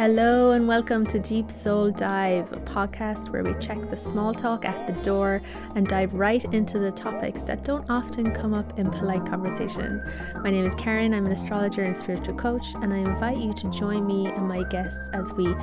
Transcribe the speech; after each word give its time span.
Hello, 0.00 0.52
and 0.52 0.66
welcome 0.66 1.04
to 1.08 1.18
Deep 1.18 1.50
Soul 1.50 1.90
Dive, 1.90 2.50
a 2.54 2.60
podcast 2.60 3.28
where 3.28 3.44
we 3.44 3.52
check 3.60 3.76
the 3.76 3.98
small 3.98 4.32
talk 4.32 4.64
at 4.64 4.86
the 4.86 4.94
door 5.02 5.42
and 5.76 5.86
dive 5.86 6.14
right 6.14 6.42
into 6.54 6.78
the 6.78 6.90
topics 6.90 7.42
that 7.42 7.66
don't 7.66 7.84
often 7.90 8.32
come 8.32 8.54
up 8.54 8.78
in 8.78 8.90
polite 8.90 9.26
conversation. 9.26 10.02
My 10.42 10.48
name 10.48 10.64
is 10.64 10.74
Karen, 10.74 11.12
I'm 11.12 11.26
an 11.26 11.32
astrologer 11.32 11.82
and 11.82 11.94
spiritual 11.94 12.34
coach, 12.36 12.64
and 12.76 12.94
I 12.94 12.96
invite 12.96 13.36
you 13.36 13.52
to 13.52 13.70
join 13.72 14.06
me 14.06 14.28
and 14.28 14.48
my 14.48 14.62
guests 14.62 15.10
as 15.12 15.34
we 15.34 15.54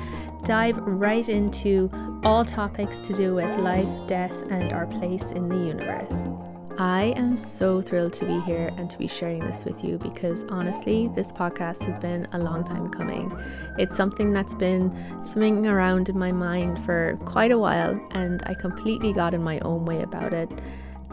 dive 0.44 0.76
right 0.86 1.28
into 1.28 1.90
all 2.22 2.44
topics 2.44 3.00
to 3.00 3.12
do 3.12 3.34
with 3.34 3.50
life, 3.58 3.88
death, 4.06 4.30
and 4.52 4.72
our 4.72 4.86
place 4.86 5.32
in 5.32 5.48
the 5.48 5.58
universe. 5.58 6.47
I 6.80 7.12
am 7.16 7.36
so 7.36 7.82
thrilled 7.82 8.12
to 8.14 8.24
be 8.24 8.38
here 8.42 8.70
and 8.76 8.88
to 8.88 8.96
be 8.98 9.08
sharing 9.08 9.40
this 9.40 9.64
with 9.64 9.82
you 9.82 9.98
because 9.98 10.44
honestly, 10.44 11.08
this 11.08 11.32
podcast 11.32 11.84
has 11.86 11.98
been 11.98 12.28
a 12.30 12.38
long 12.38 12.62
time 12.62 12.88
coming. 12.88 13.36
It's 13.78 13.96
something 13.96 14.32
that's 14.32 14.54
been 14.54 14.96
swimming 15.20 15.66
around 15.66 16.08
in 16.08 16.16
my 16.16 16.30
mind 16.30 16.84
for 16.84 17.18
quite 17.24 17.50
a 17.50 17.58
while, 17.58 18.00
and 18.12 18.44
I 18.46 18.54
completely 18.54 19.12
got 19.12 19.34
in 19.34 19.42
my 19.42 19.58
own 19.60 19.86
way 19.86 20.02
about 20.02 20.32
it. 20.32 20.52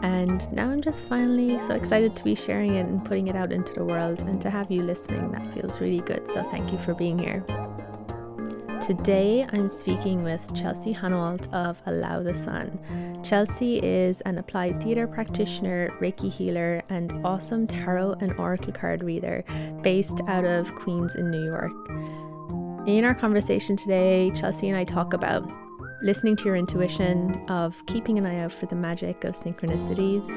And 0.02 0.48
now 0.52 0.70
I'm 0.70 0.80
just 0.80 1.02
finally 1.08 1.58
so 1.58 1.74
excited 1.74 2.14
to 2.14 2.22
be 2.22 2.36
sharing 2.36 2.76
it 2.76 2.86
and 2.86 3.04
putting 3.04 3.26
it 3.26 3.34
out 3.34 3.50
into 3.50 3.74
the 3.74 3.84
world 3.84 4.22
and 4.22 4.40
to 4.42 4.50
have 4.50 4.70
you 4.70 4.84
listening. 4.84 5.32
That 5.32 5.42
feels 5.42 5.80
really 5.80 6.00
good. 6.00 6.28
So 6.28 6.44
thank 6.44 6.70
you 6.70 6.78
for 6.78 6.94
being 6.94 7.18
here. 7.18 7.44
Today, 8.86 9.44
I'm 9.52 9.68
speaking 9.68 10.22
with 10.22 10.54
Chelsea 10.54 10.94
Hanawalt 10.94 11.52
of 11.52 11.82
Allow 11.86 12.22
the 12.22 12.32
Sun. 12.32 12.78
Chelsea 13.24 13.82
is 13.82 14.20
an 14.20 14.38
applied 14.38 14.80
theatre 14.80 15.08
practitioner, 15.08 15.90
Reiki 16.00 16.30
healer, 16.30 16.84
and 16.88 17.12
awesome 17.26 17.66
tarot 17.66 18.12
and 18.20 18.32
oracle 18.38 18.72
card 18.72 19.02
reader 19.02 19.42
based 19.82 20.20
out 20.28 20.44
of 20.44 20.72
Queens 20.76 21.16
in 21.16 21.32
New 21.32 21.44
York. 21.44 21.72
In 22.86 23.04
our 23.04 23.12
conversation 23.12 23.74
today, 23.74 24.30
Chelsea 24.36 24.68
and 24.68 24.78
I 24.78 24.84
talk 24.84 25.14
about 25.14 25.50
listening 26.00 26.36
to 26.36 26.44
your 26.44 26.54
intuition, 26.54 27.44
of 27.48 27.84
keeping 27.86 28.18
an 28.18 28.24
eye 28.24 28.38
out 28.38 28.52
for 28.52 28.66
the 28.66 28.76
magic 28.76 29.24
of 29.24 29.34
synchronicities, 29.34 30.30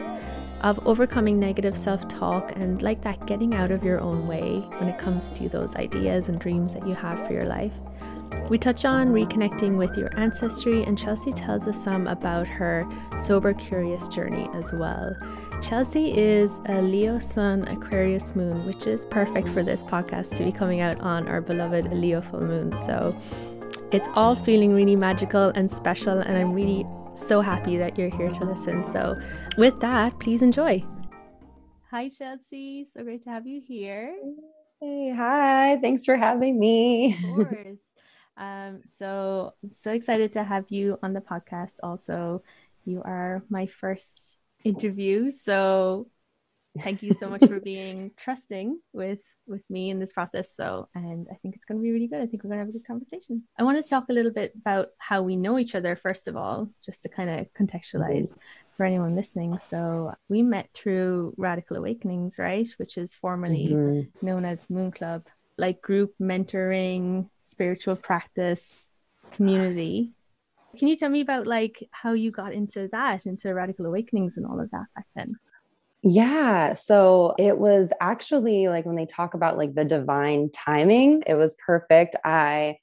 of 0.62 0.88
overcoming 0.88 1.40
negative 1.40 1.78
self 1.78 2.08
talk, 2.08 2.52
and 2.56 2.82
like 2.82 3.02
that, 3.04 3.28
getting 3.28 3.54
out 3.54 3.70
of 3.70 3.84
your 3.84 4.00
own 4.00 4.28
way 4.28 4.62
when 4.80 4.90
it 4.90 4.98
comes 4.98 5.30
to 5.30 5.48
those 5.50 5.76
ideas 5.76 6.30
and 6.30 6.40
dreams 6.40 6.74
that 6.74 6.88
you 6.88 6.96
have 6.96 7.28
for 7.28 7.34
your 7.34 7.46
life. 7.46 7.74
We 8.50 8.58
touch 8.58 8.84
on 8.86 9.10
reconnecting 9.10 9.78
with 9.78 9.96
your 9.98 10.10
ancestry, 10.20 10.84
and 10.84 10.98
Chelsea 10.98 11.32
tells 11.32 11.68
us 11.68 11.84
some 11.84 12.08
about 12.08 12.48
her 12.48 12.88
sober 13.18 13.54
curious 13.54 14.08
journey 14.08 14.50
as 14.54 14.74
well. 14.74 15.16
Chelsea 15.62 16.18
is 16.18 16.60
a 16.66 16.82
Leo 16.82 17.20
Sun 17.20 17.68
Aquarius 17.68 18.36
moon, 18.36 18.58
which 18.66 18.88
is 18.88 19.04
perfect 19.06 19.48
for 19.50 19.62
this 19.62 19.84
podcast 19.84 20.36
to 20.38 20.44
be 20.44 20.52
coming 20.52 20.82
out 20.82 21.00
on 21.02 21.28
our 21.28 21.42
beloved 21.42 21.94
Leo 21.94 22.22
full 22.22 22.42
moon. 22.42 22.72
So 22.86 23.16
it's 23.92 24.08
all 24.16 24.36
feeling 24.36 24.74
really 24.74 24.96
magical 24.96 25.50
and 25.50 25.70
special, 25.70 26.18
and 26.20 26.38
I'm 26.38 26.54
really 26.54 26.86
so 27.16 27.42
happy 27.42 27.78
that 27.78 27.98
you're 27.98 28.16
here 28.16 28.30
to 28.32 28.46
listen. 28.46 28.84
So, 28.84 29.18
with 29.58 29.80
that, 29.82 30.18
please 30.20 30.42
enjoy. 30.42 30.84
Hi, 31.92 32.10
Chelsea. 32.10 32.86
So 32.94 33.04
great 33.04 33.24
to 33.24 33.30
have 33.30 33.46
you 33.46 33.62
here. 33.66 34.16
Hey, 34.80 35.12
hi. 35.16 35.78
Thanks 35.82 36.06
for 36.06 36.16
having 36.16 36.60
me. 36.60 37.18
Of 37.38 37.48
course. 37.48 37.80
Um, 38.40 38.82
so 38.98 39.54
I'm 39.62 39.70
so 39.70 39.92
excited 39.92 40.32
to 40.34 40.44
have 40.44 40.66
you 40.70 40.98
on 41.04 41.14
the 41.14 41.20
podcast. 41.20 41.76
Also, 41.84 42.42
you 42.86 43.02
are 43.04 43.44
my 43.50 43.68
first 43.68 44.38
interview, 44.64 45.30
so 45.30 46.08
thank 46.80 47.04
you 47.04 47.14
so 47.14 47.30
much 47.30 47.46
for 47.46 47.60
being 47.72 48.12
trusting 48.18 48.80
with 48.94 49.20
with 49.46 49.64
me 49.70 49.90
in 49.90 50.00
this 50.00 50.14
process. 50.14 50.56
So, 50.56 50.88
and 50.96 51.28
I 51.30 51.36
think 51.36 51.56
it's 51.56 51.66
going 51.66 51.80
to 51.80 51.84
be 51.84 51.92
really 51.92 52.08
good. 52.08 52.22
I 52.22 52.28
think 52.28 52.44
we're 52.44 52.52
going 52.52 52.60
to 52.60 52.66
have 52.66 52.70
a 52.70 52.78
good 52.78 52.88
conversation. 52.88 53.44
I 53.58 53.64
want 53.64 53.84
to 53.84 53.90
talk 53.90 54.06
a 54.10 54.14
little 54.14 54.32
bit 54.32 54.54
about 54.56 54.90
how 55.00 55.22
we 55.22 55.36
know 55.36 55.60
each 55.60 55.76
other 55.76 55.96
first 55.96 56.28
of 56.30 56.38
all, 56.38 56.70
just 56.86 57.02
to 57.02 57.10
kind 57.10 57.30
of 57.30 57.48
contextualize 57.54 58.32
for 58.78 58.86
anyone 58.86 59.16
listening. 59.18 59.60
So, 59.60 60.14
we 60.30 60.44
met 60.44 60.70
through 60.74 61.34
Radical 61.36 61.76
Awakenings, 61.76 62.40
right, 62.40 62.70
which 62.78 62.98
is 62.98 63.14
formerly 63.16 63.68
mm-hmm. 63.68 64.26
known 64.26 64.46
as 64.46 64.70
Moon 64.70 64.92
Club, 64.92 65.26
like 65.58 65.82
group 65.82 66.14
mentoring 66.22 67.28
spiritual 67.50 67.96
practice 67.96 68.88
community. 69.32 70.12
Can 70.78 70.88
you 70.88 70.96
tell 70.96 71.10
me 71.10 71.22
about 71.22 71.48
like 71.48 71.88
how 71.92 72.14
you 72.14 72.32
got 72.32 72.54
into 72.54 72.88
that, 72.92 73.26
into 73.26 73.54
radical 73.54 73.86
awakenings 73.86 74.38
and 74.38 74.46
all 74.46 74.60
of 74.60 74.70
that 74.72 74.86
back 74.96 75.06
then? 75.16 75.36
Yeah. 76.02 76.74
So 76.74 77.36
it 77.38 77.58
was 77.58 77.92
actually 78.00 78.68
like 78.70 78.86
when 78.86 78.96
they 78.96 79.06
talk 79.06 79.34
about 79.34 79.58
like 79.58 79.76
the 79.76 79.84
divine 79.84 80.50
timing, 80.52 81.24
it 81.28 81.36
was 81.36 81.56
perfect. 81.66 82.16
I 82.24 82.78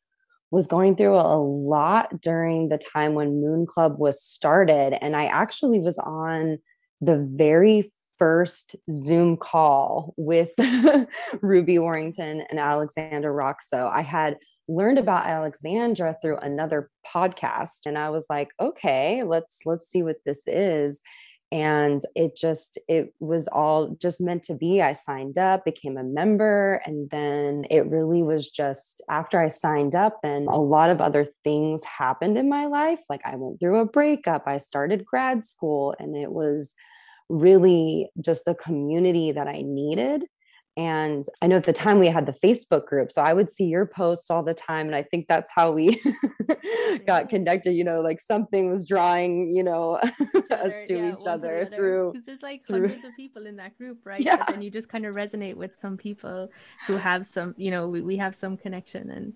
was 0.50 0.66
going 0.66 0.96
through 0.96 1.16
a 1.16 1.40
lot 1.40 2.20
during 2.20 2.68
the 2.68 2.78
time 2.78 3.14
when 3.14 3.40
Moon 3.40 3.66
Club 3.66 3.98
was 3.98 4.22
started. 4.22 5.02
And 5.02 5.16
I 5.16 5.26
actually 5.26 5.80
was 5.80 5.98
on 5.98 6.58
the 7.00 7.18
very 7.18 7.90
first 8.18 8.76
Zoom 8.90 9.36
call 9.36 10.14
with 10.16 10.50
Ruby 11.42 11.78
Warrington 11.78 12.42
and 12.48 12.58
Alexandra 12.58 13.32
Roxo. 13.32 13.90
I 13.90 14.02
had 14.02 14.38
learned 14.68 14.98
about 14.98 15.26
Alexandra 15.26 16.16
through 16.20 16.38
another 16.38 16.90
podcast 17.06 17.86
and 17.86 17.96
I 17.96 18.10
was 18.10 18.26
like, 18.28 18.50
okay, 18.60 19.22
let's 19.22 19.60
let's 19.64 19.88
see 19.88 20.02
what 20.02 20.16
this 20.24 20.42
is. 20.46 21.00
And 21.52 22.02
it 22.16 22.36
just 22.36 22.76
it 22.88 23.14
was 23.20 23.46
all 23.48 23.96
just 24.00 24.20
meant 24.20 24.42
to 24.44 24.54
be. 24.54 24.82
I 24.82 24.94
signed 24.94 25.38
up, 25.38 25.64
became 25.64 25.96
a 25.96 26.02
member, 26.02 26.82
and 26.84 27.08
then 27.10 27.66
it 27.70 27.86
really 27.86 28.22
was 28.22 28.50
just 28.50 29.00
after 29.08 29.40
I 29.40 29.48
signed 29.48 29.94
up, 29.94 30.18
then 30.22 30.46
a 30.48 30.58
lot 30.60 30.90
of 30.90 31.00
other 31.00 31.28
things 31.44 31.84
happened 31.84 32.36
in 32.36 32.48
my 32.48 32.66
life. 32.66 33.00
Like 33.08 33.20
I 33.24 33.36
went 33.36 33.60
through 33.60 33.78
a 33.78 33.86
breakup, 33.86 34.44
I 34.46 34.58
started 34.58 35.06
grad 35.06 35.46
school, 35.46 35.94
and 36.00 36.16
it 36.16 36.32
was 36.32 36.74
really 37.28 38.10
just 38.20 38.44
the 38.44 38.54
community 38.54 39.32
that 39.32 39.48
I 39.48 39.62
needed. 39.64 40.24
And 40.76 41.24
I 41.40 41.46
know 41.46 41.56
at 41.56 41.64
the 41.64 41.72
time 41.72 41.98
we 41.98 42.08
had 42.08 42.26
the 42.26 42.32
Facebook 42.32 42.84
group. 42.84 43.10
So 43.10 43.22
I 43.22 43.32
would 43.32 43.50
see 43.50 43.64
your 43.64 43.86
posts 43.86 44.30
all 44.30 44.42
the 44.42 44.52
time. 44.52 44.86
And 44.86 44.94
I 44.94 45.02
think 45.02 45.26
that's 45.26 45.50
how 45.54 45.72
we 45.72 46.02
got 47.06 47.30
connected. 47.30 47.72
You 47.72 47.84
know, 47.84 48.02
like 48.02 48.20
something 48.20 48.70
was 48.70 48.86
drawing, 48.86 49.56
you 49.56 49.62
know, 49.62 49.92
us 49.94 50.72
to 50.88 50.96
yeah, 50.96 51.14
each 51.14 51.26
other 51.26 51.66
through. 51.74 52.12
Because 52.12 52.26
there's 52.26 52.42
like 52.42 52.66
through... 52.66 52.88
hundreds 52.88 53.04
of 53.04 53.16
people 53.16 53.46
in 53.46 53.56
that 53.56 53.78
group, 53.78 54.00
right? 54.04 54.20
Yeah. 54.20 54.44
And 54.52 54.62
you 54.62 54.70
just 54.70 54.90
kind 54.90 55.06
of 55.06 55.14
resonate 55.14 55.54
with 55.54 55.78
some 55.78 55.96
people 55.96 56.50
who 56.86 56.96
have 56.96 57.24
some, 57.24 57.54
you 57.56 57.70
know, 57.70 57.88
we, 57.88 58.02
we 58.02 58.16
have 58.18 58.34
some 58.34 58.58
connection. 58.58 59.10
And 59.10 59.32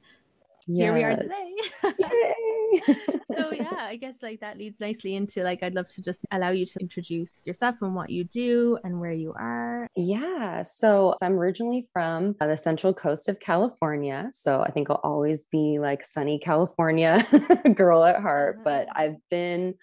yes. 0.66 0.84
here 0.84 0.94
we 0.94 1.04
are 1.04 1.16
today. 1.16 3.14
So 3.40 3.52
yeah, 3.52 3.76
I 3.78 3.96
guess 3.96 4.22
like 4.22 4.40
that 4.40 4.58
leads 4.58 4.80
nicely 4.80 5.14
into 5.14 5.42
like 5.42 5.62
I'd 5.62 5.74
love 5.74 5.88
to 5.88 6.02
just 6.02 6.24
allow 6.30 6.50
you 6.50 6.66
to 6.66 6.80
introduce 6.80 7.42
yourself 7.46 7.76
and 7.80 7.94
what 7.94 8.10
you 8.10 8.24
do 8.24 8.78
and 8.84 9.00
where 9.00 9.12
you 9.12 9.32
are. 9.38 9.88
Yeah. 9.96 10.62
So 10.62 11.14
I'm 11.22 11.34
originally 11.38 11.86
from 11.92 12.36
uh, 12.40 12.46
the 12.46 12.56
central 12.56 12.94
coast 12.94 13.28
of 13.28 13.40
California. 13.40 14.30
So 14.32 14.62
I 14.62 14.70
think 14.70 14.90
I'll 14.90 15.00
always 15.02 15.44
be 15.44 15.78
like 15.78 16.04
sunny 16.04 16.38
California 16.38 17.24
girl 17.74 18.04
at 18.04 18.20
heart. 18.20 18.56
Uh-huh. 18.56 18.62
But 18.64 18.88
I've 18.94 19.16
been 19.30 19.74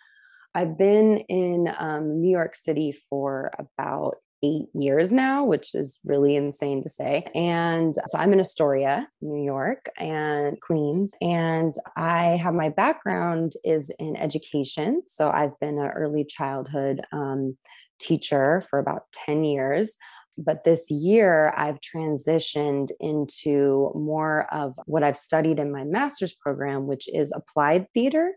I've 0.56 0.78
been 0.78 1.18
in 1.30 1.72
um, 1.78 2.22
New 2.22 2.32
York 2.32 2.56
City 2.56 2.92
for 3.10 3.52
about 3.60 4.16
eight 4.44 4.68
years 4.74 5.12
now, 5.12 5.44
which 5.44 5.74
is 5.74 6.00
really 6.06 6.36
insane 6.36 6.82
to 6.84 6.90
say. 6.90 7.26
And 7.34 7.96
so 7.96 8.18
I'm 8.18 8.34
in 8.34 8.40
Astoria, 8.40 9.08
New 9.22 9.44
York, 9.44 9.90
and 9.98 10.60
Queens. 10.62 11.14
And 11.22 11.74
I 11.96 12.38
have 12.38 12.54
my 12.54 12.70
background 12.70 13.54
is 13.64 13.90
in 14.00 14.16
education. 14.16 15.04
So 15.08 15.30
I've 15.30 15.60
been 15.60 15.80
an 15.80 15.88
early 15.88 16.24
childhood 16.24 17.02
um, 17.12 17.58
teacher 18.00 18.64
for 18.70 18.80
about 18.80 19.04
10 19.26 19.44
years. 19.44 19.98
But 20.38 20.64
this 20.64 20.92
year, 20.92 21.52
I've 21.58 21.80
transitioned 21.82 22.90
into 23.00 23.92
more 23.96 24.46
of 24.54 24.76
what 24.86 25.04
I've 25.04 25.18
studied 25.18 25.58
in 25.58 25.72
my 25.72 25.84
master's 25.84 26.34
program, 26.34 26.86
which 26.86 27.10
is 27.12 27.34
applied 27.36 27.88
theater. 27.94 28.34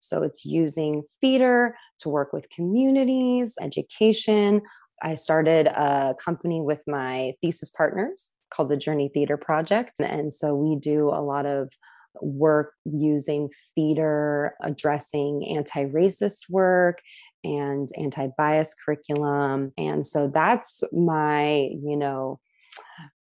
So 0.00 0.22
it's 0.22 0.44
using 0.44 1.02
theater 1.20 1.76
to 2.00 2.08
work 2.08 2.32
with 2.32 2.50
communities, 2.50 3.56
education, 3.60 4.62
I 5.02 5.14
started 5.14 5.66
a 5.66 6.14
company 6.22 6.60
with 6.60 6.82
my 6.86 7.34
thesis 7.40 7.70
partners 7.70 8.32
called 8.52 8.68
the 8.68 8.76
Journey 8.76 9.10
Theater 9.12 9.36
Project. 9.36 10.00
And 10.00 10.32
so 10.32 10.54
we 10.54 10.76
do 10.76 11.08
a 11.08 11.22
lot 11.22 11.46
of 11.46 11.72
work 12.20 12.72
using 12.84 13.50
theater, 13.74 14.54
addressing 14.62 15.46
anti 15.46 15.84
racist 15.84 16.50
work 16.50 17.00
and 17.44 17.88
anti 17.98 18.28
bias 18.36 18.74
curriculum. 18.74 19.72
And 19.76 20.04
so 20.06 20.28
that's 20.28 20.82
my, 20.92 21.70
you 21.82 21.96
know, 21.96 22.40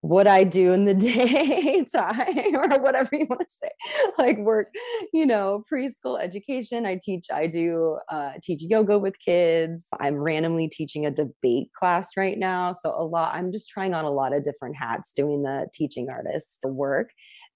what 0.02 0.28
I 0.28 0.44
do 0.44 0.72
in 0.72 0.86
the 0.86 0.94
daytime 0.94 2.56
or 2.56 2.80
whatever 2.80 3.10
you 3.13 3.25
want 3.28 3.42
to 3.42 3.56
say, 3.63 3.72
like 4.19 4.38
work, 4.38 4.68
you 5.13 5.25
know, 5.25 5.63
preschool 5.72 6.22
education. 6.22 6.86
I 6.86 7.00
teach, 7.02 7.25
I 7.34 7.48
do 7.48 7.98
uh, 8.10 8.34
teach 8.42 8.62
yoga 8.62 9.00
with 9.00 9.19
kids. 9.19 9.88
I'm 10.00 10.16
randomly 10.16 10.69
teaching 10.69 11.06
a 11.06 11.12
debate 11.12 11.74
class 11.74 12.12
right 12.16 12.38
now. 12.38 12.74
So 12.74 12.94
a 12.96 13.04
lot, 13.04 13.36
I'm 13.36 13.52
just 13.52 13.68
trying 13.69 13.96
on 13.96 14.06
a 14.06 14.12
lot 14.12 14.34
of 14.36 14.44
different 14.44 14.75
hats 14.75 15.12
doing 15.12 15.42
the 15.42 15.68
teaching 15.74 16.07
artist 16.10 16.63
work. 16.66 17.10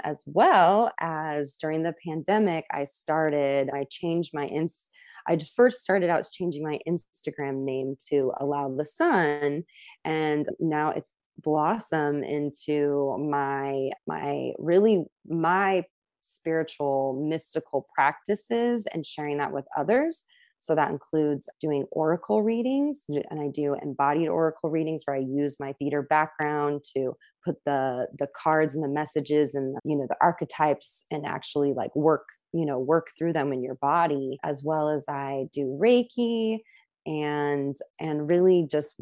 as 0.04 0.24
well 0.26 0.92
as 1.00 1.56
during 1.58 1.84
the 1.84 1.94
pandemic, 2.06 2.66
I 2.72 2.86
started, 2.86 3.70
I 3.72 3.86
changed 3.90 4.32
my 4.34 4.46
inst. 4.46 4.90
I 5.28 5.36
just 5.36 5.56
first 5.56 5.82
started 5.82 6.10
out 6.10 6.26
changing 6.32 6.64
my 6.64 6.80
Instagram 6.88 7.64
name 7.64 7.96
to 8.10 8.32
Allow 8.40 8.74
the 8.76 8.86
Sun. 8.86 9.66
And 10.04 10.48
now 10.60 10.90
it's 10.92 11.12
blossom 11.42 12.24
into 12.24 13.18
my 13.30 13.90
my 14.08 14.52
really 14.58 15.06
my 15.28 15.84
spiritual 16.22 17.26
mystical 17.28 17.88
practices 17.94 18.88
and 18.94 19.06
sharing 19.06 19.38
that 19.38 19.52
with 19.52 19.66
others. 19.76 20.24
So 20.62 20.76
that 20.76 20.92
includes 20.92 21.50
doing 21.62 21.86
oracle 21.92 22.44
readings, 22.44 23.06
and 23.08 23.40
I 23.40 23.48
do 23.48 23.76
embodied 23.82 24.28
oracle 24.28 24.70
readings 24.70 25.04
where 25.06 25.16
I 25.16 25.20
use 25.20 25.56
my 25.58 25.72
theater 25.74 26.02
background 26.02 26.84
to 26.96 27.16
put 27.46 27.56
the 27.66 28.08
the 28.18 28.28
cards 28.36 28.76
and 28.76 28.84
the 28.84 28.90
messages 28.90 29.56
and 29.56 29.78
you 29.86 29.96
know 29.96 30.06
the 30.08 30.18
archetypes 30.20 31.06
and 31.12 31.26
actually 31.26 31.74
like 31.74 31.96
work 31.96 32.28
you 32.52 32.66
know 32.66 32.78
work 32.78 33.08
through 33.18 33.32
them 33.32 33.54
in 33.54 33.64
your 33.64 33.76
body 33.76 34.38
as 34.44 34.62
well 34.64 34.90
as 34.90 35.06
I 35.08 35.46
do 35.54 35.80
reiki 35.82 36.60
and 37.06 37.76
and 38.00 38.30
really 38.30 38.68
just 38.70 39.00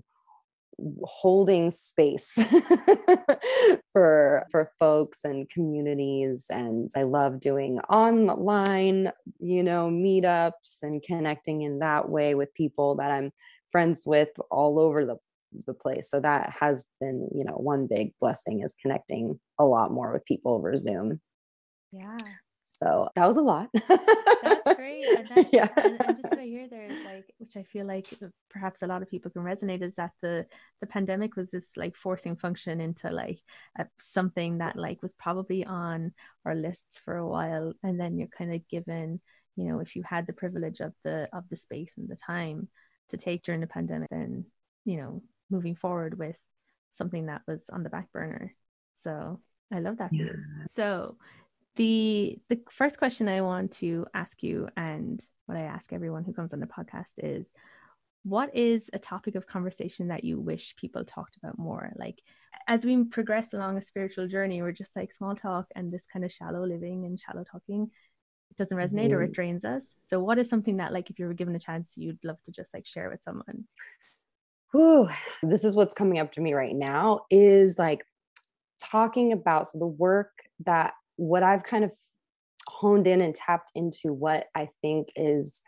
holding 1.03 1.71
space 1.71 2.37
for 3.91 4.45
for 4.51 4.71
folks 4.79 5.19
and 5.23 5.49
communities 5.49 6.45
and 6.51 6.91
i 6.95 7.01
love 7.01 7.39
doing 7.39 7.79
online 7.89 9.11
you 9.39 9.63
know 9.63 9.89
meetups 9.89 10.83
and 10.83 11.01
connecting 11.01 11.63
in 11.63 11.79
that 11.79 12.07
way 12.09 12.35
with 12.35 12.53
people 12.53 12.93
that 12.95 13.09
i'm 13.09 13.31
friends 13.71 14.03
with 14.05 14.29
all 14.51 14.79
over 14.79 15.03
the 15.03 15.17
the 15.65 15.73
place. 15.73 16.09
So 16.09 16.19
that 16.19 16.53
has 16.59 16.87
been 16.99 17.29
you 17.33 17.43
know 17.43 17.53
one 17.53 17.87
big 17.87 18.13
blessing 18.19 18.61
is 18.61 18.75
connecting 18.81 19.39
a 19.59 19.65
lot 19.65 19.91
more 19.91 20.13
with 20.13 20.25
people 20.25 20.53
over 20.53 20.75
zoom. 20.75 21.21
Yeah 21.91 22.17
so 22.81 23.09
that 23.15 23.27
was 23.27 23.37
a 23.37 23.41
lot. 23.41 23.69
that's 23.73 24.75
great. 24.75 25.05
And 25.05 25.27
that's, 25.35 25.49
yeah. 25.51 25.67
And, 25.77 26.01
and, 26.01 26.17
just 26.17 26.29
what 26.29 26.39
I 26.39 26.45
hear 26.45 26.67
there 26.67 26.83
is 26.83 27.03
like, 27.05 27.33
which 27.39 27.57
I 27.57 27.63
feel 27.63 27.85
like 27.87 28.07
uh, 28.21 28.27
perhaps 28.49 28.81
a 28.81 28.87
lot 28.87 29.01
of 29.01 29.09
people 29.09 29.31
can 29.31 29.43
resonate, 29.43 29.81
is 29.81 29.95
that 29.95 30.11
the 30.21 30.45
the 30.79 30.87
pandemic 30.87 31.35
was 31.35 31.49
this 31.49 31.67
like 31.75 31.95
forcing 31.95 32.35
function 32.35 32.79
into 32.79 33.09
like 33.09 33.39
a, 33.77 33.85
something 33.97 34.59
that 34.59 34.75
like 34.75 35.01
was 35.01 35.13
probably 35.13 35.65
on 35.65 36.13
our 36.45 36.55
lists 36.55 36.99
for 37.03 37.17
a 37.17 37.27
while, 37.27 37.73
and 37.83 37.99
then 37.99 38.17
you're 38.17 38.27
kind 38.27 38.53
of 38.53 38.67
given, 38.67 39.21
you 39.55 39.65
know, 39.65 39.79
if 39.79 39.95
you 39.95 40.03
had 40.03 40.27
the 40.27 40.33
privilege 40.33 40.79
of 40.79 40.93
the 41.03 41.27
of 41.33 41.45
the 41.49 41.57
space 41.57 41.95
and 41.97 42.07
the 42.07 42.15
time 42.15 42.67
to 43.09 43.17
take 43.17 43.43
during 43.43 43.61
the 43.61 43.67
pandemic, 43.67 44.09
then 44.11 44.45
you 44.85 44.97
know, 44.97 45.21
moving 45.49 45.75
forward 45.75 46.17
with 46.17 46.39
something 46.93 47.27
that 47.27 47.41
was 47.47 47.69
on 47.71 47.83
the 47.83 47.89
back 47.89 48.11
burner. 48.11 48.53
So 48.97 49.39
I 49.71 49.79
love 49.79 49.97
that. 49.97 50.13
Yeah. 50.13 50.31
So 50.67 51.17
the 51.77 52.37
the 52.49 52.61
first 52.69 52.97
question 52.97 53.29
I 53.29 53.41
want 53.41 53.71
to 53.73 54.05
ask 54.13 54.43
you, 54.43 54.67
and 54.75 55.23
what 55.45 55.57
I 55.57 55.61
ask 55.61 55.93
everyone 55.93 56.23
who 56.23 56.33
comes 56.33 56.53
on 56.53 56.59
the 56.59 56.67
podcast 56.67 57.13
is, 57.19 57.53
what 58.23 58.55
is 58.55 58.89
a 58.93 58.99
topic 58.99 59.35
of 59.35 59.47
conversation 59.47 60.09
that 60.09 60.23
you 60.23 60.39
wish 60.39 60.75
people 60.75 61.05
talked 61.05 61.37
about 61.37 61.57
more? 61.57 61.93
Like 61.95 62.21
as 62.67 62.85
we 62.85 63.05
progress 63.05 63.53
along 63.53 63.77
a 63.77 63.81
spiritual 63.81 64.27
journey, 64.27 64.61
we're 64.61 64.73
just 64.73 64.95
like 64.95 65.13
small 65.13 65.35
talk 65.35 65.67
and 65.75 65.91
this 65.91 66.05
kind 66.05 66.25
of 66.25 66.31
shallow 66.31 66.65
living 66.65 67.05
and 67.05 67.17
shallow 67.17 67.45
talking 67.49 67.89
it 68.51 68.57
doesn't 68.57 68.77
resonate 68.77 69.11
or 69.11 69.21
it 69.21 69.27
mm-hmm. 69.27 69.33
drains 69.33 69.65
us. 69.65 69.95
So 70.07 70.19
what 70.19 70.37
is 70.37 70.49
something 70.49 70.77
that 70.77 70.93
like 70.93 71.09
if 71.09 71.19
you 71.19 71.27
were 71.27 71.33
given 71.33 71.55
a 71.55 71.59
chance 71.59 71.97
you'd 71.97 72.23
love 72.23 72.41
to 72.43 72.51
just 72.51 72.73
like 72.73 72.85
share 72.85 73.09
with 73.09 73.21
someone? 73.21 73.65
Whew, 74.71 75.09
this 75.43 75.63
is 75.63 75.75
what's 75.75 75.93
coming 75.93 76.19
up 76.19 76.33
to 76.33 76.41
me 76.41 76.53
right 76.53 76.75
now 76.75 77.21
is 77.29 77.77
like 77.77 78.05
talking 78.81 79.31
about 79.31 79.67
so 79.67 79.79
the 79.79 79.87
work 79.87 80.31
that 80.65 80.93
what 81.17 81.43
I've 81.43 81.63
kind 81.63 81.83
of 81.83 81.91
honed 82.67 83.07
in 83.07 83.21
and 83.21 83.35
tapped 83.35 83.71
into 83.75 84.13
what 84.13 84.47
I 84.55 84.69
think 84.81 85.09
is 85.15 85.61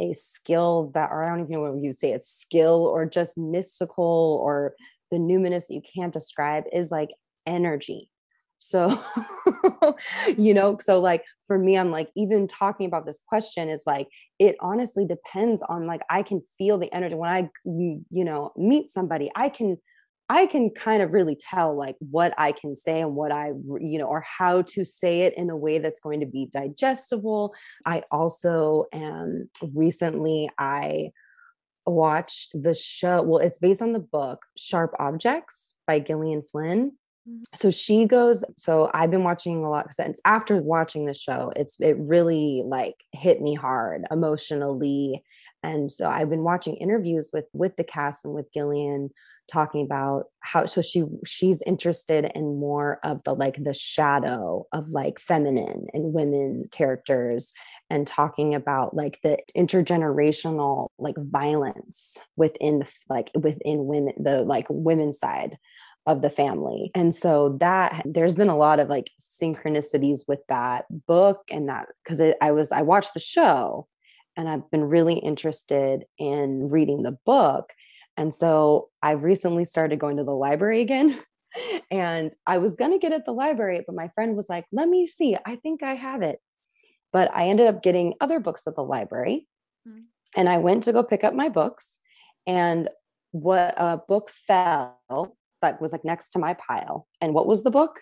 a 0.00 0.12
skill 0.14 0.90
that, 0.94 1.10
or 1.10 1.24
I 1.24 1.28
don't 1.28 1.40
even 1.40 1.52
know 1.52 1.72
what 1.72 1.82
you 1.82 1.92
say, 1.92 2.12
it's 2.12 2.32
skill 2.32 2.86
or 2.86 3.06
just 3.06 3.36
mystical 3.36 4.40
or 4.42 4.74
the 5.10 5.18
numinous 5.18 5.66
that 5.66 5.74
you 5.74 5.82
can't 5.94 6.12
describe 6.12 6.64
is 6.72 6.90
like 6.90 7.10
energy. 7.46 8.08
So, 8.58 8.98
you 10.36 10.52
know, 10.52 10.76
so 10.80 11.00
like 11.00 11.24
for 11.46 11.58
me, 11.58 11.78
I'm 11.78 11.90
like, 11.90 12.10
even 12.14 12.46
talking 12.46 12.86
about 12.86 13.06
this 13.06 13.22
question, 13.26 13.70
it's 13.70 13.86
like, 13.86 14.08
it 14.38 14.56
honestly 14.60 15.06
depends 15.06 15.62
on 15.62 15.86
like, 15.86 16.02
I 16.10 16.22
can 16.22 16.42
feel 16.58 16.76
the 16.76 16.92
energy 16.92 17.14
when 17.14 17.30
I, 17.30 17.48
mm, 17.66 18.04
you 18.10 18.24
know, 18.24 18.52
meet 18.56 18.90
somebody, 18.90 19.30
I 19.34 19.48
can 19.48 19.78
I 20.30 20.46
can 20.46 20.70
kind 20.70 21.02
of 21.02 21.12
really 21.12 21.34
tell 21.34 21.76
like 21.76 21.96
what 21.98 22.32
I 22.38 22.52
can 22.52 22.76
say 22.76 23.00
and 23.00 23.16
what 23.16 23.32
I, 23.32 23.48
you 23.80 23.98
know, 23.98 24.06
or 24.06 24.20
how 24.20 24.62
to 24.62 24.84
say 24.84 25.22
it 25.22 25.36
in 25.36 25.50
a 25.50 25.56
way 25.56 25.78
that's 25.78 25.98
going 25.98 26.20
to 26.20 26.26
be 26.26 26.46
digestible. 26.46 27.52
I 27.84 28.04
also 28.12 28.84
am 28.92 29.50
recently, 29.74 30.48
I 30.56 31.10
watched 31.84 32.50
the 32.54 32.74
show. 32.74 33.22
Well, 33.22 33.40
it's 33.40 33.58
based 33.58 33.82
on 33.82 33.92
the 33.92 33.98
book 33.98 34.46
Sharp 34.56 34.94
Objects 35.00 35.74
by 35.84 35.98
Gillian 35.98 36.42
Flynn. 36.42 36.92
Mm-hmm. 37.28 37.42
So 37.56 37.72
she 37.72 38.06
goes, 38.06 38.44
so 38.56 38.88
I've 38.94 39.10
been 39.10 39.24
watching 39.24 39.64
a 39.64 39.68
lot 39.68 39.92
since 39.92 40.20
after 40.24 40.58
watching 40.58 41.06
the 41.06 41.14
show, 41.14 41.52
it's 41.56 41.80
it 41.80 41.96
really 41.98 42.62
like 42.64 42.94
hit 43.10 43.42
me 43.42 43.56
hard 43.56 44.04
emotionally. 44.12 45.24
And 45.64 45.90
so 45.90 46.08
I've 46.08 46.30
been 46.30 46.44
watching 46.44 46.76
interviews 46.76 47.30
with 47.32 47.46
with 47.52 47.74
the 47.74 47.84
cast 47.84 48.24
and 48.24 48.32
with 48.32 48.52
Gillian 48.54 49.10
talking 49.50 49.84
about 49.84 50.26
how 50.40 50.64
so 50.64 50.80
she 50.80 51.04
she's 51.26 51.62
interested 51.66 52.30
in 52.34 52.58
more 52.58 52.98
of 53.04 53.22
the 53.24 53.34
like 53.34 53.62
the 53.62 53.74
shadow 53.74 54.66
of 54.72 54.88
like 54.90 55.18
feminine 55.18 55.86
and 55.92 56.12
women 56.12 56.68
characters 56.70 57.52
and 57.90 58.06
talking 58.06 58.54
about 58.54 58.94
like 58.94 59.18
the 59.22 59.38
intergenerational 59.56 60.88
like 60.98 61.16
violence 61.18 62.18
within 62.36 62.80
the 62.80 62.92
like 63.08 63.30
within 63.34 63.86
women 63.86 64.14
the 64.18 64.42
like 64.44 64.66
women's 64.70 65.18
side 65.18 65.58
of 66.06 66.22
the 66.22 66.30
family. 66.30 66.90
And 66.94 67.14
so 67.14 67.56
that 67.60 68.02
there's 68.04 68.34
been 68.34 68.48
a 68.48 68.56
lot 68.56 68.80
of 68.80 68.88
like 68.88 69.10
synchronicities 69.20 70.20
with 70.26 70.40
that 70.48 70.86
book 71.06 71.42
and 71.50 71.68
that 71.68 71.88
because 72.02 72.20
I 72.40 72.50
was 72.52 72.72
I 72.72 72.82
watched 72.82 73.14
the 73.14 73.20
show 73.20 73.86
and 74.36 74.48
I've 74.48 74.70
been 74.70 74.84
really 74.84 75.18
interested 75.18 76.04
in 76.18 76.68
reading 76.68 77.02
the 77.02 77.18
book 77.26 77.72
and 78.16 78.34
so 78.34 78.88
I've 79.02 79.22
recently 79.22 79.64
started 79.64 79.98
going 79.98 80.16
to 80.18 80.24
the 80.24 80.30
library 80.30 80.80
again. 80.80 81.18
and 81.90 82.32
I 82.46 82.58
was 82.58 82.76
going 82.76 82.92
to 82.92 82.98
get 82.98 83.12
at 83.12 83.24
the 83.24 83.32
library, 83.32 83.82
but 83.86 83.96
my 83.96 84.08
friend 84.08 84.36
was 84.36 84.48
like, 84.48 84.64
let 84.72 84.88
me 84.88 85.06
see. 85.06 85.36
I 85.46 85.56
think 85.56 85.82
I 85.82 85.94
have 85.94 86.22
it. 86.22 86.40
But 87.12 87.34
I 87.34 87.48
ended 87.48 87.66
up 87.66 87.82
getting 87.82 88.14
other 88.20 88.38
books 88.38 88.66
at 88.66 88.76
the 88.76 88.84
library. 88.84 89.48
Mm-hmm. 89.88 90.02
And 90.36 90.48
I 90.48 90.58
went 90.58 90.84
to 90.84 90.92
go 90.92 91.02
pick 91.02 91.24
up 91.24 91.34
my 91.34 91.48
books. 91.48 91.98
And 92.46 92.88
what 93.32 93.74
a 93.76 94.00
book 94.08 94.30
fell 94.30 94.98
that 95.62 95.80
was 95.80 95.92
like 95.92 96.04
next 96.04 96.30
to 96.30 96.38
my 96.38 96.54
pile. 96.54 97.06
And 97.20 97.34
what 97.34 97.46
was 97.46 97.62
the 97.62 97.70
book? 97.70 98.00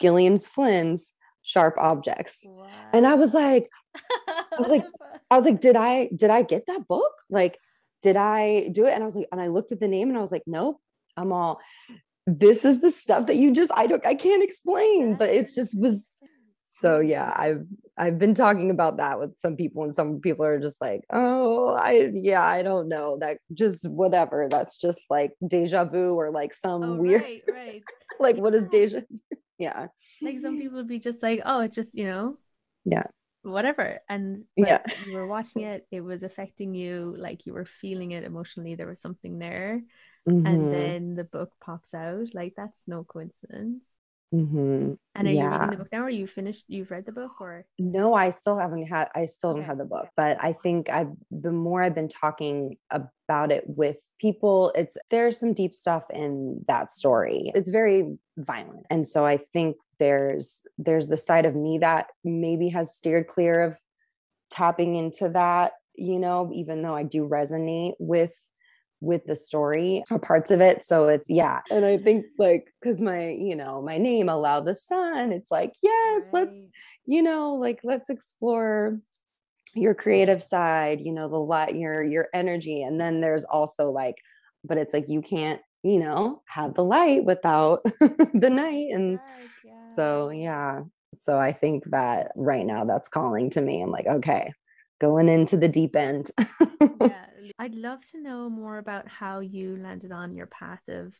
Gillian 0.00 0.38
Flynn's 0.38 1.14
Sharp 1.42 1.76
Objects. 1.78 2.46
And 2.92 3.06
I 3.06 3.14
was 3.14 3.34
like, 3.34 3.68
I 3.94 4.58
was 4.58 4.70
like, 4.70 4.84
I 5.30 5.36
was 5.36 5.44
like, 5.44 5.60
did 5.60 5.76
I 5.76 6.08
did 6.14 6.30
I 6.30 6.42
get 6.42 6.66
that 6.66 6.88
book? 6.88 7.12
Like 7.30 7.58
did 8.04 8.16
I 8.16 8.68
do 8.68 8.84
it? 8.86 8.92
And 8.92 9.02
I 9.02 9.06
was 9.06 9.16
like, 9.16 9.28
and 9.32 9.40
I 9.40 9.46
looked 9.46 9.72
at 9.72 9.80
the 9.80 9.88
name 9.88 10.10
and 10.10 10.18
I 10.18 10.20
was 10.20 10.30
like, 10.30 10.42
nope, 10.46 10.76
I'm 11.16 11.32
all, 11.32 11.58
this 12.26 12.66
is 12.66 12.82
the 12.82 12.90
stuff 12.90 13.26
that 13.28 13.36
you 13.36 13.50
just, 13.50 13.72
I 13.74 13.86
don't, 13.86 14.06
I 14.06 14.14
can't 14.14 14.44
explain, 14.44 15.16
but 15.16 15.30
it 15.30 15.50
just 15.54 15.76
was. 15.76 16.12
So 16.66 17.00
yeah, 17.00 17.32
I've, 17.34 17.64
I've 17.96 18.18
been 18.18 18.34
talking 18.34 18.70
about 18.70 18.98
that 18.98 19.18
with 19.18 19.38
some 19.38 19.56
people 19.56 19.84
and 19.84 19.94
some 19.94 20.20
people 20.20 20.44
are 20.44 20.60
just 20.60 20.82
like, 20.82 21.00
oh, 21.10 21.68
I, 21.74 22.10
yeah, 22.12 22.44
I 22.44 22.62
don't 22.62 22.88
know 22.88 23.16
that 23.20 23.38
just 23.54 23.88
whatever. 23.88 24.48
That's 24.50 24.78
just 24.78 25.00
like 25.08 25.32
deja 25.46 25.84
vu 25.84 26.14
or 26.14 26.30
like 26.30 26.52
some 26.52 26.82
oh, 26.82 26.94
weird, 26.96 27.22
right, 27.22 27.42
right. 27.50 27.82
like 28.20 28.36
what 28.36 28.54
is 28.54 28.68
deja? 28.68 29.00
yeah. 29.58 29.86
Like 30.20 30.40
some 30.40 30.58
people 30.58 30.76
would 30.76 30.88
be 30.88 30.98
just 30.98 31.22
like, 31.22 31.40
oh, 31.46 31.60
it's 31.60 31.76
just, 31.76 31.94
you 31.94 32.04
know, 32.04 32.36
yeah 32.84 33.04
whatever 33.44 34.00
and 34.08 34.42
yeah 34.56 34.80
you 35.06 35.14
were 35.14 35.26
watching 35.26 35.62
it 35.62 35.86
it 35.90 36.00
was 36.00 36.22
affecting 36.22 36.74
you 36.74 37.14
like 37.18 37.46
you 37.46 37.52
were 37.52 37.66
feeling 37.66 38.12
it 38.12 38.24
emotionally 38.24 38.74
there 38.74 38.86
was 38.86 39.00
something 39.00 39.38
there 39.38 39.82
mm-hmm. 40.28 40.46
and 40.46 40.72
then 40.72 41.14
the 41.14 41.24
book 41.24 41.52
pops 41.62 41.94
out 41.94 42.26
like 42.34 42.54
that's 42.56 42.82
no 42.86 43.04
coincidence 43.04 43.96
mm-hmm. 44.34 44.94
and 45.14 45.28
are 45.28 45.30
yeah. 45.30 45.44
you 45.44 45.50
reading 45.50 45.70
the 45.70 45.76
book 45.76 45.92
now 45.92 46.04
or 46.04 46.10
you 46.10 46.26
finished 46.26 46.64
you've 46.68 46.90
read 46.90 47.04
the 47.04 47.12
book 47.12 47.40
or 47.40 47.66
no 47.78 48.14
i 48.14 48.30
still 48.30 48.58
haven't 48.58 48.86
had 48.86 49.08
i 49.14 49.26
still 49.26 49.50
okay. 49.50 49.60
haven't 49.60 49.78
have 49.78 49.78
the 49.78 49.94
book 49.94 50.08
but 50.16 50.42
i 50.42 50.52
think 50.52 50.88
i've 50.88 51.12
the 51.30 51.52
more 51.52 51.82
i've 51.82 51.94
been 51.94 52.08
talking 52.08 52.76
about 52.90 53.52
it 53.52 53.64
with 53.66 53.98
people 54.18 54.72
it's 54.74 54.96
there's 55.10 55.38
some 55.38 55.52
deep 55.52 55.74
stuff 55.74 56.04
in 56.10 56.64
that 56.66 56.90
story 56.90 57.52
it's 57.54 57.68
very 57.68 58.16
violent 58.38 58.86
and 58.90 59.06
so 59.06 59.26
i 59.26 59.36
think 59.36 59.76
there's 59.98 60.62
there's 60.78 61.08
the 61.08 61.16
side 61.16 61.46
of 61.46 61.54
me 61.54 61.78
that 61.78 62.08
maybe 62.24 62.68
has 62.68 62.94
steered 62.94 63.26
clear 63.26 63.62
of 63.62 63.76
tapping 64.50 64.96
into 64.96 65.28
that 65.28 65.72
you 65.96 66.18
know 66.18 66.50
even 66.52 66.82
though 66.82 66.94
i 66.94 67.02
do 67.02 67.28
resonate 67.28 67.94
with 67.98 68.34
with 69.00 69.24
the 69.26 69.36
story 69.36 70.02
parts 70.22 70.50
of 70.50 70.60
it 70.60 70.86
so 70.86 71.08
it's 71.08 71.28
yeah 71.28 71.60
and 71.70 71.84
i 71.84 71.96
think 71.96 72.24
like 72.38 72.72
because 72.80 73.00
my 73.00 73.28
you 73.28 73.54
know 73.54 73.82
my 73.82 73.98
name 73.98 74.28
allow 74.28 74.60
the 74.60 74.74
sun 74.74 75.30
it's 75.30 75.50
like 75.50 75.72
yes 75.82 76.22
right. 76.24 76.32
let's 76.32 76.70
you 77.04 77.22
know 77.22 77.54
like 77.54 77.80
let's 77.84 78.08
explore 78.08 78.98
your 79.74 79.94
creative 79.94 80.42
side 80.42 81.00
you 81.00 81.12
know 81.12 81.28
the 81.28 81.36
light 81.36 81.74
your 81.74 82.02
your 82.02 82.28
energy 82.32 82.82
and 82.82 83.00
then 83.00 83.20
there's 83.20 83.44
also 83.44 83.90
like 83.90 84.16
but 84.64 84.78
it's 84.78 84.94
like 84.94 85.08
you 85.08 85.20
can't 85.20 85.60
you 85.82 85.98
know 85.98 86.42
have 86.46 86.74
the 86.74 86.84
light 86.84 87.24
without 87.24 87.80
the 88.00 88.50
night 88.50 88.86
and 88.92 89.12
yes. 89.12 89.63
So 89.94 90.30
yeah 90.30 90.82
so 91.16 91.38
i 91.38 91.52
think 91.52 91.84
that 91.90 92.32
right 92.36 92.66
now 92.66 92.84
that's 92.84 93.08
calling 93.08 93.50
to 93.50 93.60
me 93.60 93.80
i'm 93.80 93.90
like 93.90 94.06
okay 94.06 94.52
going 95.00 95.28
into 95.28 95.56
the 95.56 95.68
deep 95.68 95.96
end 95.96 96.30
yeah 97.00 97.26
i'd 97.58 97.74
love 97.74 98.00
to 98.10 98.20
know 98.20 98.48
more 98.48 98.78
about 98.78 99.08
how 99.08 99.40
you 99.40 99.76
landed 99.76 100.12
on 100.12 100.34
your 100.34 100.46
path 100.46 100.82
of 100.88 101.14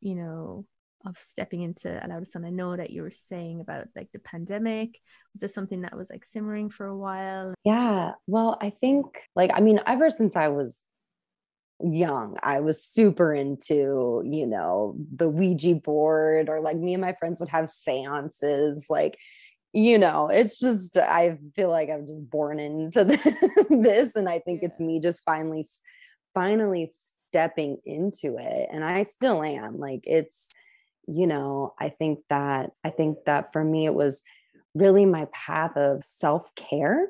you 0.00 0.14
know 0.14 0.64
of 1.06 1.18
stepping 1.18 1.62
into 1.62 2.04
Allow 2.04 2.20
the 2.20 2.26
Sun? 2.26 2.44
I 2.44 2.50
know 2.50 2.76
that 2.76 2.90
you 2.90 3.02
were 3.02 3.10
saying 3.10 3.60
about 3.60 3.88
like 3.96 4.10
the 4.12 4.18
pandemic. 4.18 5.00
Was 5.32 5.40
this 5.40 5.54
something 5.54 5.82
that 5.82 5.96
was 5.96 6.10
like 6.10 6.24
simmering 6.24 6.70
for 6.70 6.86
a 6.86 6.96
while? 6.96 7.54
Yeah. 7.64 8.12
Well, 8.26 8.58
I 8.60 8.70
think 8.70 9.06
like, 9.34 9.50
I 9.54 9.60
mean, 9.60 9.80
ever 9.86 10.10
since 10.10 10.36
I 10.36 10.48
was 10.48 10.86
young, 11.82 12.36
I 12.42 12.60
was 12.60 12.84
super 12.84 13.32
into, 13.32 14.22
you 14.24 14.46
know, 14.46 14.96
the 15.12 15.28
Ouija 15.28 15.76
board, 15.76 16.48
or 16.48 16.60
like 16.60 16.76
me 16.76 16.94
and 16.94 17.00
my 17.00 17.14
friends 17.14 17.40
would 17.40 17.48
have 17.48 17.68
seances. 17.68 18.86
Like, 18.88 19.18
you 19.72 19.98
know, 19.98 20.28
it's 20.28 20.58
just, 20.58 20.96
I 20.96 21.38
feel 21.54 21.70
like 21.70 21.90
I'm 21.90 22.06
just 22.06 22.28
born 22.28 22.58
into 22.58 23.04
this. 23.70 24.16
And 24.16 24.28
I 24.28 24.40
think 24.40 24.62
yeah. 24.62 24.68
it's 24.68 24.80
me 24.80 25.00
just 25.00 25.22
finally, 25.24 25.64
finally 26.34 26.88
stepping 27.28 27.78
into 27.86 28.36
it. 28.38 28.68
And 28.72 28.84
I 28.84 29.04
still 29.04 29.42
am. 29.42 29.78
Like, 29.78 30.00
it's, 30.04 30.50
you 31.06 31.26
know, 31.26 31.74
I 31.78 31.88
think 31.88 32.20
that 32.28 32.70
I 32.84 32.90
think 32.90 33.18
that 33.26 33.52
for 33.52 33.64
me 33.64 33.86
it 33.86 33.94
was 33.94 34.22
really 34.74 35.06
my 35.06 35.26
path 35.32 35.76
of 35.76 36.04
self-care 36.04 37.08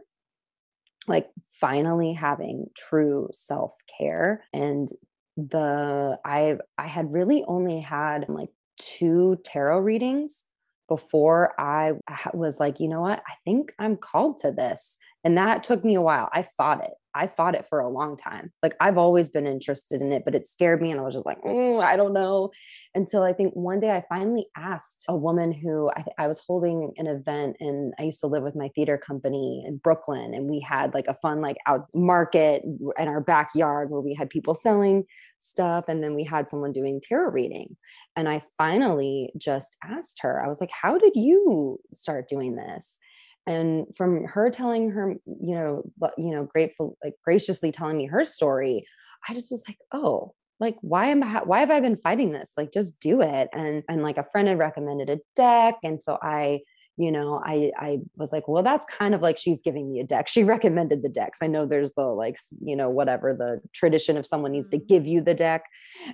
like 1.09 1.29
finally 1.51 2.13
having 2.13 2.67
true 2.77 3.29
self-care 3.33 4.45
and 4.53 4.89
the 5.37 6.19
I 6.25 6.59
I 6.79 6.87
had 6.87 7.13
really 7.13 7.45
only 7.47 7.81
had 7.81 8.27
like 8.29 8.51
two 8.79 9.39
tarot 9.45 9.81
readings 9.81 10.45
before 10.89 11.55
I 11.59 11.93
was 12.35 12.59
like, 12.59 12.81
you 12.81 12.89
know 12.89 13.01
what? 13.01 13.21
I 13.21 13.35
think 13.45 13.73
I'm 13.79 13.97
called 13.97 14.39
to 14.39 14.51
this. 14.51 14.99
And 15.23 15.39
that 15.39 15.63
took 15.63 15.85
me 15.85 15.95
a 15.95 16.03
while. 16.03 16.29
I 16.33 16.43
fought 16.57 16.85
it. 16.85 16.91
I 17.15 17.27
fought 17.27 17.55
it 17.55 17.67
for 17.67 17.81
a 17.81 17.89
long 17.89 18.17
time. 18.17 18.53
Like 18.63 18.75
I've 18.81 18.99
always 18.99 19.29
been 19.29 19.47
interested 19.47 20.01
in 20.01 20.13
it, 20.13 20.25
but 20.25 20.35
it 20.35 20.47
scared 20.47 20.81
me. 20.81 20.91
And 20.91 21.01
I 21.01 21.03
was 21.03 21.15
just 21.15 21.27
like, 21.27 21.43
mm, 21.43 21.83
I 21.83 21.97
don't 21.97 22.13
know. 22.13 22.51
Until 22.95 23.23
I 23.23 23.33
think 23.33 23.55
one 23.55 23.81
day 23.81 23.91
I 23.91 24.05
finally 24.09 24.47
asked 24.57 25.05
a 25.09 25.17
woman 25.17 25.53
who 25.53 25.91
I, 25.91 26.05
I, 26.19 26.29
was 26.29 26.41
holding 26.41 26.93
an 26.97 27.07
event 27.07 27.57
and 27.61 27.93
I 27.99 28.05
used 28.05 28.21
to 28.21 28.27
live 28.27 28.43
with 28.43 28.57
my 28.57 28.69
theater 28.75 28.99
company 28.99 29.65
in 29.67 29.79
Brooklyn. 29.79 30.35
And 30.35 30.49
we 30.49 30.61
had 30.61 30.95
like 30.95 31.09
a 31.09 31.15
fun, 31.15 31.41
like 31.41 31.57
out 31.67 31.87
market 31.95 32.63
in 32.65 33.09
our 33.09 33.21
backyard 33.21 33.91
where 33.91 34.01
we 34.01 34.15
had 34.15 34.31
people 34.31 34.55
selling 34.55 35.05
stuff. 35.41 35.87
And 35.89 36.03
then 36.03 36.15
we 36.15 36.25
had 36.25 36.51
someone 36.51 36.73
doing 36.73 37.01
tarot 37.01 37.31
reading. 37.31 37.77
And 38.17 38.29
I 38.29 38.43
finally 38.59 39.33
just 39.37 39.77
asked 39.85 40.19
her, 40.23 40.45
I 40.45 40.49
was 40.49 40.61
like, 40.61 40.71
how 40.71 40.99
did 40.99 41.13
you 41.15 41.79
start 41.93 42.29
doing 42.29 42.57
this? 42.57 42.99
And 43.47 43.87
from 43.97 44.25
her 44.25 44.51
telling 44.51 44.91
her 44.91 45.15
you 45.27 45.55
know 45.55 45.83
you 46.19 46.31
know 46.31 46.45
grateful 46.45 46.97
like 47.03 47.15
graciously 47.25 47.73
telling 47.73 47.97
me 47.97 48.07
her 48.07 48.25
story 48.25 48.87
i 49.29 49.35
just 49.35 49.51
was 49.51 49.65
like 49.69 49.79
oh 49.93 50.35
like 50.61 50.77
why 50.83 51.07
am 51.07 51.23
i 51.23 51.43
why 51.43 51.61
have 51.61 51.71
i 51.71 51.81
been 51.81 51.97
fighting 51.97 52.33
this? 52.33 52.53
Like 52.57 52.73
just 52.73 53.01
do 53.01 53.23
it. 53.23 53.49
And 53.53 53.83
and 53.89 54.03
like 54.03 54.19
a 54.19 54.27
friend 54.31 54.47
had 54.47 54.59
recommended 54.59 55.11
a 55.11 55.21
deck 55.35 55.77
and 55.83 56.03
so 56.03 56.19
i 56.23 56.61
you 56.97 57.11
know 57.11 57.41
i 57.45 57.71
i 57.79 57.99
was 58.17 58.33
like 58.33 58.47
well 58.49 58.63
that's 58.63 58.85
kind 58.87 59.15
of 59.15 59.23
like 59.23 59.39
she's 59.39 59.63
giving 59.63 59.91
me 59.91 60.01
a 60.01 60.05
deck. 60.05 60.29
She 60.29 60.45
recommended 60.55 61.03
the 61.03 61.09
decks. 61.09 61.39
I 61.43 61.47
know 61.47 61.67
there's 61.67 61.93
the 61.93 62.05
like 62.05 62.37
you 62.61 62.77
know 62.77 62.91
whatever 62.91 63.35
the 63.35 63.61
tradition 63.73 64.17
if 64.17 64.27
someone 64.27 64.53
needs 64.53 64.69
to 64.71 64.79
mm-hmm. 64.79 64.87
give 64.87 65.07
you 65.07 65.21
the 65.21 65.35
deck. 65.35 65.65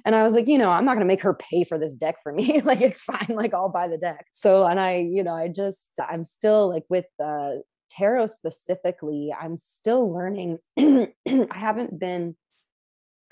And 0.04 0.14
i 0.14 0.23
was 0.23 0.35
like 0.35 0.49
you 0.49 0.59
know 0.59 0.71
i'm 0.71 0.85
not 0.85 0.95
going 0.95 1.06
to 1.06 1.12
make 1.12 1.23
her 1.23 1.35
pay 1.35 1.64
for 1.64 1.78
this 1.78 1.97
deck 1.97 2.16
for 2.23 2.33
me. 2.33 2.61
Like 2.66 2.80
it's 2.80 3.02
fine. 3.02 3.37
Like 3.37 3.54
i'll 3.54 3.68
buy 3.68 3.87
the 3.87 3.99
deck. 3.99 4.26
So 4.33 4.66
and 4.66 4.80
i 4.80 4.97
you 4.97 5.23
know 5.23 5.35
i 5.35 5.49
just 5.49 5.92
i'm 5.99 6.25
still 6.25 6.68
like 6.68 6.85
with 6.88 7.06
uh 7.23 7.50
tarot 7.90 8.26
specifically 8.26 9.33
i'm 9.38 9.56
still 9.59 10.12
learning. 10.12 10.59
I 10.78 11.09
haven't 11.50 11.99
been 11.99 12.37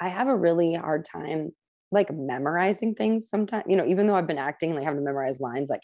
i 0.01 0.09
have 0.09 0.29
a 0.29 0.37
really 0.37 0.75
hard 0.75 1.05
time 1.05 1.53
like 1.93 2.13
memorizing 2.13 2.95
things 2.95 3.29
sometimes 3.29 3.65
you 3.69 3.77
know 3.77 3.87
even 3.87 4.07
though 4.07 4.17
i've 4.17 4.27
been 4.27 4.39
acting 4.39 4.75
like 4.75 4.85
having 4.85 4.99
to 4.99 5.05
memorize 5.05 5.41
lines 5.41 5.71
like 5.71 5.81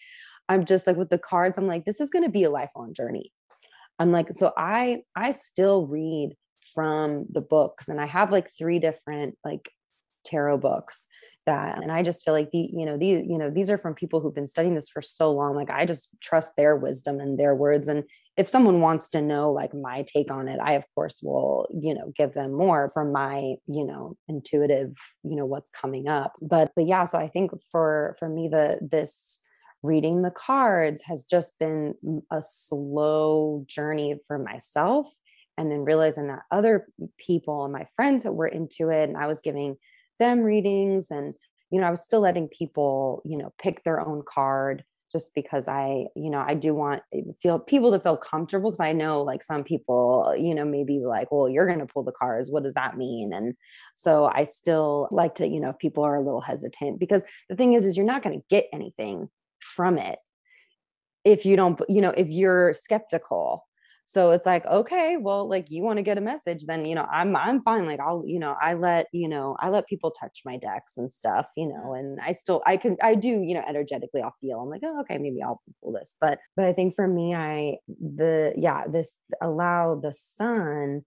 I'm 0.51 0.65
just 0.65 0.87
like 0.87 0.97
with 0.97 1.11
the 1.11 1.19
cards, 1.19 1.57
I'm 1.57 1.69
like, 1.69 1.85
this 1.85 2.01
is 2.01 2.11
going 2.11 2.25
to 2.25 2.31
be 2.31 2.43
a 2.43 2.51
lifelong 2.51 2.93
journey. 2.93 3.33
I'm 4.01 4.11
like, 4.11 4.33
so 4.33 4.53
I 4.57 5.03
I 5.15 5.31
still 5.31 5.87
read 5.87 6.35
from 6.75 7.27
the 7.31 7.41
books 7.41 7.89
and 7.89 8.01
I 8.01 8.07
have 8.07 8.33
like 8.33 8.51
three 8.59 8.81
different 8.81 9.39
like 9.45 9.71
tarot 10.25 10.59
books 10.59 11.07
that 11.47 11.83
and 11.83 11.91
I 11.91 12.03
just 12.03 12.25
feel 12.25 12.35
like 12.35 12.51
the 12.51 12.69
you 12.73 12.85
know 12.85 12.99
these 12.99 13.25
you 13.27 13.39
know 13.39 13.51
these 13.51 13.71
are 13.71 13.79
from 13.79 13.95
people 13.95 14.21
who've 14.21 14.35
been 14.35 14.49
studying 14.49 14.75
this 14.75 14.91
for 14.91 15.01
so 15.01 15.33
long 15.33 15.57
like 15.57 15.71
I 15.71 15.87
just 15.87 16.11
trust 16.21 16.57
their 16.57 16.77
wisdom 16.77 17.21
and 17.21 17.39
their 17.39 17.55
words 17.55 17.89
and 17.89 18.05
if 18.37 18.47
someone 18.47 18.81
wants 18.81 19.09
to 19.11 19.23
know 19.23 19.51
like 19.51 19.73
my 19.73 20.05
take 20.07 20.31
on 20.31 20.49
it 20.49 20.61
I 20.63 20.73
of 20.73 20.85
course 20.95 21.21
will 21.23 21.67
you 21.73 21.95
know 21.95 22.13
give 22.15 22.35
them 22.35 22.53
more 22.53 22.91
from 22.93 23.13
my 23.13 23.55
you 23.67 23.87
know 23.87 24.17
intuitive 24.29 24.95
you 25.25 25.37
know 25.37 25.47
what's 25.47 25.71
coming 25.71 26.09
up 26.09 26.35
but 26.43 26.73
but 26.77 26.87
yeah 26.87 27.05
so 27.05 27.19
I 27.19 27.29
think 27.29 27.53
for 27.73 28.17
for 28.19 28.29
me 28.29 28.49
the 28.49 28.79
this 28.83 29.43
reading 29.83 30.23
the 30.23 30.31
cards 30.31 31.03
has 31.03 31.25
just 31.25 31.59
been 31.59 31.95
a 32.31 32.43
slow 32.43 33.65
journey 33.67 34.17
for 34.27 34.39
myself 34.39 35.13
and 35.57 35.71
then 35.71 35.85
realizing 35.85 36.29
that 36.29 36.43
other 36.51 36.87
people 37.19 37.65
and 37.65 37.73
my 37.73 37.87
friends 37.97 38.23
that 38.25 38.33
were 38.33 38.47
into 38.47 38.91
it 38.91 39.09
and 39.09 39.17
i 39.17 39.27
was 39.27 39.41
giving 39.41 39.77
them 40.19 40.41
readings 40.41 41.11
and 41.11 41.35
you 41.71 41.81
know 41.81 41.87
i 41.87 41.91
was 41.91 42.05
still 42.05 42.21
letting 42.21 42.49
people 42.49 43.23
you 43.25 43.37
know 43.37 43.53
pick 43.59 43.83
their 43.85 44.01
own 44.01 44.23
card 44.27 44.85
just 45.11 45.35
because 45.35 45.67
i 45.67 46.07
you 46.15 46.31
know 46.31 46.45
i 46.47 46.55
do 46.55 46.75
want 46.75 47.03
eh, 47.13 47.23
feel 47.41 47.59
people 47.59 47.91
to 47.91 47.99
feel 47.99 48.17
comfortable 48.17 48.71
because 48.71 48.81
i 48.81 48.93
know 48.93 49.23
like 49.23 49.43
some 49.43 49.65
people 49.65 50.35
you 50.39 50.55
know 50.55 50.65
maybe 50.65 51.01
like 51.01 51.31
well 51.33 51.49
you're 51.49 51.67
going 51.67 51.79
to 51.79 51.87
pull 51.87 52.05
the 52.05 52.13
cards 52.13 52.51
what 52.51 52.63
does 52.63 52.75
that 52.75 52.97
mean? 52.97 53.33
And 53.33 53.55
so 53.95 54.27
i 54.27 54.45
still 54.45 55.09
like 55.11 55.35
to 55.37 55.49
you 55.49 55.61
know 55.61 55.73
people 55.73 56.05
are 56.05 56.17
a 56.17 56.23
little 56.23 56.41
hesitant 56.41 57.01
because 57.01 57.25
the 57.49 57.57
thing 57.57 57.73
is 57.73 57.85
is 57.85 57.97
you're 57.97 58.07
not 58.07 58.23
going 58.23 58.39
to 58.39 58.45
get 58.49 58.67
anything 58.73 59.29
from 59.71 59.99
it 59.99 60.19
if 61.25 61.45
you 61.45 61.57
don't 61.57 61.81
you 61.89 62.01
know 62.01 62.11
if 62.11 62.29
you're 62.29 62.73
skeptical. 62.73 63.67
So 64.07 64.33
it's 64.33 64.45
like 64.45 64.67
okay 64.67 65.17
well 65.19 65.49
like 65.49 65.71
you 65.71 65.85
want 65.85 65.99
to 65.99 66.03
get 66.03 66.19
a 66.19 66.21
message 66.21 66.67
then 66.67 66.85
you 66.85 66.97
know 66.97 67.07
i'm 67.13 67.37
i'm 67.37 67.63
fine 67.63 67.87
like 67.87 68.01
i'll 68.01 68.25
you 68.27 68.41
know 68.41 68.57
i 68.61 68.75
let 68.75 69.07
you 69.13 69.29
know 69.29 69.57
i 69.61 69.69
let 69.69 69.87
people 69.87 70.11
touch 70.11 70.43
my 70.45 70.57
decks 70.57 70.95
and 70.97 71.15
stuff 71.15 71.47
you 71.57 71.69
know 71.69 71.91
mm. 71.91 71.99
and 72.01 72.21
i 72.21 72.33
still 72.33 72.61
i 72.67 72.77
can 72.77 72.97
i 73.05 73.15
do 73.15 73.29
you 73.29 73.55
know 73.55 73.63
energetically 73.69 74.21
i'll 74.21 74.35
feel 74.41 74.59
i'm 74.59 74.69
like 74.69 74.81
oh 74.83 74.99
okay 75.03 75.17
maybe 75.17 75.41
i'll 75.41 75.63
pull 75.81 75.93
this. 75.93 76.17
But 76.21 76.41
but 76.57 76.65
i 76.65 76.73
think 76.73 76.97
for 76.97 77.07
me 77.07 77.37
i 77.37 77.77
the 77.87 78.53
yeah 78.57 78.89
this 78.89 79.13
allow 79.41 79.95
the 79.95 80.13
sun 80.13 81.03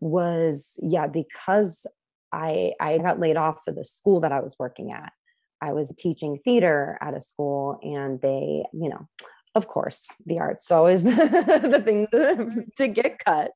was 0.00 0.78
yeah 0.82 1.06
because 1.06 1.86
i 2.32 2.74
i 2.82 2.98
got 2.98 3.18
laid 3.18 3.38
off 3.38 3.60
for 3.64 3.72
the 3.72 3.86
school 3.86 4.20
that 4.20 4.32
i 4.32 4.40
was 4.40 4.56
working 4.58 4.92
at 4.92 5.10
I 5.60 5.72
was 5.72 5.92
teaching 5.98 6.38
theater 6.44 6.98
at 7.00 7.16
a 7.16 7.20
school 7.20 7.78
and 7.82 8.20
they, 8.20 8.64
you 8.72 8.88
know, 8.88 9.08
of 9.54 9.68
course, 9.68 10.06
the 10.26 10.38
arts 10.38 10.70
always 10.70 11.02
the 11.04 11.82
thing 11.82 12.06
to, 12.12 12.64
to, 12.76 12.88
get 12.88 13.18
cut. 13.24 13.52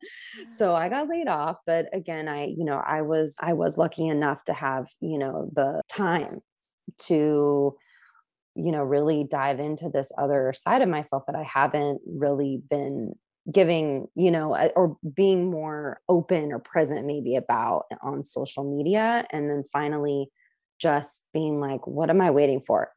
So 0.48 0.74
I 0.74 0.88
got 0.88 1.08
laid 1.08 1.28
off, 1.28 1.58
but 1.66 1.88
again, 1.92 2.26
I, 2.26 2.46
you 2.46 2.64
know, 2.64 2.78
I 2.78 3.02
was 3.02 3.36
I 3.38 3.52
was 3.52 3.76
lucky 3.76 4.08
enough 4.08 4.42
to 4.44 4.54
have, 4.54 4.86
you 5.00 5.18
know, 5.18 5.50
the 5.52 5.82
time 5.90 6.40
to 7.00 7.76
you 8.56 8.72
know, 8.72 8.82
really 8.82 9.24
dive 9.24 9.60
into 9.60 9.88
this 9.88 10.10
other 10.18 10.52
side 10.56 10.82
of 10.82 10.88
myself 10.88 11.24
that 11.26 11.36
I 11.36 11.42
haven't 11.42 12.00
really 12.04 12.60
been 12.68 13.14
giving, 13.50 14.08
you 14.14 14.30
know, 14.30 14.56
or 14.76 14.96
being 15.14 15.50
more 15.50 16.00
open 16.08 16.52
or 16.52 16.58
present 16.58 17.06
maybe 17.06 17.36
about 17.36 17.86
on 18.02 18.24
social 18.24 18.64
media. 18.64 19.24
And 19.30 19.48
then 19.48 19.64
finally 19.72 20.30
just 20.80 21.26
being 21.32 21.60
like, 21.60 21.86
what 21.86 22.10
am 22.10 22.20
I 22.20 22.30
waiting 22.30 22.60
for? 22.60 22.92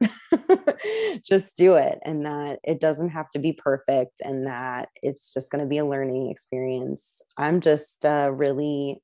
just 1.24 1.56
do 1.56 1.74
it. 1.74 1.98
And 2.04 2.24
that 2.26 2.58
it 2.64 2.80
doesn't 2.80 3.10
have 3.10 3.30
to 3.32 3.38
be 3.38 3.52
perfect 3.52 4.20
and 4.20 4.46
that 4.46 4.88
it's 5.02 5.32
just 5.32 5.50
going 5.50 5.62
to 5.62 5.68
be 5.68 5.78
a 5.78 5.86
learning 5.86 6.30
experience. 6.30 7.22
I'm 7.36 7.60
just 7.60 8.04
uh, 8.04 8.30
really, 8.32 9.02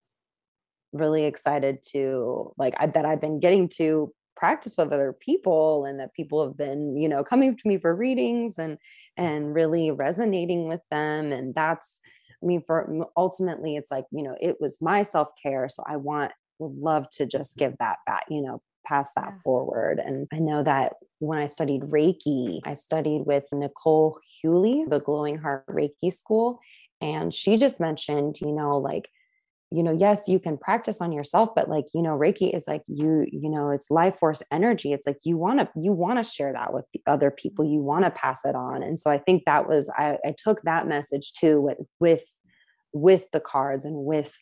really 0.93 1.25
excited 1.25 1.83
to 1.93 2.53
like 2.57 2.75
I, 2.79 2.87
that 2.87 3.05
I've 3.05 3.21
been 3.21 3.41
getting 3.41 3.69
to 3.77 4.13
practice 4.37 4.75
with 4.77 4.93
other 4.93 5.13
people 5.13 5.85
and 5.85 6.01
that 6.01 6.15
people 6.15 6.43
have 6.43 6.57
been 6.57 6.97
you 6.97 7.07
know 7.07 7.23
coming 7.23 7.55
to 7.55 7.69
me 7.69 7.77
for 7.77 7.95
readings 7.95 8.59
and 8.59 8.79
and 9.19 9.55
really 9.55 9.91
resonating 9.91 10.67
with 10.67 10.81
them 10.91 11.31
and 11.31 11.55
that's 11.55 12.01
i 12.43 12.47
mean 12.47 12.63
for 12.67 13.07
ultimately 13.19 13.77
it's 13.77 13.91
like 13.91 14.07
you 14.11 14.23
know 14.23 14.35
it 14.41 14.57
was 14.59 14.81
my 14.81 15.03
self-care 15.03 15.69
so 15.69 15.85
i 15.87 15.95
want 15.95 16.33
would 16.61 16.77
love 16.77 17.09
to 17.11 17.27
just 17.27 17.57
give 17.57 17.75
that 17.79 17.99
back, 18.07 18.25
you 18.29 18.43
know, 18.43 18.63
pass 18.87 19.11
that 19.15 19.33
yeah. 19.35 19.39
forward. 19.45 20.01
And 20.05 20.27
I 20.33 20.39
know 20.39 20.63
that 20.63 20.95
when 21.19 21.39
I 21.39 21.47
studied 21.47 21.83
Reiki, 21.83 22.61
I 22.65 22.75
studied 22.75 23.23
with 23.27 23.45
Nicole 23.53 24.19
Hewley, 24.43 24.89
the 24.89 25.01
Glowing 25.01 25.39
Heart 25.39 25.67
Reiki 25.67 26.13
School. 26.13 26.59
And 27.01 27.33
she 27.33 27.57
just 27.57 27.81
mentioned, 27.81 28.41
you 28.41 28.53
know, 28.53 28.79
like, 28.79 29.09
you 29.73 29.83
know, 29.85 29.93
yes, 29.93 30.27
you 30.27 30.41
can 30.41 30.59
practice 30.59 31.01
on 31.01 31.13
yourself, 31.13 31.51
but 31.55 31.69
like, 31.69 31.87
you 31.95 32.03
know, 32.03 32.19
Reiki 32.19 32.53
is 32.53 32.67
like 32.67 32.83
you, 32.89 33.25
you 33.31 33.49
know, 33.49 33.71
it's 33.71 33.91
life 33.91 34.19
force 34.19 34.43
energy. 34.51 34.93
It's 34.93 35.07
like 35.07 35.19
you 35.23 35.37
want 35.37 35.61
to, 35.61 35.69
you 35.77 35.93
want 35.93 36.19
to 36.19 36.29
share 36.29 36.53
that 36.53 36.73
with 36.75 36.85
other 37.07 37.31
people. 37.31 37.65
You 37.65 37.81
want 37.81 38.05
to 38.05 38.11
mm-hmm. 38.11 38.19
pass 38.19 38.45
it 38.45 38.57
on. 38.57 38.83
And 38.83 38.99
so 38.99 39.11
I 39.11 39.19
think 39.19 39.45
that 39.47 39.69
was, 39.69 39.89
I, 39.97 40.19
I 40.25 40.35
took 40.37 40.63
that 40.63 40.89
message 40.89 41.35
too 41.35 41.61
with, 41.61 41.79
with, 42.01 42.25
with 42.93 43.31
the 43.33 43.39
cards 43.39 43.85
and 43.85 44.05
with, 44.05 44.35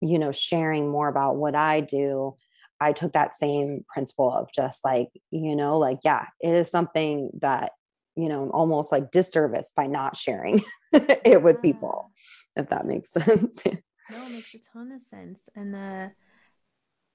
you 0.00 0.18
know, 0.18 0.30
sharing 0.30 0.88
more 0.88 1.08
about 1.08 1.36
what 1.36 1.56
I 1.56 1.80
do. 1.80 2.36
I 2.80 2.92
took 2.92 3.12
that 3.12 3.36
same 3.36 3.84
principle 3.92 4.32
of 4.32 4.48
just 4.54 4.84
like, 4.84 5.08
you 5.30 5.54
know, 5.54 5.78
like, 5.78 5.98
yeah, 6.04 6.26
it 6.40 6.54
is 6.54 6.70
something 6.70 7.30
that, 7.40 7.72
you 8.16 8.28
know, 8.28 8.50
almost 8.50 8.90
like 8.92 9.10
disservice 9.10 9.72
by 9.76 9.86
not 9.86 10.16
sharing 10.16 10.60
it 10.92 11.42
with 11.42 11.62
people, 11.62 12.10
if 12.56 12.68
that 12.70 12.86
makes 12.86 13.10
sense. 13.12 13.64
No, 13.66 14.26
it 14.26 14.32
makes 14.32 14.54
a 14.54 14.58
ton 14.72 14.92
of 14.92 15.00
sense. 15.02 15.48
And 15.54 15.76
uh 15.76 16.08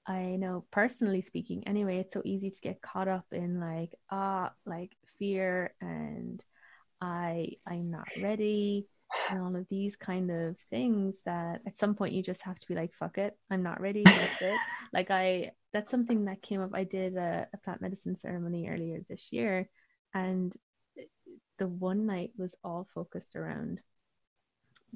I 0.08 0.36
know 0.36 0.64
personally 0.70 1.20
speaking, 1.20 1.66
anyway, 1.66 1.98
it's 1.98 2.14
so 2.14 2.22
easy 2.24 2.50
to 2.50 2.60
get 2.60 2.80
caught 2.80 3.08
up 3.08 3.26
in 3.32 3.58
like, 3.58 3.92
ah, 4.08 4.52
like 4.64 4.92
fear 5.18 5.74
and 5.80 6.44
I 7.00 7.52
I'm 7.66 7.90
not 7.90 8.08
ready 8.22 8.86
and 9.30 9.40
all 9.40 9.56
of 9.56 9.66
these 9.68 9.96
kind 9.96 10.30
of 10.30 10.56
things 10.70 11.18
that 11.24 11.60
at 11.66 11.76
some 11.76 11.94
point 11.94 12.14
you 12.14 12.22
just 12.22 12.42
have 12.42 12.58
to 12.58 12.66
be 12.66 12.74
like, 12.74 12.92
fuck 12.94 13.18
it, 13.18 13.36
I'm 13.50 13.62
not 13.62 13.80
ready. 13.80 14.02
That's 14.04 14.42
it. 14.42 14.56
like 14.96 15.10
I 15.10 15.52
that's 15.72 15.90
something 15.90 16.24
that 16.24 16.42
came 16.42 16.62
up. 16.62 16.70
I 16.72 16.84
did 16.84 17.16
a, 17.16 17.46
a 17.52 17.58
plant 17.58 17.82
medicine 17.82 18.16
ceremony 18.16 18.68
earlier 18.68 19.00
this 19.08 19.32
year 19.32 19.68
and 20.14 20.56
the 21.58 21.68
one 21.68 22.06
night 22.06 22.30
was 22.36 22.54
all 22.64 22.86
focused 22.94 23.36
around 23.36 23.80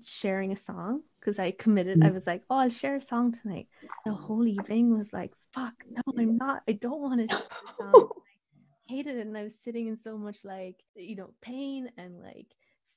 sharing 0.02 0.52
a 0.52 0.56
song 0.56 1.02
because 1.18 1.38
I 1.38 1.50
committed. 1.50 2.02
I 2.02 2.08
mm. 2.08 2.14
was 2.14 2.26
like, 2.26 2.42
oh, 2.48 2.56
I'll 2.56 2.70
share 2.70 2.96
a 2.96 3.00
song 3.00 3.32
tonight. 3.32 3.68
The 4.06 4.12
whole 4.12 4.46
evening 4.46 4.96
was 4.96 5.12
like, 5.12 5.32
fuck, 5.52 5.74
no, 5.90 6.02
I'm 6.16 6.36
not. 6.36 6.62
I 6.66 6.72
don't 6.72 7.00
want 7.00 7.28
to. 7.28 7.42
I 7.80 8.02
hated 8.86 9.16
it, 9.16 9.26
and 9.26 9.36
I 9.36 9.44
was 9.44 9.54
sitting 9.62 9.86
in 9.86 9.98
so 9.98 10.16
much 10.16 10.38
like 10.44 10.76
you 10.94 11.16
know 11.16 11.30
pain 11.42 11.90
and 11.96 12.20
like 12.22 12.46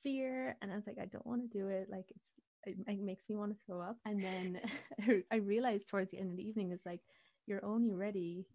fear, 0.02 0.56
and 0.62 0.72
I 0.72 0.76
was 0.76 0.86
like, 0.86 0.98
I 1.00 1.06
don't 1.06 1.26
want 1.26 1.50
to 1.50 1.58
do 1.58 1.68
it. 1.68 1.88
Like 1.90 2.06
it's 2.08 2.30
it, 2.66 2.76
it 2.86 3.02
makes 3.02 3.24
me 3.28 3.36
want 3.36 3.52
to 3.52 3.58
throw 3.66 3.80
up. 3.80 3.96
And 4.04 4.22
then 4.22 4.60
I 5.30 5.36
realized 5.36 5.88
towards 5.88 6.10
the 6.10 6.18
end 6.18 6.30
of 6.30 6.36
the 6.36 6.48
evening 6.48 6.72
is 6.72 6.82
like 6.84 7.00
you're 7.46 7.64
only 7.64 7.92
ready 7.92 8.46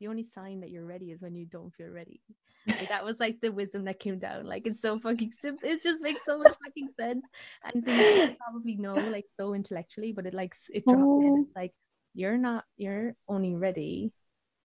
the 0.00 0.08
only 0.08 0.22
sign 0.22 0.60
that 0.60 0.70
you're 0.70 0.84
ready 0.84 1.10
is 1.10 1.22
when 1.22 1.34
you 1.34 1.46
don't 1.46 1.72
feel 1.74 1.88
ready. 1.88 2.20
Like, 2.66 2.88
that 2.88 3.04
was 3.04 3.20
like 3.20 3.40
the 3.40 3.50
wisdom 3.50 3.84
that 3.84 4.00
came 4.00 4.18
down. 4.18 4.44
Like 4.44 4.66
it's 4.66 4.80
so 4.80 4.98
fucking 4.98 5.32
simple. 5.32 5.68
It 5.68 5.82
just 5.82 6.02
makes 6.02 6.24
so 6.24 6.38
much 6.38 6.52
fucking 6.64 6.90
sense. 6.90 7.24
And 7.64 7.84
things 7.84 8.30
you 8.30 8.36
probably 8.36 8.74
know 8.76 8.94
like 8.94 9.26
so 9.34 9.54
intellectually, 9.54 10.12
but 10.12 10.26
it 10.26 10.34
like 10.34 10.54
it 10.70 10.84
dropped 10.84 11.00
oh. 11.00 11.20
in. 11.20 11.44
It's 11.46 11.56
like 11.56 11.72
you're 12.14 12.36
not 12.36 12.64
you're 12.76 13.14
only 13.28 13.54
ready 13.54 14.12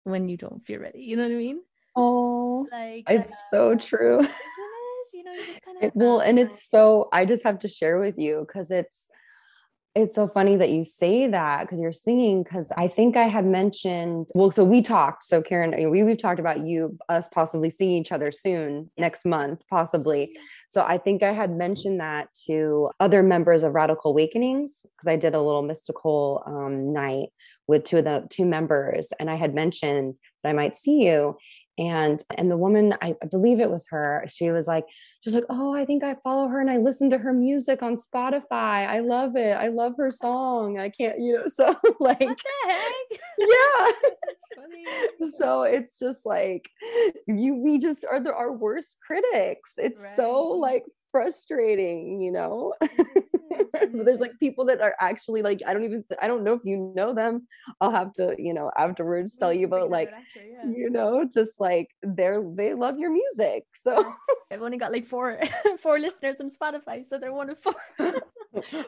when 0.04 0.28
you 0.28 0.38
don't 0.38 0.66
feel 0.66 0.80
ready. 0.80 1.00
You 1.00 1.16
know 1.16 1.24
what 1.24 1.32
I 1.32 1.36
mean? 1.36 1.62
Oh 1.96 2.68
like 2.72 3.10
it's 3.10 3.34
so 3.52 3.74
uh, 3.74 3.76
true. 3.76 4.20
You 5.14 5.24
know, 5.24 5.32
you 5.32 5.58
kind 5.66 5.78
of 5.78 5.84
it, 5.84 5.92
well, 5.96 6.20
and 6.20 6.40
it's 6.40 6.70
so 6.70 7.10
I 7.12 7.26
just 7.26 7.44
have 7.44 7.60
to 7.60 7.68
share 7.68 8.00
with 8.00 8.18
you 8.18 8.46
because 8.48 8.72
it's 8.72 9.10
it's 9.94 10.16
so 10.16 10.26
funny 10.26 10.56
that 10.56 10.70
you 10.70 10.86
say 10.86 11.28
that 11.28 11.62
because 11.62 11.80
you're 11.80 11.92
singing 11.92 12.44
because 12.44 12.72
i 12.78 12.88
think 12.88 13.18
i 13.18 13.24
had 13.24 13.46
mentioned 13.46 14.28
well 14.34 14.50
so 14.50 14.64
we 14.64 14.82
talked 14.82 15.24
so 15.24 15.42
karen 15.42 15.74
we, 15.92 16.02
we've 16.04 16.18
talked 16.18 16.40
about 16.40 16.66
you 16.66 16.98
us 17.10 17.28
possibly 17.30 17.70
seeing 17.70 17.92
each 17.92 18.12
other 18.12 18.32
soon 18.32 18.90
next 18.98 19.26
month 19.26 19.62
possibly. 19.70 20.38
So 20.70 20.84
i 20.84 20.98
think 20.98 21.24
i 21.24 21.34
had 21.34 21.52
mentioned 21.52 22.00
that 22.00 22.30
to 22.46 22.90
other 23.00 23.22
members 23.22 23.64
of 23.64 23.74
radical 23.74 24.12
awakenings 24.12 24.86
because 24.96 25.12
i 25.12 25.18
did 25.18 25.36
a 25.36 25.42
little 25.42 25.64
mystical 25.64 26.44
um, 26.46 26.94
night 26.94 27.30
with 27.68 27.84
two 27.84 27.98
of 27.98 28.06
the 28.06 28.28
two 28.30 28.46
members 28.46 29.10
and 29.20 29.30
i 29.30 29.36
had 29.36 29.54
mentioned 29.54 30.16
that 30.44 30.50
i 30.50 30.54
might 30.54 30.76
see 30.76 31.06
you 31.06 31.38
and 31.78 32.24
and 32.38 32.52
the 32.52 32.58
woman 32.58 32.94
I, 33.02 33.16
believe 33.30 33.60
it 33.60 33.72
was 33.72 33.88
her 33.90 34.26
she 34.28 34.52
was 34.52 34.68
like 34.68 34.86
she's 35.22 35.34
like 35.34 35.46
oh 35.50 35.74
i 35.74 35.86
think 35.86 36.04
i 36.04 36.16
follow 36.24 36.48
her 36.48 36.60
and 36.60 36.70
i 36.70 36.78
listen 36.78 37.10
to 37.12 37.18
her 37.18 37.34
music 37.34 37.82
on 37.82 37.98
spotify. 37.98 38.88
I 38.88 39.00
love 39.00 39.36
it. 39.36 39.56
I 39.56 39.70
love 39.70 39.94
her 39.98 40.12
song. 40.12 40.80
I 40.80 40.90
can't 40.90 41.20
you 41.20 41.34
know 41.34 41.48
so 41.54 41.76
like 42.00 42.22
yeah. 43.38 43.88
So 45.38 45.64
it's 45.64 45.98
just 46.00 46.26
like 46.26 46.70
you 47.28 47.56
we 47.56 47.78
just 47.78 48.06
are 48.06 48.20
the, 48.20 48.34
our 48.34 48.52
worst 48.52 48.98
critics. 49.06 49.74
It's 49.78 50.04
right. 50.04 50.16
so 50.16 50.44
like 50.44 50.86
frustrating 51.12 52.20
you 52.20 52.32
know? 52.32 52.74
Mm-hmm. 52.84 54.02
There's 54.06 54.20
like 54.20 54.40
people 54.40 54.66
that 54.66 54.82
are 54.82 54.96
actually 55.00 55.42
like 55.42 55.62
i 55.68 55.74
don't 55.74 55.84
even 55.84 56.04
i 56.22 56.28
don't 56.28 56.44
know 56.44 56.54
if 56.54 56.64
you 56.64 56.94
know 56.96 57.14
them. 57.14 57.48
I'll 57.80 57.92
have 57.92 58.14
to 58.14 58.36
you 58.38 58.54
know 58.54 58.72
afterwards 58.78 59.36
tell 59.36 59.54
you 59.54 59.66
about 59.66 59.90
like 59.90 60.10
after, 60.12 60.46
yeah. 60.46 60.66
you 60.66 60.90
know 60.90 61.26
just 61.32 61.60
like 61.60 61.90
they're 62.02 62.44
they 62.56 62.74
love 62.74 62.98
your 62.98 63.12
music 63.12 63.66
so 63.84 64.14
i've 64.52 64.62
only 64.62 64.78
got 64.78 64.92
like 64.92 65.08
four 65.08 65.40
four 65.82 66.00
listeners 66.00 66.38
on 66.40 66.50
spotify 66.50 67.06
so 67.08 67.18
they're 67.18 67.34
one 67.34 67.50
of 67.50 67.58
four. 67.62 67.76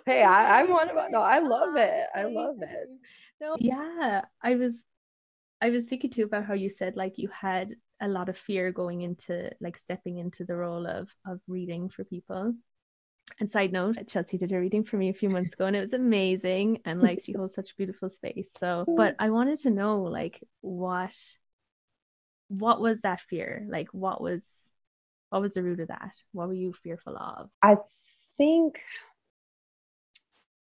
Hey 0.05 0.23
I, 0.23 0.59
i'm 0.59 0.69
one 0.69 0.89
of 0.89 0.95
no 1.09 1.21
i 1.21 1.39
love 1.39 1.75
ah, 1.77 1.81
it 1.81 2.05
i 2.13 2.23
love 2.23 2.57
it. 2.61 2.89
no 3.39 3.55
yeah 3.59 4.21
i 4.41 4.55
was 4.55 4.83
i 5.61 5.69
was 5.69 5.85
thinking 5.85 6.09
too 6.09 6.23
about 6.25 6.45
how 6.45 6.53
you 6.53 6.69
said 6.69 6.97
like 6.97 7.17
you 7.17 7.29
had 7.29 7.73
a 8.03 8.07
lot 8.07 8.29
of 8.29 8.37
fear 8.37 8.71
going 8.71 9.01
into 9.01 9.49
like 9.59 9.77
stepping 9.77 10.19
into 10.19 10.45
the 10.45 10.55
role 10.55 10.85
of 10.85 11.09
of 11.25 11.39
reading 11.47 11.89
for 11.89 12.03
people 12.03 12.53
and 13.39 13.49
side 13.49 13.71
note, 13.71 13.97
Chelsea 14.07 14.37
did 14.37 14.51
a 14.51 14.59
reading 14.59 14.83
for 14.83 14.97
me 14.97 15.09
a 15.09 15.13
few 15.13 15.29
months 15.29 15.53
ago 15.53 15.65
and 15.65 15.75
it 15.75 15.81
was 15.81 15.93
amazing. 15.93 16.79
And 16.85 17.01
like 17.01 17.21
she 17.23 17.33
holds 17.33 17.55
such 17.55 17.75
beautiful 17.77 18.09
space. 18.09 18.51
So, 18.57 18.85
but 18.87 19.15
I 19.19 19.29
wanted 19.29 19.59
to 19.59 19.71
know 19.71 20.03
like 20.03 20.43
what 20.61 21.15
what 22.49 22.81
was 22.81 23.01
that 23.01 23.21
fear? 23.21 23.65
Like 23.67 23.87
what 23.91 24.21
was 24.21 24.67
what 25.29 25.41
was 25.41 25.55
the 25.55 25.63
root 25.63 25.79
of 25.79 25.87
that? 25.87 26.11
What 26.31 26.47
were 26.47 26.53
you 26.53 26.73
fearful 26.73 27.17
of? 27.17 27.49
I 27.61 27.77
think 28.37 28.79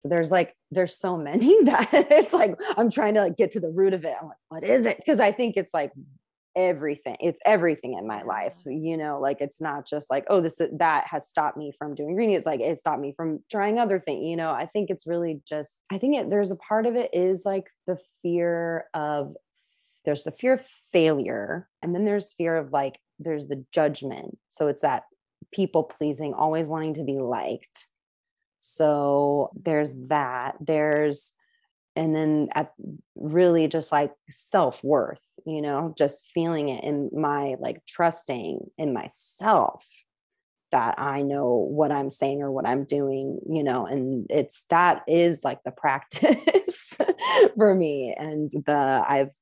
there's 0.04 0.30
like 0.30 0.54
there's 0.70 0.96
so 0.96 1.16
many 1.16 1.64
that 1.64 1.88
it's 1.92 2.32
like 2.32 2.54
I'm 2.76 2.90
trying 2.90 3.14
to 3.14 3.20
like 3.22 3.36
get 3.36 3.52
to 3.52 3.60
the 3.60 3.70
root 3.70 3.94
of 3.94 4.04
it. 4.04 4.14
I'm 4.20 4.28
like, 4.28 4.36
what 4.48 4.64
is 4.64 4.86
it? 4.86 4.98
Because 4.98 5.18
I 5.18 5.32
think 5.32 5.56
it's 5.56 5.74
like 5.74 5.92
everything 6.60 7.16
it's 7.20 7.40
everything 7.46 7.94
in 7.94 8.06
my 8.06 8.20
life 8.22 8.54
you 8.66 8.96
know 8.96 9.18
like 9.18 9.40
it's 9.40 9.60
not 9.62 9.86
just 9.86 10.10
like 10.10 10.24
oh 10.28 10.40
this 10.40 10.60
that 10.72 11.06
has 11.06 11.26
stopped 11.26 11.56
me 11.56 11.72
from 11.78 11.94
doing 11.94 12.14
green 12.14 12.30
it's 12.30 12.44
like 12.44 12.60
it 12.60 12.78
stopped 12.78 13.00
me 13.00 13.14
from 13.16 13.40
trying 13.50 13.78
other 13.78 13.98
things 13.98 14.26
you 14.26 14.36
know 14.36 14.50
i 14.50 14.66
think 14.66 14.90
it's 14.90 15.06
really 15.06 15.40
just 15.48 15.82
i 15.90 15.96
think 15.96 16.16
it, 16.16 16.28
there's 16.28 16.50
a 16.50 16.56
part 16.56 16.84
of 16.84 16.96
it 16.96 17.08
is 17.14 17.44
like 17.46 17.68
the 17.86 17.98
fear 18.22 18.84
of 18.92 19.34
there's 20.04 20.24
the 20.24 20.30
fear 20.30 20.52
of 20.52 20.66
failure 20.92 21.66
and 21.80 21.94
then 21.94 22.04
there's 22.04 22.34
fear 22.34 22.56
of 22.56 22.72
like 22.72 22.98
there's 23.18 23.46
the 23.46 23.64
judgment 23.72 24.36
so 24.48 24.68
it's 24.68 24.82
that 24.82 25.04
people 25.52 25.82
pleasing 25.82 26.34
always 26.34 26.66
wanting 26.66 26.92
to 26.92 27.04
be 27.04 27.18
liked 27.18 27.86
so 28.58 29.50
there's 29.54 29.94
that 30.08 30.56
there's 30.60 31.32
and 31.96 32.14
then 32.14 32.48
at 32.54 32.72
really 33.16 33.68
just 33.68 33.92
like 33.92 34.12
self-worth 34.28 35.22
you 35.46 35.60
know 35.60 35.94
just 35.96 36.30
feeling 36.32 36.68
it 36.68 36.84
in 36.84 37.10
my 37.12 37.56
like 37.58 37.84
trusting 37.86 38.60
in 38.78 38.92
myself 38.92 39.84
that 40.70 40.94
i 40.98 41.22
know 41.22 41.66
what 41.70 41.90
i'm 41.90 42.10
saying 42.10 42.42
or 42.42 42.50
what 42.50 42.66
i'm 42.66 42.84
doing 42.84 43.40
you 43.48 43.64
know 43.64 43.86
and 43.86 44.26
it's 44.30 44.64
that 44.70 45.02
is 45.08 45.42
like 45.44 45.62
the 45.64 45.70
practice 45.76 46.96
for 47.56 47.74
me 47.74 48.14
and 48.16 48.50
the 48.66 49.02
i've 49.06 49.32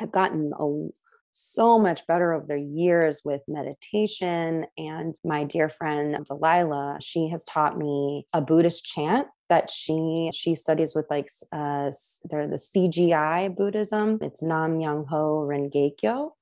i've 0.00 0.12
gotten 0.12 0.52
a 0.58 0.88
so 1.32 1.78
much 1.78 2.06
better 2.06 2.32
over 2.32 2.46
the 2.46 2.60
years 2.60 3.22
with 3.24 3.42
meditation. 3.48 4.66
And 4.76 5.14
my 5.24 5.44
dear 5.44 5.68
friend 5.68 6.24
Delilah, 6.24 6.98
she 7.00 7.28
has 7.28 7.44
taught 7.44 7.78
me 7.78 8.26
a 8.32 8.40
Buddhist 8.40 8.84
chant 8.84 9.28
that 9.48 9.70
she 9.70 10.30
she 10.32 10.54
studies 10.54 10.94
with 10.94 11.06
like 11.10 11.28
uh 11.52 11.90
they're 12.30 12.46
the 12.46 12.56
SGI 12.56 13.54
Buddhism. 13.54 14.18
It's 14.20 14.42
Nam 14.42 14.78
Myoho 14.78 15.46
Renge 15.46 15.96
Kyo. 15.98 16.34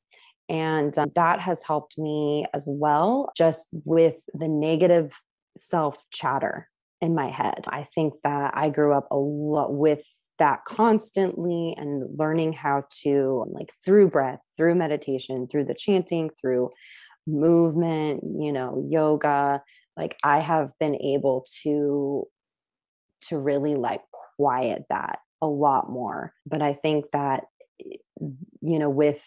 And 0.48 0.96
um, 0.96 1.10
that 1.14 1.40
has 1.40 1.62
helped 1.62 1.98
me 1.98 2.44
as 2.54 2.64
well, 2.66 3.30
just 3.36 3.68
with 3.84 4.16
the 4.32 4.48
negative 4.48 5.12
self 5.56 6.06
chatter 6.10 6.68
in 7.00 7.14
my 7.14 7.28
head. 7.28 7.64
I 7.68 7.86
think 7.94 8.14
that 8.24 8.52
I 8.54 8.70
grew 8.70 8.94
up 8.94 9.08
a 9.10 9.16
lot 9.16 9.74
with 9.74 10.02
that 10.38 10.64
constantly 10.64 11.74
and 11.76 12.18
learning 12.18 12.52
how 12.52 12.84
to 13.02 13.44
like 13.50 13.72
through 13.84 14.08
breath 14.08 14.40
through 14.56 14.74
meditation 14.74 15.46
through 15.46 15.64
the 15.64 15.74
chanting 15.74 16.30
through 16.40 16.70
movement 17.26 18.22
you 18.38 18.52
know 18.52 18.84
yoga 18.88 19.62
like 19.96 20.16
i 20.24 20.38
have 20.38 20.72
been 20.78 20.96
able 20.96 21.44
to 21.62 22.26
to 23.20 23.38
really 23.38 23.74
like 23.74 24.02
quiet 24.36 24.84
that 24.90 25.18
a 25.42 25.46
lot 25.46 25.90
more. 25.90 26.32
But 26.46 26.62
I 26.62 26.72
think 26.72 27.06
that 27.12 27.44
eh, 27.80 27.96
you 28.60 28.78
know 28.78 28.90
with 28.90 29.26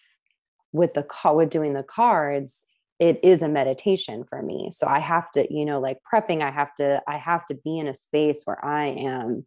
with 0.73 0.93
the 0.93 1.03
call 1.03 1.37
with 1.37 1.49
doing 1.49 1.73
the 1.73 1.83
cards 1.83 2.65
it 2.99 3.19
is 3.23 3.41
a 3.41 3.49
meditation 3.49 4.23
for 4.23 4.41
me 4.41 4.69
so 4.71 4.87
i 4.87 4.99
have 4.99 5.29
to 5.31 5.45
you 5.53 5.65
know 5.65 5.81
like 5.81 5.97
prepping 6.13 6.41
i 6.41 6.49
have 6.49 6.73
to 6.75 7.01
i 7.07 7.17
have 7.17 7.45
to 7.45 7.55
be 7.55 7.77
in 7.77 7.89
a 7.89 7.93
space 7.93 8.43
where 8.45 8.63
i 8.63 8.85
am 8.85 9.45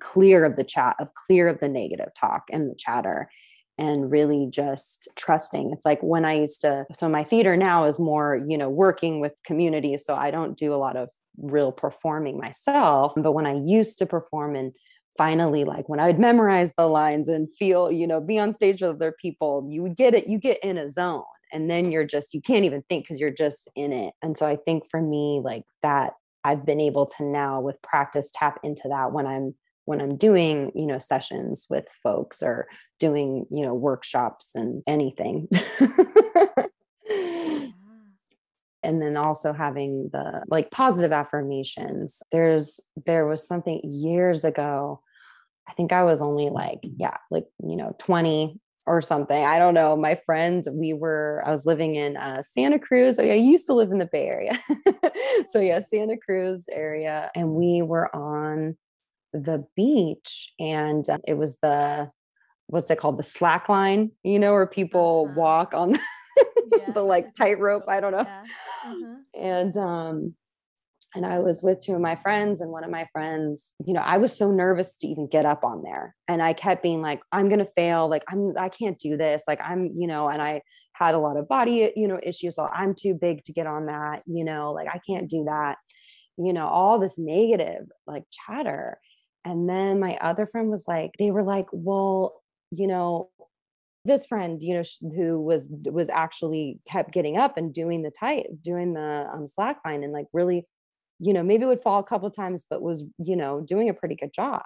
clear 0.00 0.44
of 0.44 0.56
the 0.56 0.64
chat 0.64 0.96
of 0.98 1.14
clear 1.14 1.48
of 1.48 1.60
the 1.60 1.68
negative 1.68 2.12
talk 2.14 2.44
and 2.50 2.70
the 2.70 2.74
chatter 2.74 3.28
and 3.78 4.10
really 4.10 4.48
just 4.50 5.08
trusting. 5.16 5.70
It's 5.72 5.84
like 5.84 6.00
when 6.02 6.24
i 6.24 6.34
used 6.34 6.60
to 6.62 6.86
so 6.92 7.08
my 7.08 7.24
theater 7.24 7.56
now 7.56 7.84
is 7.84 7.98
more 7.98 8.42
you 8.48 8.56
know 8.58 8.68
working 8.70 9.20
with 9.20 9.34
communities 9.44 10.04
so 10.06 10.14
i 10.14 10.30
don't 10.30 10.58
do 10.58 10.74
a 10.74 10.76
lot 10.76 10.96
of 10.96 11.08
real 11.38 11.72
performing 11.72 12.38
myself. 12.38 13.12
But 13.16 13.32
when 13.32 13.46
i 13.46 13.54
used 13.54 13.98
to 13.98 14.06
perform 14.06 14.56
and 14.56 14.72
finally 15.16 15.64
like 15.64 15.88
when 15.88 16.00
i 16.00 16.06
would 16.06 16.18
memorize 16.18 16.74
the 16.76 16.86
lines 16.86 17.28
and 17.28 17.48
feel 17.56 17.90
you 17.90 18.06
know 18.06 18.20
be 18.20 18.38
on 18.38 18.52
stage 18.52 18.82
with 18.82 18.90
other 18.90 19.14
people 19.20 19.66
you 19.70 19.82
would 19.82 19.96
get 19.96 20.14
it 20.14 20.28
you 20.28 20.38
get 20.38 20.62
in 20.62 20.76
a 20.76 20.88
zone 20.88 21.22
and 21.52 21.70
then 21.70 21.90
you're 21.90 22.04
just 22.04 22.34
you 22.34 22.40
can't 22.40 22.64
even 22.64 22.82
think 22.88 23.04
because 23.04 23.20
you're 23.20 23.30
just 23.30 23.68
in 23.76 23.92
it. 23.92 24.14
And 24.22 24.36
so 24.36 24.46
i 24.46 24.56
think 24.56 24.84
for 24.90 25.00
me 25.00 25.40
like 25.42 25.62
that 25.82 26.14
i've 26.44 26.64
been 26.64 26.80
able 26.80 27.06
to 27.06 27.24
now 27.24 27.60
with 27.60 27.80
practice 27.82 28.30
tap 28.34 28.58
into 28.62 28.88
that 28.88 29.12
when 29.12 29.26
i'm 29.26 29.54
when 29.86 30.00
i'm 30.00 30.16
doing 30.16 30.70
you 30.74 30.86
know 30.86 30.98
sessions 30.98 31.66
with 31.70 31.86
folks 32.02 32.42
or 32.42 32.68
doing 32.98 33.46
you 33.50 33.64
know 33.64 33.74
workshops 33.74 34.54
and 34.54 34.82
anything. 34.86 35.48
And 38.82 39.02
then 39.02 39.16
also 39.16 39.52
having 39.52 40.10
the 40.12 40.44
like 40.46 40.70
positive 40.70 41.10
affirmations. 41.10 42.22
There's 42.30 42.78
there 43.04 43.26
was 43.26 43.44
something 43.44 43.80
years 43.82 44.44
ago 44.44 45.00
i 45.68 45.72
think 45.72 45.92
i 45.92 46.04
was 46.04 46.22
only 46.22 46.50
like 46.50 46.78
yeah 46.82 47.16
like 47.28 47.46
you 47.60 47.74
know 47.74 47.96
20 47.98 48.60
or 48.86 49.02
something. 49.02 49.44
I 49.44 49.58
don't 49.58 49.74
know. 49.74 49.96
My 49.96 50.14
friend 50.24 50.64
we 50.70 50.92
were 50.92 51.42
i 51.44 51.50
was 51.50 51.66
living 51.66 51.96
in 51.96 52.16
uh, 52.16 52.42
santa 52.42 52.78
cruz. 52.78 53.18
I 53.18 53.24
used 53.24 53.66
to 53.66 53.74
live 53.74 53.90
in 53.90 53.98
the 53.98 54.06
bay 54.06 54.28
area. 54.28 54.58
So 55.48 55.58
yeah 55.58 55.80
santa 55.80 56.16
cruz 56.16 56.66
area. 56.70 57.30
And 57.34 57.54
we 57.54 57.82
were 57.82 58.14
on 58.14 58.76
the 59.44 59.64
beach 59.76 60.52
and 60.58 61.08
uh, 61.08 61.18
it 61.26 61.34
was 61.34 61.58
the 61.60 62.08
what's 62.68 62.90
it 62.90 62.98
called 62.98 63.18
the 63.18 63.22
slack 63.22 63.68
line 63.68 64.10
you 64.22 64.38
know 64.38 64.52
where 64.52 64.66
people 64.66 65.26
uh-huh. 65.28 65.40
walk 65.40 65.74
on 65.74 65.92
the, 65.92 66.00
yeah. 66.78 66.92
the 66.92 67.02
like 67.02 67.34
tightrope 67.34 67.84
i 67.88 68.00
don't 68.00 68.12
know 68.12 68.24
yeah. 68.26 68.44
uh-huh. 68.84 69.14
and 69.34 69.76
um 69.76 70.34
and 71.16 71.24
I 71.24 71.38
was 71.38 71.62
with 71.62 71.80
two 71.80 71.94
of 71.94 72.00
my 72.00 72.14
friends, 72.16 72.60
and 72.60 72.70
one 72.70 72.84
of 72.84 72.90
my 72.90 73.06
friends, 73.10 73.74
you 73.86 73.94
know, 73.94 74.02
I 74.02 74.18
was 74.18 74.36
so 74.36 74.50
nervous 74.50 74.92
to 74.94 75.06
even 75.06 75.26
get 75.26 75.46
up 75.46 75.64
on 75.64 75.82
there. 75.82 76.14
And 76.28 76.42
I 76.42 76.52
kept 76.52 76.82
being 76.82 77.00
like, 77.00 77.22
I'm 77.32 77.48
to 77.48 77.64
fail. 77.64 78.06
Like, 78.06 78.24
I'm, 78.28 78.52
I 78.58 78.68
can't 78.68 78.98
do 78.98 79.16
this. 79.16 79.42
Like, 79.48 79.60
I'm, 79.62 79.86
you 79.94 80.06
know, 80.06 80.28
and 80.28 80.42
I 80.42 80.60
had 80.92 81.14
a 81.14 81.18
lot 81.18 81.38
of 81.38 81.48
body, 81.48 81.90
you 81.96 82.06
know, 82.06 82.20
issues. 82.22 82.56
So 82.56 82.68
I'm 82.70 82.94
too 82.94 83.14
big 83.14 83.44
to 83.44 83.52
get 83.52 83.66
on 83.66 83.86
that, 83.86 84.22
you 84.26 84.44
know, 84.44 84.72
like, 84.72 84.88
I 84.88 85.00
can't 85.06 85.28
do 85.28 85.44
that, 85.44 85.78
you 86.36 86.52
know, 86.52 86.66
all 86.66 86.98
this 86.98 87.18
negative 87.18 87.86
like 88.06 88.24
chatter. 88.30 88.98
And 89.46 89.68
then 89.68 90.00
my 90.00 90.18
other 90.20 90.44
friend 90.44 90.70
was 90.70 90.88
like, 90.88 91.12
they 91.20 91.30
were 91.30 91.44
like, 91.44 91.68
well, 91.72 92.42
you 92.72 92.88
know, 92.88 93.30
this 94.06 94.24
friend 94.24 94.62
you 94.62 94.74
know 94.74 94.84
who 95.16 95.40
was 95.40 95.68
was 95.86 96.08
actually 96.08 96.78
kept 96.86 97.12
getting 97.12 97.36
up 97.36 97.56
and 97.56 97.74
doing 97.74 98.02
the 98.02 98.10
tight 98.10 98.46
doing 98.62 98.94
the 98.94 99.28
um, 99.32 99.48
slack 99.48 99.78
line 99.84 100.04
and 100.04 100.12
like 100.12 100.26
really 100.32 100.64
you 101.18 101.32
know 101.32 101.42
maybe 101.42 101.64
would 101.64 101.80
fall 101.80 101.98
a 101.98 102.04
couple 102.04 102.30
times 102.30 102.64
but 102.70 102.80
was 102.80 103.04
you 103.18 103.34
know 103.34 103.60
doing 103.60 103.88
a 103.88 103.94
pretty 103.94 104.14
good 104.14 104.32
job. 104.32 104.62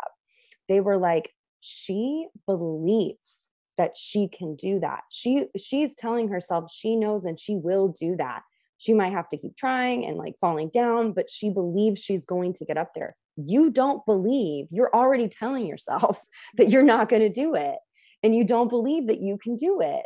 They 0.69 0.81
were 0.81 0.99
like 0.99 1.31
she 1.61 2.27
believes 2.47 3.47
that 3.79 3.97
she 3.97 4.29
can 4.29 4.57
do 4.57 4.79
that. 4.81 5.05
She 5.11 5.47
she's 5.57 5.95
telling 5.95 6.29
herself 6.29 6.71
she 6.71 6.95
knows 6.95 7.25
and 7.25 7.41
she 7.41 7.57
will 7.57 7.89
do 7.89 8.17
that. 8.17 8.43
She 8.77 8.93
might 8.93 9.13
have 9.13 9.29
to 9.31 9.39
keep 9.39 9.57
trying 9.57 10.05
and 10.05 10.17
like 10.17 10.35
falling 10.39 10.69
down 10.69 11.13
but 11.13 11.31
she 11.31 11.51
believes 11.51 12.03
she's 12.03 12.27
going 12.27 12.53
to 12.55 12.65
get 12.67 12.77
up 12.77 12.93
there 12.95 13.17
you 13.49 13.71
don't 13.71 14.05
believe 14.07 14.67
you're 14.71 14.95
already 14.95 15.29
telling 15.29 15.67
yourself 15.67 16.21
that 16.57 16.69
you're 16.69 16.83
not 16.83 17.09
going 17.09 17.23
to 17.23 17.29
do 17.29 17.55
it 17.55 17.77
and 18.23 18.35
you 18.35 18.45
don't 18.45 18.69
believe 18.69 19.09
that 19.09 19.21
you 19.21 19.39
can 19.39 19.57
do 19.57 19.81
it. 19.81 20.05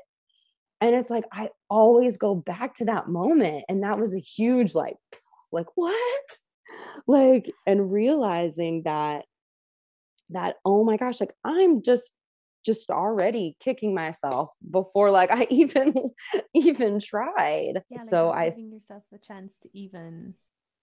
And 0.80 0.94
it's 0.94 1.10
like, 1.10 1.24
I 1.32 1.48
always 1.70 2.18
go 2.18 2.34
back 2.34 2.74
to 2.76 2.86
that 2.86 3.08
moment. 3.08 3.64
And 3.68 3.82
that 3.82 3.98
was 3.98 4.14
a 4.14 4.20
huge, 4.20 4.74
like, 4.74 4.96
like, 5.52 5.66
what? 5.74 6.24
Like, 7.06 7.52
and 7.66 7.92
realizing 7.92 8.84
that, 8.84 9.26
that, 10.30 10.56
oh 10.64 10.82
my 10.82 10.96
gosh, 10.96 11.20
like, 11.20 11.34
I'm 11.44 11.82
just, 11.82 12.14
just 12.64 12.90
already 12.90 13.56
kicking 13.60 13.94
myself 13.94 14.50
before 14.68 15.10
like 15.10 15.30
I 15.30 15.46
even 15.50 15.94
even 16.54 17.00
tried. 17.00 17.82
Yeah, 17.90 17.98
like 17.98 18.08
so 18.08 18.30
I 18.30 18.48
giving 18.48 18.72
yourself 18.72 19.02
a 19.12 19.18
chance 19.18 19.52
to 19.62 19.68
even 19.74 20.34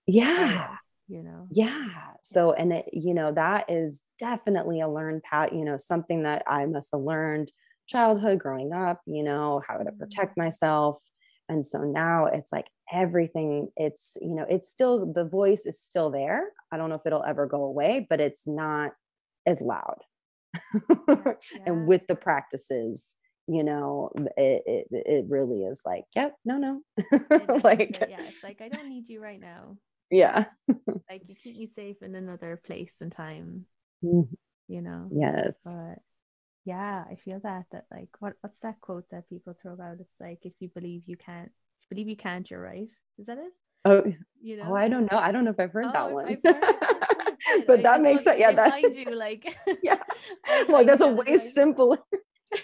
yeah 0.06 0.76
you 1.12 1.24
know? 1.24 1.48
Yeah 1.52 2.12
so 2.22 2.54
and 2.54 2.72
it 2.72 2.86
you 2.94 3.14
know 3.14 3.32
that 3.32 3.70
is 3.70 4.04
definitely 4.20 4.80
a 4.80 4.88
learned 4.88 5.24
path 5.24 5.50
you 5.52 5.66
know 5.66 5.78
something 5.78 6.24
that 6.24 6.44
i 6.48 6.66
must 6.66 6.90
have 6.92 7.02
learned 7.02 7.52
childhood 7.88 8.40
growing 8.40 8.72
up 8.74 9.02
you 9.06 9.24
know 9.24 9.62
how 9.68 9.78
to 9.78 9.86
mm-hmm. 9.86 9.98
protect 9.98 10.38
myself 10.38 11.02
and 11.50 11.66
so 11.66 11.80
now 11.80 12.28
it's 12.28 12.54
like 12.54 12.70
everything 12.94 13.68
it's 13.76 14.16
you 14.22 14.36
know 14.36 14.46
it's 14.50 14.70
still 14.70 15.12
the 15.12 15.26
voice 15.26 15.66
is 15.66 15.82
still 15.82 16.10
there. 16.10 16.52
I 16.72 16.78
don't 16.78 16.90
know 16.90 16.96
if 16.96 17.02
it'll 17.06 17.24
ever 17.24 17.46
go 17.46 17.64
away 17.64 18.06
but 18.10 18.22
it's 18.22 18.44
not 18.46 18.92
as 19.46 19.62
loud. 19.62 19.98
Yeah. 21.54 21.64
and 21.66 21.88
with 21.88 22.08
the 22.08 22.16
practices 22.16 23.16
you 23.48 23.64
know 23.64 24.12
it, 24.38 24.64
it, 24.66 24.88
it 24.92 25.26
really 25.28 25.64
is 25.64 25.82
like 25.86 26.04
yep 26.16 26.36
no 26.46 26.58
no. 26.58 26.82
Like 27.64 27.98
yeah 28.10 28.22
it's 28.22 28.44
like 28.44 28.62
i 28.62 28.70
don't 28.70 28.90
need 28.90 29.10
you 29.10 29.22
right 29.22 29.40
now 29.40 29.78
yeah. 30.12 30.46
Like 31.10 31.24
you 31.28 31.36
keep 31.36 31.58
me 31.58 31.68
safe 31.68 32.02
in 32.02 32.16
another 32.16 32.62
place 32.64 32.96
and 33.02 33.12
time 33.12 33.66
mm-hmm. 34.04 34.34
you 34.68 34.82
know? 34.82 35.08
Yes. 35.12 35.64
But 35.66 36.00
yeah 36.64 37.04
i 37.10 37.16
feel 37.16 37.40
that 37.42 37.66
that 37.72 37.86
like 37.92 38.10
what 38.20 38.34
what's 38.42 38.60
that 38.60 38.80
quote 38.82 39.06
that 39.10 39.28
people 39.28 39.56
throw 39.60 39.72
out 39.82 39.98
it's 40.00 40.20
like 40.20 40.38
if 40.44 40.54
you 40.60 40.70
believe 40.70 41.02
you 41.08 41.18
can't 41.18 41.52
believe 41.92 42.08
you 42.08 42.16
can't 42.16 42.50
you're 42.50 42.62
right. 42.62 42.90
Is 43.20 43.26
that 43.28 43.38
it? 43.38 43.52
Oh 43.84 44.04
you 44.42 44.58
know? 44.58 44.64
Oh 44.68 44.76
i 44.76 44.88
don't 44.88 45.12
know. 45.12 45.18
I 45.18 45.32
don't 45.32 45.44
know 45.44 45.52
if 45.52 45.60
i've 45.60 45.74
heard 45.74 45.88
oh, 45.88 45.92
that 45.92 46.12
one 46.12 46.28
heard, 46.28 46.40
but 47.68 47.80
I 47.80 47.84
that 47.84 48.02
makes 48.02 48.26
it 48.26 48.40
yeah 48.40 48.54
that 48.54 48.82
you 48.82 49.14
like 49.14 49.56
yeah. 49.84 49.98
like 50.70 50.88
that's 50.88 51.02
a 51.02 51.08
way 51.08 51.38
like, 51.38 51.42
simpler. 51.42 51.98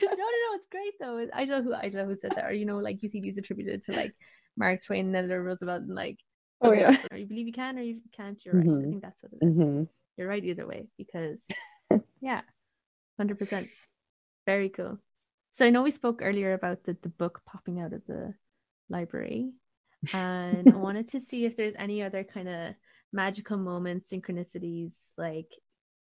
No, 0.02 0.08
no, 0.10 0.16
no. 0.16 0.56
It's 0.56 0.68
great 0.68 0.94
though. 1.00 1.28
I 1.34 1.46
don't 1.46 1.64
know 1.66 1.72
who 1.72 1.74
I 1.74 1.90
don't 1.90 1.96
know 1.96 2.06
who 2.06 2.16
said 2.16 2.34
that, 2.36 2.46
or 2.46 2.52
you 2.52 2.66
know, 2.66 2.78
like 2.78 3.02
you 3.04 3.10
see 3.10 3.22
these 3.22 3.38
attributed 3.38 3.84
to 3.84 3.94
like 3.94 4.14
Mark 4.58 4.84
Twain 4.84 5.08
and 5.08 5.16
Eleanor 5.16 5.44
Roosevelt, 5.44 5.84
and 5.84 5.96
like 5.96 6.20
oh 6.62 6.72
yeah 6.72 6.96
or 7.12 7.18
you 7.18 7.26
believe 7.26 7.48
you 7.48 7.54
can 7.54 7.78
or 7.78 7.82
you 7.82 8.00
can't 8.16 8.44
you're 8.44 8.56
mm-hmm. 8.56 8.70
right 8.70 8.76
i 8.76 8.82
mm-hmm. 8.82 8.90
think 8.92 9.02
that's 9.02 9.22
what 9.22 9.32
it 9.34 9.46
is. 9.46 9.58
Mm-hmm. 9.58 9.84
you're 10.18 10.28
right 10.28 10.44
either 10.44 10.66
way 10.66 10.88
because 10.98 11.46
yeah 12.22 12.42
100% 13.22 13.68
very 14.46 14.70
cool 14.70 14.98
so 15.52 15.66
i 15.66 15.70
know 15.70 15.84
we 15.84 15.92
spoke 15.92 16.22
earlier 16.22 16.54
about 16.54 16.84
the, 16.84 16.98
the 17.02 17.10
book 17.10 17.42
popping 17.46 17.80
out 17.80 17.94
of 17.94 18.02
the 18.08 18.34
library 18.90 19.52
and 20.14 20.70
i 20.72 20.76
wanted 20.76 21.08
to 21.10 21.20
see 21.20 21.46
if 21.46 21.58
there's 21.58 21.76
any 21.78 22.02
other 22.02 22.24
kind 22.24 22.48
of 22.48 22.74
magical 23.14 23.58
moments 23.58 24.12
synchronicities 24.12 25.12
like 25.18 25.52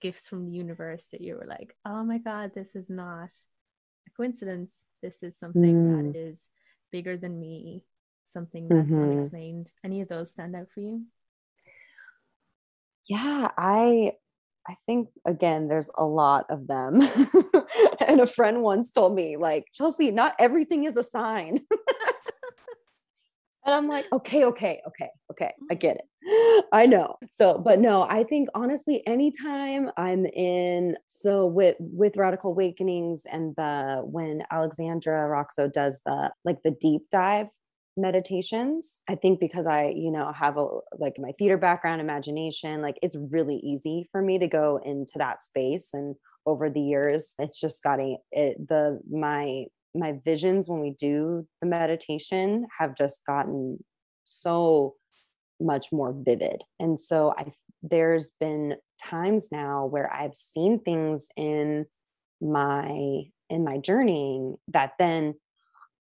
gifts 0.01 0.27
from 0.27 0.45
the 0.45 0.51
universe 0.51 1.07
that 1.11 1.21
you 1.21 1.35
were 1.35 1.47
like 1.47 1.75
oh 1.85 2.03
my 2.03 2.17
god 2.17 2.51
this 2.53 2.75
is 2.75 2.89
not 2.89 3.29
a 4.07 4.11
coincidence 4.15 4.85
this 5.01 5.23
is 5.23 5.37
something 5.37 5.75
mm. 5.75 6.13
that 6.13 6.19
is 6.19 6.49
bigger 6.91 7.17
than 7.17 7.39
me 7.39 7.83
something 8.33 8.67
that's 8.67 8.87
mm-hmm. 8.87 9.11
unexplained. 9.11 9.71
Any 9.83 10.01
of 10.01 10.09
those 10.09 10.31
stand 10.31 10.55
out 10.55 10.67
for 10.73 10.81
you? 10.81 11.05
Yeah 13.07 13.49
i 13.57 14.13
i 14.67 14.75
think 14.85 15.09
again 15.25 15.67
there's 15.67 15.89
a 15.95 16.05
lot 16.05 16.45
of 16.49 16.67
them. 16.67 17.01
And 18.07 18.19
a 18.19 18.27
friend 18.27 18.61
once 18.61 18.91
told 18.91 19.15
me 19.15 19.37
like 19.37 19.65
chelsea 19.73 20.11
not 20.11 20.35
everything 20.39 20.83
is 20.85 20.97
a 20.97 21.03
sign. 21.03 21.61
And 23.65 23.73
i'm 23.73 23.87
like 23.87 24.05
okay 24.11 24.43
okay 24.43 24.81
okay 24.85 25.09
okay 25.31 25.53
i 25.71 25.75
get 25.75 25.95
it. 25.95 26.65
I 26.73 26.85
know. 26.85 27.15
So 27.31 27.57
but 27.57 27.79
no 27.79 28.03
i 28.03 28.23
think 28.23 28.49
honestly 28.53 29.05
anytime 29.07 29.89
i'm 29.95 30.25
in 30.25 30.97
so 31.07 31.45
with 31.45 31.77
with 31.79 32.17
radical 32.17 32.51
awakenings 32.51 33.23
and 33.31 33.55
the 33.55 34.01
when 34.03 34.43
alexandra 34.51 35.29
roxo 35.29 35.71
does 35.71 36.01
the 36.05 36.33
like 36.43 36.61
the 36.63 36.71
deep 36.71 37.03
dive 37.09 37.47
meditations. 37.95 38.99
I 39.07 39.15
think 39.15 39.39
because 39.39 39.67
I, 39.67 39.93
you 39.95 40.11
know, 40.11 40.31
have 40.33 40.57
a 40.57 40.67
like 40.97 41.15
my 41.17 41.31
theater 41.37 41.57
background, 41.57 42.01
imagination, 42.01 42.81
like 42.81 42.97
it's 43.01 43.15
really 43.31 43.57
easy 43.57 44.07
for 44.11 44.21
me 44.21 44.39
to 44.39 44.47
go 44.47 44.79
into 44.83 45.13
that 45.17 45.43
space 45.43 45.93
and 45.93 46.15
over 46.45 46.69
the 46.69 46.81
years 46.81 47.35
it's 47.39 47.57
just 47.57 47.81
gotten 47.83 48.17
it 48.33 48.67
the 48.67 48.99
my 49.09 49.63
my 49.95 50.13
visions 50.25 50.67
when 50.67 50.81
we 50.81 50.91
do 50.91 51.47
the 51.61 51.67
meditation 51.67 52.67
have 52.79 52.97
just 52.97 53.25
gotten 53.25 53.77
so 54.23 54.95
much 55.59 55.91
more 55.91 56.13
vivid. 56.13 56.63
And 56.79 56.99
so 56.99 57.33
I 57.37 57.53
there's 57.81 58.31
been 58.39 58.77
times 59.01 59.49
now 59.51 59.85
where 59.85 60.11
I've 60.11 60.35
seen 60.35 60.79
things 60.79 61.27
in 61.35 61.85
my 62.41 63.23
in 63.49 63.63
my 63.63 63.77
journeying 63.77 64.55
that 64.69 64.93
then 64.97 65.35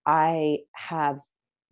I 0.05 0.59
have 0.73 1.19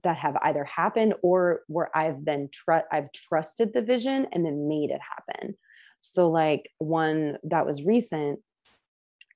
that 0.03 0.17
have 0.17 0.37
either 0.41 0.63
happened 0.63 1.13
or 1.21 1.61
where 1.67 1.95
I've 1.95 2.25
then 2.25 2.49
tr- 2.51 2.87
I've 2.91 3.11
trusted 3.11 3.73
the 3.73 3.81
vision 3.81 4.27
and 4.31 4.45
then 4.45 4.67
made 4.67 4.89
it 4.89 5.01
happen. 5.01 5.55
So 5.99 6.29
like 6.29 6.69
one 6.79 7.37
that 7.43 7.65
was 7.65 7.83
recent 7.83 8.39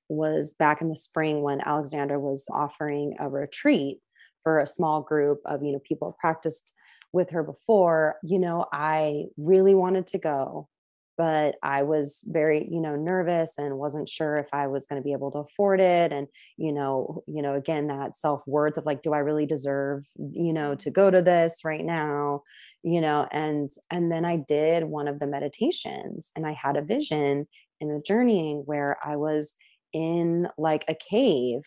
was 0.08 0.54
back 0.54 0.80
in 0.80 0.88
the 0.88 0.96
spring 0.96 1.42
when 1.42 1.60
Alexandra 1.60 2.18
was 2.18 2.46
offering 2.50 3.16
a 3.18 3.28
retreat 3.28 3.98
for 4.42 4.60
a 4.60 4.66
small 4.66 5.02
group 5.02 5.40
of 5.44 5.62
you 5.62 5.72
know 5.72 5.80
people 5.80 6.16
practiced 6.20 6.72
with 7.12 7.30
her 7.30 7.42
before 7.42 8.16
you 8.22 8.38
know 8.38 8.66
I 8.72 9.24
really 9.36 9.74
wanted 9.74 10.06
to 10.08 10.18
go 10.18 10.68
but 11.16 11.56
I 11.62 11.82
was 11.82 12.22
very, 12.26 12.68
you 12.70 12.80
know, 12.80 12.96
nervous 12.96 13.54
and 13.58 13.78
wasn't 13.78 14.08
sure 14.08 14.36
if 14.38 14.48
I 14.52 14.66
was 14.66 14.86
going 14.86 15.00
to 15.00 15.04
be 15.04 15.12
able 15.12 15.30
to 15.32 15.38
afford 15.38 15.80
it. 15.80 16.12
And, 16.12 16.28
you 16.56 16.72
know, 16.72 17.22
you 17.26 17.42
know, 17.42 17.54
again, 17.54 17.86
that 17.88 18.16
self-worth 18.16 18.76
of 18.76 18.86
like, 18.86 19.02
do 19.02 19.12
I 19.12 19.18
really 19.18 19.46
deserve, 19.46 20.06
you 20.16 20.52
know, 20.52 20.74
to 20.76 20.90
go 20.90 21.10
to 21.10 21.22
this 21.22 21.60
right 21.64 21.84
now? 21.84 22.42
You 22.82 23.00
know, 23.00 23.28
and 23.30 23.70
and 23.90 24.10
then 24.12 24.24
I 24.24 24.36
did 24.36 24.84
one 24.84 25.08
of 25.08 25.18
the 25.18 25.26
meditations 25.26 26.30
and 26.36 26.46
I 26.46 26.52
had 26.52 26.76
a 26.76 26.82
vision 26.82 27.48
in 27.80 27.88
the 27.88 28.02
journeying 28.06 28.62
where 28.66 28.96
I 29.04 29.16
was 29.16 29.56
in 29.92 30.48
like 30.58 30.84
a 30.88 30.94
cave 30.94 31.62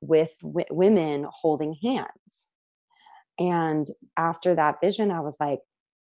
with 0.00 0.32
w- 0.42 0.66
women 0.70 1.26
holding 1.30 1.74
hands. 1.82 2.48
And 3.38 3.86
after 4.16 4.54
that 4.54 4.80
vision, 4.82 5.10
I 5.10 5.20
was 5.20 5.36
like, 5.40 5.60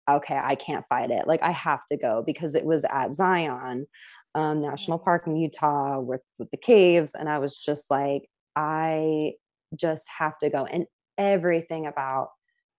okay, 0.09 0.39
I 0.43 0.55
can't 0.55 0.87
fight 0.89 1.11
it. 1.11 1.27
Like 1.27 1.43
I 1.43 1.51
have 1.51 1.85
to 1.87 1.97
go 1.97 2.23
because 2.25 2.55
it 2.55 2.65
was 2.65 2.85
at 2.85 3.15
Zion 3.15 3.87
um, 4.35 4.61
National 4.61 4.99
Park 4.99 5.27
in 5.27 5.37
Utah 5.37 6.01
with, 6.01 6.23
with 6.39 6.51
the 6.51 6.57
caves. 6.57 7.15
And 7.15 7.29
I 7.29 7.39
was 7.39 7.57
just 7.59 7.91
like, 7.91 8.29
I 8.57 9.35
just 9.75 10.05
have 10.19 10.39
to 10.39 10.51
go. 10.51 10.65
And 10.67 10.87
everything 11.17 11.87
about 11.87 12.31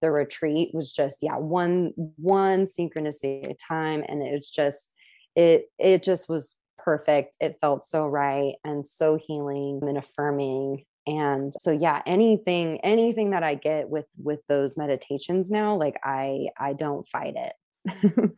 the 0.02 0.12
retreat 0.12 0.72
was 0.74 0.92
just, 0.92 1.20
yeah, 1.22 1.38
one, 1.38 1.94
one 2.18 2.64
synchronicity 2.64 3.46
at 3.46 3.52
a 3.52 3.56
time. 3.56 4.04
And 4.08 4.22
it 4.22 4.34
was 4.34 4.50
just, 4.50 4.94
it, 5.36 5.66
it 5.80 6.04
just 6.04 6.28
was 6.28 6.56
perfect. 6.78 7.38
It 7.40 7.58
felt 7.62 7.86
so 7.86 8.06
right 8.06 8.56
and 8.64 8.86
so 8.86 9.18
healing 9.22 9.80
and 9.82 9.98
affirming 9.98 10.86
and 11.08 11.54
so 11.60 11.72
yeah 11.72 12.02
anything 12.06 12.80
anything 12.80 13.32
that 13.32 13.44
i 13.44 13.54
get 13.54 13.90
with 13.90 14.06
with 14.18 14.40
those 14.48 14.78
meditations 14.78 15.52
now 15.52 15.76
like 15.76 16.00
i 16.04 16.48
i 16.60 16.74
don't 16.74 17.08
fight 17.08 17.36
it. 17.36 17.54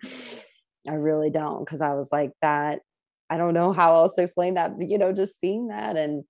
I 0.90 0.94
really 0.94 1.30
don't 1.30 1.64
because 1.64 1.82
i 1.82 1.94
was 1.94 2.10
like 2.12 2.32
that 2.42 2.82
i 3.30 3.38
don't 3.38 3.54
know 3.54 3.72
how 3.74 3.96
else 3.96 4.16
to 4.16 4.24
explain 4.24 4.56
that 4.56 4.74
you 4.80 4.98
know 4.98 5.14
just 5.14 5.40
seeing 5.40 5.68
that. 5.68 5.98
And 5.98 6.24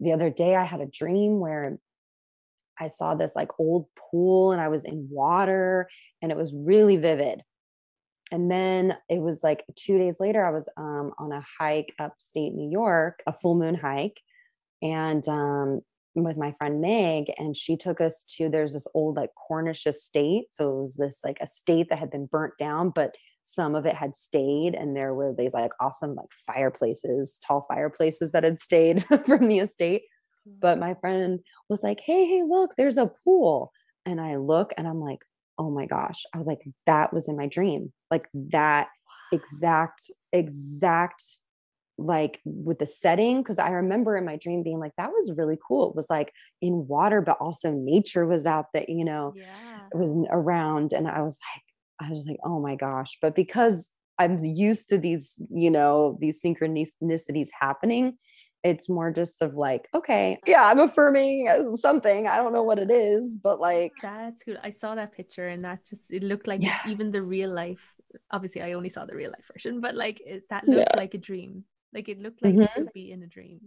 the 0.00 0.12
other 0.12 0.30
day 0.30 0.56
i 0.56 0.64
had 0.64 0.80
a 0.80 0.86
dream 0.86 1.38
where 1.38 1.78
i 2.78 2.86
saw 2.86 3.14
this 3.14 3.36
like 3.36 3.50
old 3.58 3.86
pool 3.96 4.52
and 4.52 4.60
i 4.60 4.68
was 4.68 4.84
in 4.84 5.08
water 5.10 5.88
and 6.22 6.32
it 6.32 6.38
was 6.38 6.54
really 6.54 6.96
vivid. 6.96 7.42
And 8.32 8.50
then 8.50 8.96
it 9.08 9.20
was 9.20 9.44
like 9.44 9.64
two 9.76 9.98
days 9.98 10.18
later 10.18 10.44
i 10.44 10.50
was 10.50 10.68
um, 10.76 11.12
on 11.18 11.30
a 11.30 11.44
hike 11.58 11.94
upstate 11.98 12.54
new 12.54 12.70
york 12.70 13.22
a 13.26 13.32
full 13.32 13.54
moon 13.54 13.74
hike 13.74 14.20
and 14.82 15.26
um, 15.28 15.80
with 16.14 16.36
my 16.36 16.52
friend 16.52 16.80
Meg, 16.80 17.32
and 17.38 17.56
she 17.56 17.76
took 17.76 18.00
us 18.00 18.24
to 18.36 18.48
there's 18.48 18.74
this 18.74 18.86
old 18.94 19.16
like 19.16 19.30
Cornish 19.34 19.86
estate. 19.86 20.44
So 20.52 20.70
it 20.70 20.80
was 20.82 20.94
this 20.94 21.20
like 21.24 21.40
estate 21.40 21.88
that 21.90 21.98
had 21.98 22.10
been 22.10 22.26
burnt 22.26 22.54
down, 22.58 22.90
but 22.90 23.14
some 23.42 23.74
of 23.74 23.84
it 23.84 23.94
had 23.94 24.14
stayed, 24.14 24.74
and 24.74 24.96
there 24.96 25.14
were 25.14 25.34
these 25.36 25.54
like 25.54 25.72
awesome 25.80 26.14
like 26.14 26.32
fireplaces, 26.46 27.38
tall 27.46 27.66
fireplaces 27.68 28.32
that 28.32 28.44
had 28.44 28.60
stayed 28.60 29.04
from 29.26 29.48
the 29.48 29.58
estate. 29.58 30.02
But 30.46 30.78
my 30.78 30.94
friend 30.94 31.40
was 31.68 31.82
like, 31.82 32.00
"Hey, 32.04 32.26
hey, 32.26 32.42
look, 32.46 32.72
there's 32.76 32.98
a 32.98 33.10
pool," 33.24 33.72
and 34.04 34.20
I 34.20 34.36
look, 34.36 34.72
and 34.76 34.86
I'm 34.86 35.00
like, 35.00 35.24
"Oh 35.58 35.70
my 35.70 35.86
gosh!" 35.86 36.22
I 36.34 36.38
was 36.38 36.46
like, 36.46 36.60
"That 36.86 37.12
was 37.12 37.28
in 37.28 37.36
my 37.36 37.46
dream, 37.46 37.92
like 38.10 38.28
that." 38.34 38.88
exact 39.32 40.10
exact 40.32 41.22
like 41.96 42.40
with 42.44 42.78
the 42.78 42.86
setting 42.86 43.40
because 43.40 43.58
i 43.58 43.68
remember 43.68 44.16
in 44.16 44.24
my 44.24 44.36
dream 44.36 44.62
being 44.62 44.80
like 44.80 44.92
that 44.96 45.10
was 45.10 45.32
really 45.36 45.56
cool 45.66 45.90
it 45.90 45.96
was 45.96 46.10
like 46.10 46.32
in 46.60 46.86
water 46.88 47.20
but 47.20 47.36
also 47.40 47.70
nature 47.70 48.26
was 48.26 48.46
out 48.46 48.66
that 48.74 48.88
you 48.88 49.04
know 49.04 49.32
yeah. 49.36 49.80
it 49.92 49.96
was 49.96 50.16
around 50.30 50.92
and 50.92 51.06
i 51.06 51.20
was 51.22 51.38
like 51.54 52.08
i 52.08 52.10
was 52.10 52.26
like 52.26 52.38
oh 52.44 52.60
my 52.60 52.74
gosh 52.74 53.16
but 53.22 53.36
because 53.36 53.92
i'm 54.18 54.42
used 54.44 54.88
to 54.88 54.98
these 54.98 55.40
you 55.50 55.70
know 55.70 56.18
these 56.20 56.42
synchronicities 56.42 57.48
happening 57.58 58.16
it's 58.64 58.88
more 58.88 59.12
just 59.12 59.40
of 59.42 59.54
like 59.54 59.88
okay 59.94 60.38
yeah 60.46 60.64
i'm 60.64 60.80
affirming 60.80 61.48
uh, 61.48 61.76
something 61.76 62.26
i 62.26 62.38
don't 62.38 62.52
know 62.52 62.62
what 62.62 62.78
it 62.78 62.90
is 62.90 63.36
but 63.36 63.60
like 63.60 63.92
that's 64.02 64.42
good 64.42 64.58
i 64.64 64.70
saw 64.70 64.94
that 64.94 65.12
picture 65.12 65.48
and 65.48 65.60
that 65.62 65.78
just 65.88 66.12
it 66.12 66.22
looked 66.22 66.48
like 66.48 66.62
yeah. 66.62 66.78
even 66.88 67.12
the 67.12 67.22
real 67.22 67.50
life 67.50 67.94
obviously 68.30 68.62
i 68.62 68.72
only 68.72 68.88
saw 68.88 69.04
the 69.04 69.14
real 69.14 69.30
life 69.30 69.46
version 69.52 69.80
but 69.80 69.94
like 69.94 70.20
it, 70.24 70.42
that 70.50 70.66
looked 70.66 70.88
yeah. 70.92 70.96
like 70.96 71.14
a 71.14 71.18
dream 71.18 71.64
like 71.94 72.08
it 72.08 72.20
looked 72.20 72.42
like 72.42 72.54
mm-hmm. 72.54 72.62
it 72.62 72.74
could 72.74 72.92
be 72.92 73.12
in 73.12 73.22
a 73.22 73.26
dream. 73.26 73.60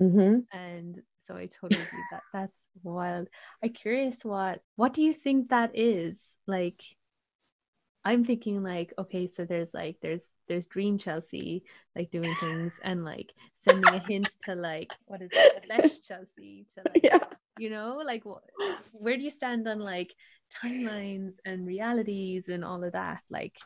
Mm-hmm. 0.00 0.56
And 0.56 1.02
so 1.26 1.36
I 1.36 1.46
totally 1.46 1.82
agree 1.82 2.04
that 2.10 2.22
that's 2.32 2.66
wild. 2.82 3.28
I'm 3.62 3.72
curious 3.72 4.24
what 4.24 4.60
what 4.76 4.92
do 4.94 5.02
you 5.02 5.12
think 5.12 5.50
that 5.50 5.72
is? 5.74 6.20
Like 6.46 6.82
I'm 8.04 8.24
thinking 8.24 8.62
like, 8.62 8.92
okay, 8.98 9.26
so 9.26 9.44
there's 9.44 9.72
like 9.72 9.96
there's 10.02 10.22
there's 10.48 10.66
Dream 10.66 10.98
Chelsea 10.98 11.64
like 11.96 12.10
doing 12.10 12.34
things 12.34 12.78
and 12.82 13.04
like 13.04 13.32
sending 13.66 13.94
a 13.94 13.98
hint 13.98 14.28
to 14.44 14.54
like 14.54 14.92
what 15.06 15.22
is 15.22 15.30
it, 15.32 15.64
Less 15.68 16.00
Chelsea 16.00 16.66
to 16.74 16.82
like 16.94 17.04
yeah. 17.04 17.18
you 17.58 17.70
know, 17.70 18.02
like 18.04 18.24
wh- 18.24 18.44
where 18.92 19.16
do 19.16 19.22
you 19.22 19.30
stand 19.30 19.66
on 19.66 19.78
like 19.78 20.14
timelines 20.54 21.36
and 21.46 21.66
realities 21.66 22.48
and 22.48 22.64
all 22.64 22.84
of 22.84 22.92
that? 22.92 23.22
Like 23.30 23.56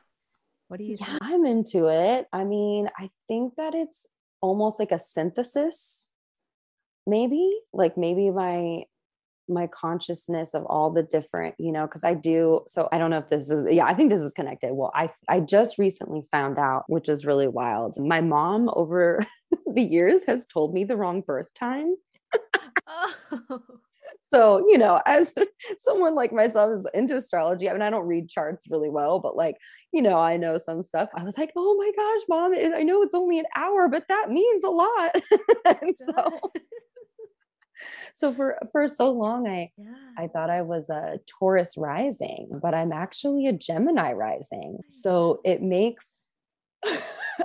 what 0.69 0.79
do 0.79 0.85
you 0.85 0.97
yeah, 1.01 1.07
think? 1.07 1.19
I'm 1.23 1.47
into 1.47 1.89
it. 1.89 2.27
I 2.33 2.45
mean, 2.45 2.89
I 2.99 3.11
think 3.27 3.55
that 3.57 3.75
it's 3.75 4.07
almost 4.41 4.79
like 4.79 4.93
a 4.93 4.99
synthesis, 4.99 6.13
maybe. 7.07 7.59
Like 7.73 7.97
maybe 7.97 8.31
my 8.31 8.85
my 9.49 9.67
consciousness 9.67 10.55
of 10.55 10.65
all 10.67 10.91
the 10.91 11.03
different 11.03 11.55
you 11.59 11.73
know 11.73 11.87
because 11.87 12.05
i 12.05 12.13
do 12.13 12.61
so 12.67 12.87
i 12.93 12.99
don't 12.99 13.09
know 13.09 13.17
if 13.17 13.31
this 13.31 13.51
is 13.51 13.65
yeah 13.73 13.87
i 13.87 13.95
think 13.95 14.11
this 14.11 14.21
is 14.21 14.33
connected 14.33 14.75
well 14.75 14.91
i 14.95 15.09
i 15.29 15.41
just 15.41 15.79
recently 15.79 16.23
found 16.31 16.59
out 16.59 16.85
which 16.87 17.09
is 17.09 17.25
really 17.25 17.49
wild 17.49 17.97
my 17.99 18.21
mom 18.21 18.69
over 18.75 19.25
the 19.75 19.83
years 19.83 20.25
has 20.25 20.47
told 20.47 20.75
me 20.75 20.85
the 20.85 20.97
wrong 20.97 21.23
birth 21.23 21.53
time 21.55 21.97
oh. 22.87 23.78
So, 24.33 24.59
you 24.69 24.77
know, 24.77 25.01
as 25.07 25.35
someone 25.79 26.14
like 26.14 26.33
myself 26.33 26.73
is 26.73 26.87
into 26.95 27.17
astrology, 27.17 27.69
I 27.69 27.73
mean, 27.73 27.83
I 27.83 27.91
don't 27.91 28.07
read 28.07 28.29
charts 28.29 28.67
really 28.69 28.91
well, 28.91 29.19
but 29.19 29.37
like, 29.37 29.57
you 29.93 30.03
know, 30.03 30.19
I 30.19 30.37
know 30.37 30.59
some 30.59 30.83
stuff. 30.83 31.09
I 31.14 31.25
was 31.25 31.38
like, 31.38 31.53
oh 31.57 31.77
my 31.77 31.91
gosh, 31.97 32.27
mom, 32.29 32.55
I 32.55 32.83
know 32.83 33.03
it's 33.03 33.14
only 33.14 33.38
an 33.38 33.47
hour, 33.57 33.88
but 33.88 34.05
that 34.09 34.31
means 34.31 34.64
a 34.64 34.71
lot. 34.71 35.17
and 35.83 35.97
so, 35.97 36.41
so 38.12 38.35
for 38.35 38.59
for 38.73 38.88
so 38.88 39.12
long 39.12 39.47
i 39.47 39.71
yeah. 39.77 39.95
i 40.17 40.27
thought 40.27 40.51
i 40.51 40.62
was 40.62 40.91
a 40.91 41.19
taurus 41.27 41.77
rising 41.77 42.49
but 42.61 42.75
i'm 42.75 42.93
actually 42.93 43.47
a 43.47 43.53
gemini 43.53 44.12
rising 44.12 44.81
so 44.88 45.41
it 45.45 45.62
makes 45.62 46.09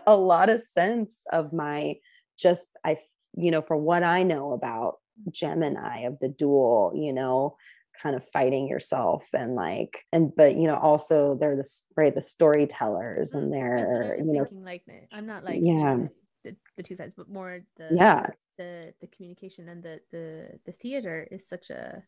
a 0.08 0.15
lot 0.15 0.50
of 0.50 0.60
sense 0.60 1.26
of 1.32 1.54
my 1.54 1.96
just 2.38 2.69
i 2.84 2.98
you 3.36 3.52
know 3.52 3.62
for 3.62 3.78
what 3.78 4.04
i 4.04 4.24
know 4.24 4.54
about 4.54 4.96
Gemini 5.32 6.02
of 6.02 6.19
the 6.19 6.30
dual, 6.30 6.91
you 6.95 7.13
know, 7.13 7.58
kind 8.02 8.15
of 8.15 8.28
fighting 8.30 8.67
yourself 8.67 9.28
and 9.34 9.56
like 9.56 10.06
and 10.12 10.36
but 10.36 10.56
you 10.56 10.67
know 10.67 10.76
also 10.76 11.38
they're 11.39 11.56
the 11.56 11.69
right 11.95 12.15
the 12.15 12.21
storytellers 12.21 13.34
and 13.34 13.54
they're 13.54 14.17
you 14.19 14.34
know 14.34 14.47
like 14.52 14.84
I'm 15.12 15.26
not 15.26 15.43
like 15.43 15.60
yeah. 15.62 15.97
the, 16.43 16.56
the 16.78 16.84
two 16.84 16.95
sides 16.95 17.13
but 17.15 17.30
more 17.30 17.62
the 17.78 17.89
yeah. 17.91 18.28
the 18.58 18.93
the 18.99 19.08
communication 19.08 19.69
and 19.69 19.84
the 19.84 19.99
the 20.12 20.60
the 20.65 20.71
theater 20.71 21.28
is 21.30 21.47
such 21.47 21.69
a 21.69 22.04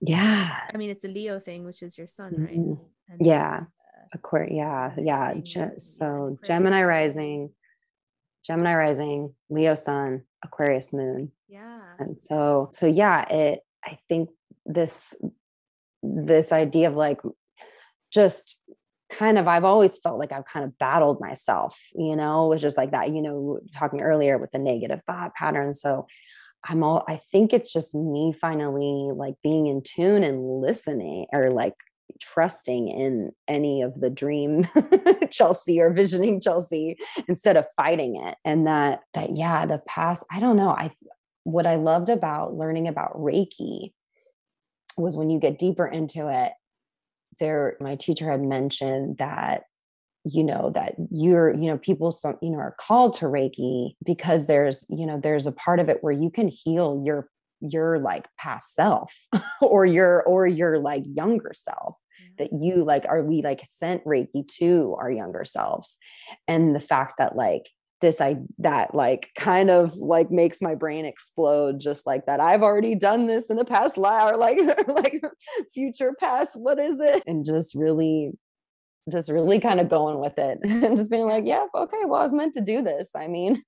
yeah. 0.00 0.56
I 0.72 0.76
mean 0.76 0.90
it's 0.90 1.04
a 1.04 1.08
Leo 1.08 1.40
thing 1.40 1.64
which 1.64 1.82
is 1.82 1.96
your 1.96 2.06
sun 2.06 2.34
right? 2.36 2.56
Mm-hmm. 2.56 2.82
and 3.08 3.20
yeah. 3.20 3.60
uh, 3.62 4.06
Aquarius 4.14 4.92
yeah 4.98 5.34
yeah 5.42 5.70
so 5.78 6.38
Gemini 6.44 6.82
rising 6.82 7.50
Gemini 8.46 8.74
rising 8.74 9.34
Leo 9.48 9.74
sun 9.74 10.22
Aquarius 10.44 10.92
moon 10.92 11.32
yeah 11.50 11.80
and 11.98 12.16
so 12.20 12.70
so 12.72 12.86
yeah 12.86 13.22
it 13.28 13.60
i 13.84 13.98
think 14.08 14.30
this 14.66 15.20
this 16.02 16.52
idea 16.52 16.88
of 16.88 16.94
like 16.94 17.20
just 18.12 18.56
kind 19.10 19.38
of 19.38 19.48
i've 19.48 19.64
always 19.64 19.98
felt 19.98 20.18
like 20.18 20.32
i've 20.32 20.46
kind 20.46 20.64
of 20.64 20.78
battled 20.78 21.20
myself 21.20 21.88
you 21.94 22.14
know 22.14 22.46
which 22.46 22.62
is 22.62 22.76
like 22.76 22.92
that 22.92 23.10
you 23.10 23.20
know 23.20 23.58
talking 23.76 24.00
earlier 24.00 24.38
with 24.38 24.52
the 24.52 24.58
negative 24.58 25.02
thought 25.06 25.34
pattern 25.34 25.74
so 25.74 26.06
i'm 26.68 26.84
all 26.84 27.04
i 27.08 27.16
think 27.16 27.52
it's 27.52 27.72
just 27.72 27.94
me 27.94 28.32
finally 28.32 29.10
like 29.14 29.34
being 29.42 29.66
in 29.66 29.82
tune 29.82 30.22
and 30.22 30.60
listening 30.60 31.26
or 31.32 31.50
like 31.50 31.74
trusting 32.20 32.88
in 32.88 33.32
any 33.48 33.82
of 33.82 34.00
the 34.00 34.10
dream 34.10 34.66
Chelsea 35.30 35.80
or 35.80 35.90
visioning 35.90 36.40
Chelsea 36.40 36.98
instead 37.28 37.56
of 37.56 37.66
fighting 37.76 38.16
it. 38.16 38.36
And 38.44 38.66
that 38.66 39.00
that 39.14 39.34
yeah, 39.34 39.66
the 39.66 39.78
past, 39.78 40.24
I 40.30 40.40
don't 40.40 40.56
know. 40.56 40.70
I 40.70 40.92
what 41.44 41.66
I 41.66 41.76
loved 41.76 42.08
about 42.08 42.54
learning 42.54 42.88
about 42.88 43.14
Reiki 43.14 43.92
was 44.96 45.16
when 45.16 45.30
you 45.30 45.38
get 45.38 45.58
deeper 45.58 45.86
into 45.86 46.28
it, 46.28 46.52
there 47.38 47.76
my 47.80 47.96
teacher 47.96 48.30
had 48.30 48.42
mentioned 48.42 49.18
that 49.18 49.62
you 50.24 50.44
know 50.44 50.70
that 50.74 50.94
you're 51.10 51.54
you 51.54 51.66
know 51.66 51.78
people 51.78 52.12
some 52.12 52.36
you 52.42 52.50
know 52.50 52.58
are 52.58 52.76
called 52.78 53.14
to 53.14 53.24
reiki 53.24 53.94
because 54.04 54.46
there's 54.46 54.84
you 54.90 55.06
know 55.06 55.18
there's 55.18 55.46
a 55.46 55.52
part 55.52 55.80
of 55.80 55.88
it 55.88 55.96
where 56.02 56.12
you 56.12 56.30
can 56.30 56.46
heal 56.46 57.02
your 57.06 57.30
your 57.60 57.98
like 57.98 58.28
past 58.38 58.74
self 58.74 59.16
or 59.62 59.86
your 59.86 60.22
or 60.24 60.46
your 60.46 60.78
like 60.78 61.04
younger 61.06 61.52
self 61.54 61.96
that 62.38 62.52
mm. 62.52 62.64
you 62.64 62.84
like 62.84 63.04
are 63.08 63.22
we 63.22 63.42
like 63.42 63.62
sent 63.70 64.04
reiki 64.04 64.46
to 64.46 64.96
our 64.98 65.10
younger 65.10 65.44
selves. 65.44 65.98
And 66.48 66.74
the 66.74 66.80
fact 66.80 67.14
that 67.18 67.36
like 67.36 67.68
this 68.00 68.20
i 68.20 68.36
that 68.58 68.94
like 68.94 69.30
kind 69.36 69.70
of 69.70 69.94
like 69.96 70.30
makes 70.30 70.60
my 70.60 70.74
brain 70.74 71.04
explode 71.04 71.80
just 71.80 72.06
like 72.06 72.26
that 72.26 72.40
i've 72.40 72.62
already 72.62 72.94
done 72.94 73.26
this 73.26 73.50
in 73.50 73.58
a 73.58 73.64
past 73.64 73.96
life 73.96 74.32
or 74.32 74.36
like 74.36 74.58
like 74.88 75.22
future 75.72 76.12
past 76.18 76.50
what 76.54 76.78
is 76.78 77.00
it 77.00 77.22
and 77.26 77.44
just 77.44 77.74
really 77.74 78.32
just 79.10 79.30
really 79.30 79.60
kind 79.60 79.80
of 79.80 79.88
going 79.88 80.18
with 80.18 80.38
it 80.38 80.58
and 80.62 80.96
just 80.96 81.10
being 81.10 81.26
like, 81.26 81.44
yeah, 81.44 81.66
okay, 81.74 82.04
well, 82.04 82.20
I 82.20 82.24
was 82.24 82.32
meant 82.32 82.54
to 82.54 82.60
do 82.60 82.82
this. 82.82 83.10
I 83.14 83.28
mean, 83.28 83.62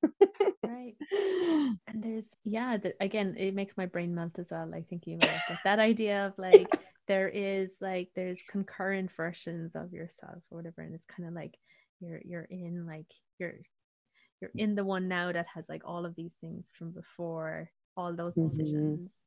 right. 0.64 0.94
And 1.88 2.02
there's, 2.02 2.26
yeah, 2.44 2.76
the, 2.76 2.94
again, 3.00 3.34
it 3.38 3.54
makes 3.54 3.76
my 3.76 3.86
brain 3.86 4.14
melt 4.14 4.38
as 4.38 4.48
well. 4.50 4.68
Like 4.70 4.88
thinking 4.88 5.16
about 5.16 5.40
like, 5.48 5.62
that 5.64 5.78
idea 5.78 6.26
of 6.26 6.34
like, 6.36 6.68
there 7.08 7.28
is 7.28 7.72
like, 7.80 8.10
there's 8.14 8.40
concurrent 8.48 9.10
versions 9.12 9.74
of 9.74 9.92
yourself 9.92 10.42
or 10.50 10.58
whatever. 10.58 10.82
And 10.82 10.94
it's 10.94 11.06
kind 11.06 11.28
of 11.28 11.34
like, 11.34 11.56
you're, 12.00 12.20
you're 12.24 12.46
in 12.48 12.86
like, 12.86 13.10
you're, 13.38 13.54
you're 14.42 14.50
in 14.56 14.74
the 14.74 14.84
one 14.84 15.08
now 15.08 15.32
that 15.32 15.46
has 15.54 15.68
like 15.68 15.82
all 15.86 16.04
of 16.04 16.14
these 16.14 16.34
things 16.40 16.66
from 16.76 16.90
before 16.90 17.70
all 17.96 18.14
those 18.14 18.34
mm-hmm. 18.34 18.48
decisions 18.48 19.20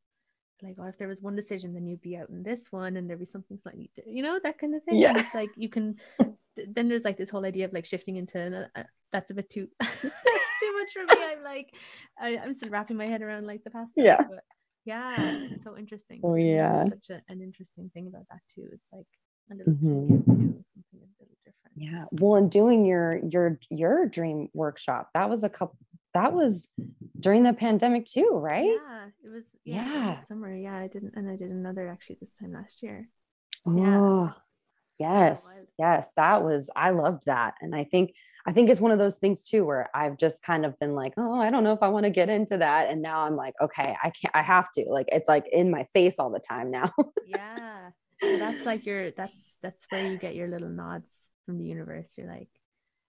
like, 0.64 0.76
oh, 0.80 0.88
if 0.88 0.98
there 0.98 1.08
was 1.08 1.22
one 1.22 1.36
decision, 1.36 1.74
then 1.74 1.86
you'd 1.86 2.02
be 2.02 2.18
out 2.18 2.30
in 2.30 2.44
this 2.44 2.72
one, 2.72 2.98
and 2.98 3.10
there'd 3.10 3.20
be 3.20 3.26
something 3.26 3.58
slightly, 3.62 3.90
different, 3.96 4.18
you 4.18 4.24
know, 4.24 4.40
that 4.42 4.58
kind 4.58 4.76
of 4.76 4.84
thing. 4.84 4.98
Yeah. 4.98 5.10
And 5.10 5.20
it's 5.20 5.34
like 5.34 5.50
you 5.56 5.70
can. 5.70 5.98
then 6.70 6.88
there's 6.88 7.04
like 7.04 7.18
this 7.18 7.30
whole 7.30 7.46
idea 7.46 7.66
of 7.66 7.74
like 7.74 7.86
shifting 7.86 8.16
into 8.16 8.70
uh, 8.76 8.84
that's 9.12 9.30
a 9.30 9.34
bit 9.34 9.50
too 9.50 9.68
too 9.82 10.74
much 10.74 10.94
for 10.94 11.02
me. 11.02 11.24
I'm 11.24 11.44
like, 11.44 11.76
I, 12.18 12.30
am 12.30 12.54
still 12.54 12.70
wrapping 12.70 12.96
my 12.96 13.08
head 13.08 13.22
around 13.22 13.46
like 13.46 13.64
the 13.64 13.72
past. 13.72 13.92
Yeah. 13.98 14.18
But 14.18 14.44
yeah, 14.86 15.38
it's 15.52 15.64
so 15.64 15.78
interesting. 15.78 16.22
Oh 16.24 16.36
yeah. 16.36 16.86
Such 16.86 17.10
a, 17.10 17.22
an 17.28 17.42
interesting 17.42 17.92
thing 17.94 18.08
about 18.08 18.24
that 18.32 18.40
too. 18.54 18.68
It's 18.72 18.88
like 18.94 19.08
a 19.52 19.56
little 19.56 19.74
mm-hmm. 19.74 20.16
something 20.26 20.66
a 20.94 20.98
little 21.20 21.38
different. 21.46 21.76
Yeah. 21.76 22.06
Well, 22.12 22.36
and 22.36 22.50
doing 22.50 22.86
your 22.86 23.18
your 23.18 23.60
your 23.70 24.06
dream 24.06 24.50
workshop 24.54 25.10
that 25.14 25.30
was 25.30 25.44
a 25.44 25.50
couple 25.50 25.78
that 26.16 26.34
was 26.34 26.74
during 27.20 27.44
the 27.44 27.54
pandemic 27.54 28.06
too, 28.06 28.32
right? 28.34 28.66
Yeah, 28.66 29.06
it 29.24 29.30
was. 29.30 29.44
Yeah, 29.64 29.86
yeah. 29.86 30.08
It 30.08 30.18
was 30.18 30.28
summer. 30.28 30.56
Yeah, 30.56 30.76
I 30.76 30.88
didn't, 30.88 31.14
and 31.16 31.30
I 31.30 31.36
did 31.36 31.52
another 31.52 31.88
actually 31.90 32.18
this 32.22 32.34
time 32.34 32.54
last 32.54 32.82
year. 32.82 33.10
Oh, 33.68 34.34
yeah. 35.00 35.10
yes, 35.10 35.66
yes, 35.78 36.10
that 36.16 36.44
was. 36.44 36.70
I 36.76 36.92
loved 36.92 37.26
that, 37.26 37.56
and 37.62 37.76
I 37.76 37.84
think 37.84 38.16
I 38.48 38.54
think 38.54 38.70
it's 38.70 38.80
one 38.80 38.92
of 38.92 39.00
those 39.00 39.18
things 39.18 39.48
too 39.48 39.66
where 39.66 39.90
I've 39.94 40.18
just 40.18 40.42
kind 40.42 40.66
of 40.66 40.80
been 40.80 40.94
like, 40.94 41.14
oh, 41.18 41.40
I 41.40 41.50
don't 41.50 41.66
know 41.66 41.74
if 41.74 41.84
I 41.84 41.90
want 41.90 42.06
to 42.06 42.12
get 42.12 42.30
into 42.30 42.58
that, 42.58 42.90
and 42.90 43.02
now 43.02 43.22
I'm 43.22 43.36
like, 43.36 43.56
okay, 43.62 43.98
I 44.02 44.12
can't. 44.12 44.34
I 44.34 44.42
have 44.42 44.72
to. 44.72 44.86
Like, 44.88 45.10
it's 45.12 45.28
like 45.28 45.48
in 45.52 45.70
my 45.70 45.86
face 45.94 46.16
all 46.18 46.30
the 46.30 46.40
time 46.40 46.72
now. 46.72 46.92
yeah, 47.28 47.90
so 48.22 48.38
that's 48.38 48.66
like 48.66 48.86
your. 48.86 49.12
That's 49.12 49.58
that's 49.62 49.86
where 49.90 50.12
you 50.12 50.18
get 50.18 50.36
your 50.36 50.48
little 50.48 50.70
nods 50.70 51.12
from 51.46 51.58
the 51.58 51.66
universe. 51.66 52.16
You're 52.18 52.28
like, 52.28 52.50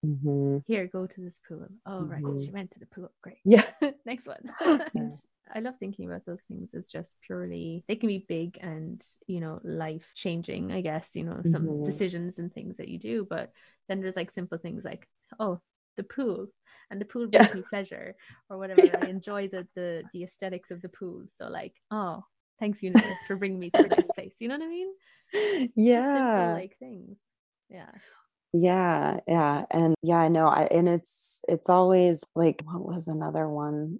Mm-hmm. 0.05 0.59
Here, 0.67 0.87
go 0.87 1.07
to 1.07 1.21
this 1.21 1.41
pool. 1.47 1.67
Oh, 1.85 2.01
mm-hmm. 2.01 2.25
right. 2.25 2.45
She 2.45 2.51
went 2.51 2.71
to 2.71 2.79
the 2.79 2.85
pool. 2.85 3.11
Great. 3.21 3.37
Yeah. 3.43 3.63
Next 4.05 4.27
one. 4.27 4.51
I 5.53 5.59
love 5.59 5.75
thinking 5.79 6.05
about 6.05 6.25
those 6.25 6.41
things 6.41 6.73
as 6.73 6.87
just 6.87 7.15
purely, 7.25 7.83
they 7.87 7.95
can 7.95 8.09
be 8.09 8.25
big 8.27 8.57
and, 8.61 9.01
you 9.27 9.39
know, 9.39 9.61
life 9.63 10.11
changing, 10.13 10.71
I 10.71 10.81
guess, 10.81 11.11
you 11.15 11.23
know, 11.23 11.39
some 11.45 11.63
mm-hmm. 11.63 11.83
decisions 11.85 12.37
and 12.37 12.53
things 12.53 12.77
that 12.77 12.89
you 12.89 12.99
do. 12.99 13.25
But 13.27 13.51
then 13.87 14.01
there's 14.01 14.17
like 14.17 14.29
simple 14.29 14.57
things 14.57 14.83
like, 14.83 15.07
oh, 15.39 15.61
the 15.95 16.03
pool 16.03 16.47
and 16.91 16.99
the 16.99 17.05
pool 17.05 17.27
brings 17.27 17.47
yeah. 17.47 17.53
me 17.53 17.61
pleasure 17.61 18.15
or 18.49 18.57
whatever. 18.57 18.85
Yeah. 18.85 18.97
I 19.01 19.07
enjoy 19.07 19.47
the, 19.47 19.65
the, 19.73 20.03
the 20.13 20.23
aesthetics 20.23 20.69
of 20.69 20.81
the 20.81 20.89
pool. 20.89 21.23
So, 21.37 21.47
like, 21.47 21.75
oh, 21.91 22.23
thanks, 22.59 22.83
universe, 22.83 23.05
for 23.27 23.35
bringing 23.35 23.59
me 23.59 23.69
to 23.71 23.87
nice 23.87 24.09
place. 24.15 24.35
You 24.39 24.49
know 24.49 24.57
what 24.57 24.65
I 24.65 24.69
mean? 24.69 25.69
Yeah. 25.75 26.37
Simple, 26.37 26.53
like 26.53 26.77
things. 26.79 27.17
Yeah 27.69 27.89
yeah 28.53 29.19
yeah 29.27 29.65
and 29.71 29.95
yeah 30.01 30.17
i 30.17 30.27
know 30.27 30.47
I, 30.47 30.63
and 30.71 30.87
it's 30.87 31.43
it's 31.47 31.69
always 31.69 32.23
like 32.35 32.61
what 32.65 32.85
was 32.85 33.07
another 33.07 33.47
one 33.47 33.99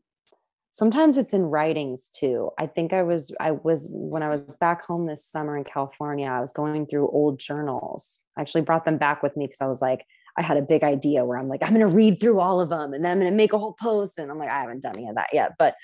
sometimes 0.72 1.18
it's 1.18 1.34
in 1.34 1.44
writings 1.44 2.10
too 2.18 2.52
i 2.58 2.66
think 2.66 2.94
i 2.94 3.04
was 3.04 3.32
i 3.40 3.52
was 3.52 3.88
when 3.92 4.24
i 4.24 4.30
was 4.30 4.42
back 4.60 4.84
home 4.84 5.06
this 5.06 5.26
summer 5.26 5.58
in 5.58 5.64
california 5.64 6.28
i 6.28 6.40
was 6.40 6.54
going 6.54 6.86
through 6.86 7.10
old 7.10 7.40
journals 7.40 8.22
i 8.38 8.42
actually 8.42 8.62
brought 8.62 8.86
them 8.86 8.98
back 8.98 9.22
with 9.22 9.36
me 9.36 9.46
because 9.46 9.62
i 9.62 9.68
was 9.68 9.82
like 9.82 10.06
i 10.38 10.42
had 10.42 10.58
a 10.58 10.62
big 10.62 10.84
idea 10.84 11.26
where 11.26 11.38
i'm 11.38 11.48
like 11.48 11.62
i'm 11.64 11.74
going 11.74 11.90
to 11.90 11.96
read 11.96 12.20
through 12.20 12.40
all 12.40 12.60
of 12.60 12.70
them 12.70 12.94
and 12.94 13.04
then 13.04 13.12
i'm 13.12 13.20
going 13.20 13.32
to 13.32 13.36
make 13.36 13.54
a 13.54 13.58
whole 13.58 13.76
post 13.80 14.20
and 14.20 14.32
i'm 14.32 14.38
like 14.38 14.50
i 14.50 14.60
haven't 14.60 14.82
done 14.82 14.96
any 14.98 15.08
of 15.08 15.16
that 15.16 15.30
yet 15.34 15.54
but 15.58 15.76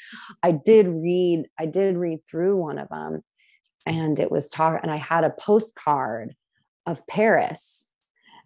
i 0.41 0.51
did 0.51 0.87
read 0.87 1.45
i 1.59 1.65
did 1.65 1.97
read 1.97 2.19
through 2.29 2.57
one 2.57 2.77
of 2.77 2.89
them 2.89 3.21
and 3.85 4.19
it 4.19 4.31
was 4.31 4.49
talk 4.49 4.79
and 4.81 4.91
i 4.91 4.97
had 4.97 5.23
a 5.23 5.29
postcard 5.29 6.35
of 6.85 7.05
paris 7.07 7.87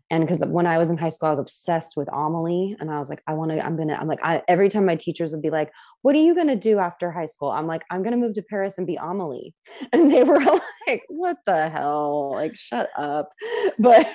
and 0.10 0.24
because 0.24 0.44
when 0.46 0.66
I 0.66 0.78
was 0.78 0.90
in 0.90 0.98
high 0.98 1.10
school, 1.10 1.28
I 1.28 1.32
was 1.32 1.40
obsessed 1.40 1.98
with 1.98 2.08
Amelie, 2.14 2.78
and 2.80 2.90
I 2.90 2.98
was 2.98 3.10
like, 3.10 3.22
I 3.28 3.34
want 3.34 3.52
to, 3.52 3.66
I'm 3.66 3.76
gonna, 3.76 3.96
I'm 3.96 4.08
like, 4.08 4.24
I, 4.24 4.42
every 4.48 4.70
time 4.70 4.86
my 4.86 4.96
teachers 4.96 5.34
would 5.34 5.42
be 5.42 5.50
like, 5.50 5.72
"What 6.02 6.16
are 6.16 6.20
you 6.20 6.34
gonna 6.34 6.56
do 6.56 6.80
after 6.80 7.12
high 7.12 7.26
school?" 7.26 7.52
I'm 7.52 7.68
like, 7.68 7.84
I'm 7.90 8.04
gonna 8.04 8.18
move 8.18 8.34
to 8.36 8.42
Paris 8.42 8.78
and 8.78 8.88
be 8.88 8.96
Amelie, 8.96 9.54
and 9.94 10.12
they 10.12 10.24
were 10.24 10.40
like, 10.88 11.04
"What 11.10 11.38
the 11.46 11.70
hell? 11.70 12.32
Like, 12.32 12.56
shut 12.56 12.90
up!" 12.96 13.32
But, 13.80 14.08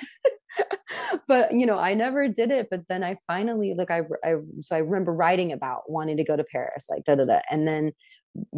but 1.27 1.53
you 1.53 1.65
know, 1.65 1.79
I 1.79 1.93
never 1.93 2.27
did 2.27 2.51
it. 2.51 2.67
But 2.69 2.87
then 2.89 3.03
I 3.03 3.17
finally, 3.27 3.73
like, 3.73 3.91
I, 3.91 4.01
I, 4.23 4.35
so 4.61 4.75
I 4.75 4.79
remember 4.79 5.13
writing 5.13 5.51
about 5.51 5.89
wanting 5.89 6.17
to 6.17 6.23
go 6.23 6.35
to 6.35 6.43
Paris, 6.43 6.85
like 6.89 7.03
da 7.03 7.15
da 7.15 7.25
da, 7.25 7.39
and 7.49 7.67
then 7.67 7.91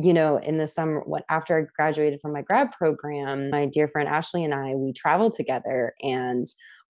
you 0.01 0.13
know, 0.13 0.37
in 0.37 0.57
the 0.57 0.67
summer, 0.67 1.01
when 1.05 1.21
after 1.29 1.59
I 1.59 1.65
graduated 1.75 2.21
from 2.21 2.33
my 2.33 2.41
grad 2.41 2.71
program, 2.71 3.49
my 3.49 3.65
dear 3.65 3.87
friend 3.87 4.07
Ashley 4.07 4.43
and 4.43 4.53
I, 4.53 4.73
we 4.75 4.93
traveled 4.93 5.33
together 5.33 5.93
and 6.01 6.47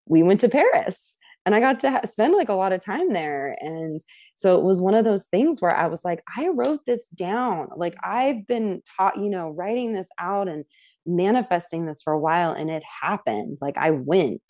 we 0.06 0.22
went 0.22 0.42
to 0.42 0.50
Paris 0.50 1.18
and 1.46 1.56
I 1.56 1.60
got 1.60 1.80
to 1.82 1.92
ha- 1.92 2.02
spend 2.06 2.34
like 2.34 2.50
a 2.50 2.54
lot 2.54 2.74
of 2.74 2.84
time 2.84 3.14
there. 3.14 3.58
And 3.62 4.02
so 4.36 4.58
it 4.58 4.64
was 4.64 4.82
one 4.82 4.96
of 4.96 5.06
those 5.06 5.26
things 5.26 5.62
where 5.62 5.76
I 5.76 5.88
was 5.88 6.04
like, 6.04 6.24
I 6.38 6.48
wrote 6.50 6.82
this 6.86 7.08
down. 7.10 7.70
Like 7.76 7.96
I've 8.04 8.46
been 8.48 8.82
taught, 8.98 9.18
you 9.18 9.30
know, 9.30 9.50
writing 9.50 9.94
this 9.94 10.10
out 10.20 10.48
and 10.48 10.66
manifesting 11.06 11.86
this 11.86 12.02
for 12.02 12.14
a 12.14 12.20
while 12.20 12.52
and 12.52 12.70
it 12.70 12.84
happened. 13.02 13.58
Like 13.62 13.78
I 13.78 13.92
went. 13.92 14.42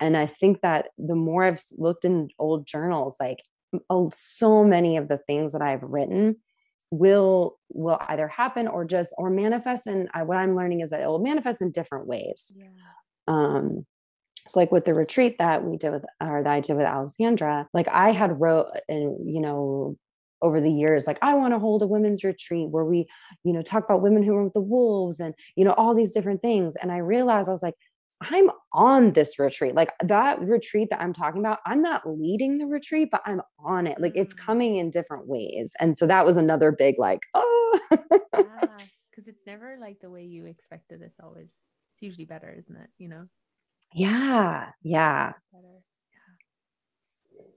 And 0.00 0.16
I 0.16 0.26
think 0.26 0.60
that 0.62 0.88
the 0.98 1.14
more 1.14 1.44
I've 1.44 1.62
looked 1.78 2.04
in 2.04 2.28
old 2.38 2.66
journals, 2.66 3.16
like 3.20 3.42
oh, 3.88 4.10
so 4.12 4.64
many 4.64 4.96
of 4.96 5.08
the 5.08 5.18
things 5.18 5.52
that 5.52 5.62
I've 5.62 5.82
written 5.82 6.36
will 6.90 7.58
will 7.70 7.98
either 8.08 8.28
happen 8.28 8.68
or 8.68 8.84
just 8.84 9.14
or 9.16 9.30
manifest 9.30 9.86
and 9.86 10.10
I, 10.12 10.24
what 10.24 10.36
i'm 10.36 10.54
learning 10.54 10.80
is 10.80 10.90
that 10.90 11.00
it 11.00 11.06
will 11.06 11.22
manifest 11.22 11.62
in 11.62 11.70
different 11.70 12.06
ways 12.06 12.52
yeah. 12.54 12.66
um 13.28 13.86
it's 14.44 14.56
like 14.56 14.72
with 14.72 14.84
the 14.84 14.94
retreat 14.94 15.38
that 15.38 15.64
we 15.64 15.76
did 15.76 15.92
with 15.92 16.04
or 16.20 16.42
that 16.42 16.52
I 16.52 16.60
did 16.60 16.76
with 16.76 16.86
Alexandra, 16.86 17.68
like 17.72 17.88
I 17.88 18.10
had 18.10 18.40
wrote 18.40 18.68
and 18.88 19.16
you 19.32 19.40
know 19.40 19.96
over 20.40 20.60
the 20.60 20.72
years 20.72 21.06
like 21.06 21.18
i 21.22 21.34
want 21.34 21.54
to 21.54 21.58
hold 21.60 21.82
a 21.82 21.86
women's 21.86 22.24
retreat 22.24 22.68
where 22.68 22.84
we 22.84 23.06
you 23.44 23.52
know 23.52 23.62
talk 23.62 23.84
about 23.84 24.02
women 24.02 24.24
who 24.24 24.34
are 24.34 24.42
with 24.42 24.52
the 24.54 24.60
wolves 24.60 25.20
and 25.20 25.34
you 25.54 25.64
know 25.64 25.72
all 25.74 25.94
these 25.94 26.12
different 26.12 26.42
things 26.42 26.74
and 26.74 26.90
i 26.90 26.96
realized 26.96 27.48
i 27.48 27.52
was 27.52 27.62
like 27.62 27.76
i'm 28.30 28.50
on 28.72 29.12
this 29.12 29.38
retreat 29.38 29.74
like 29.74 29.90
that 30.02 30.40
retreat 30.40 30.88
that 30.90 31.00
i'm 31.00 31.12
talking 31.12 31.40
about 31.40 31.58
i'm 31.66 31.82
not 31.82 32.02
leading 32.06 32.58
the 32.58 32.66
retreat 32.66 33.08
but 33.10 33.22
i'm 33.26 33.40
on 33.58 33.86
it 33.86 34.00
like 34.00 34.12
it's 34.14 34.34
mm. 34.34 34.38
coming 34.38 34.76
in 34.76 34.90
different 34.90 35.26
ways 35.26 35.72
and 35.80 35.96
so 35.96 36.06
that 36.06 36.24
was 36.24 36.36
another 36.36 36.72
big 36.72 36.94
like 36.98 37.20
oh 37.34 37.80
because 37.90 39.26
it's 39.26 39.46
never 39.46 39.76
like 39.80 40.00
the 40.00 40.10
way 40.10 40.24
you 40.24 40.46
expected 40.46 41.02
it's 41.02 41.20
always 41.22 41.52
it's 41.94 42.02
usually 42.02 42.24
better 42.24 42.54
isn't 42.56 42.76
it 42.76 42.88
you 42.98 43.08
know 43.08 43.26
yeah. 43.94 44.70
Yeah. 44.82 45.32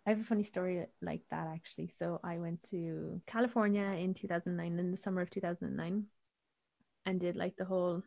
I 0.07 0.11
have 0.11 0.19
a 0.19 0.23
funny 0.23 0.43
story 0.43 0.85
like 1.01 1.21
that 1.31 1.47
actually. 1.47 1.87
So 1.87 2.19
I 2.23 2.37
went 2.37 2.61
to 2.69 3.21
California 3.25 3.85
in 3.85 4.13
2009, 4.13 4.79
in 4.79 4.91
the 4.91 4.97
summer 4.97 5.21
of 5.21 5.31
2009, 5.31 6.05
and 7.05 7.19
did 7.19 7.35
like 7.35 7.55
the 7.55 7.65
whole 7.65 8.03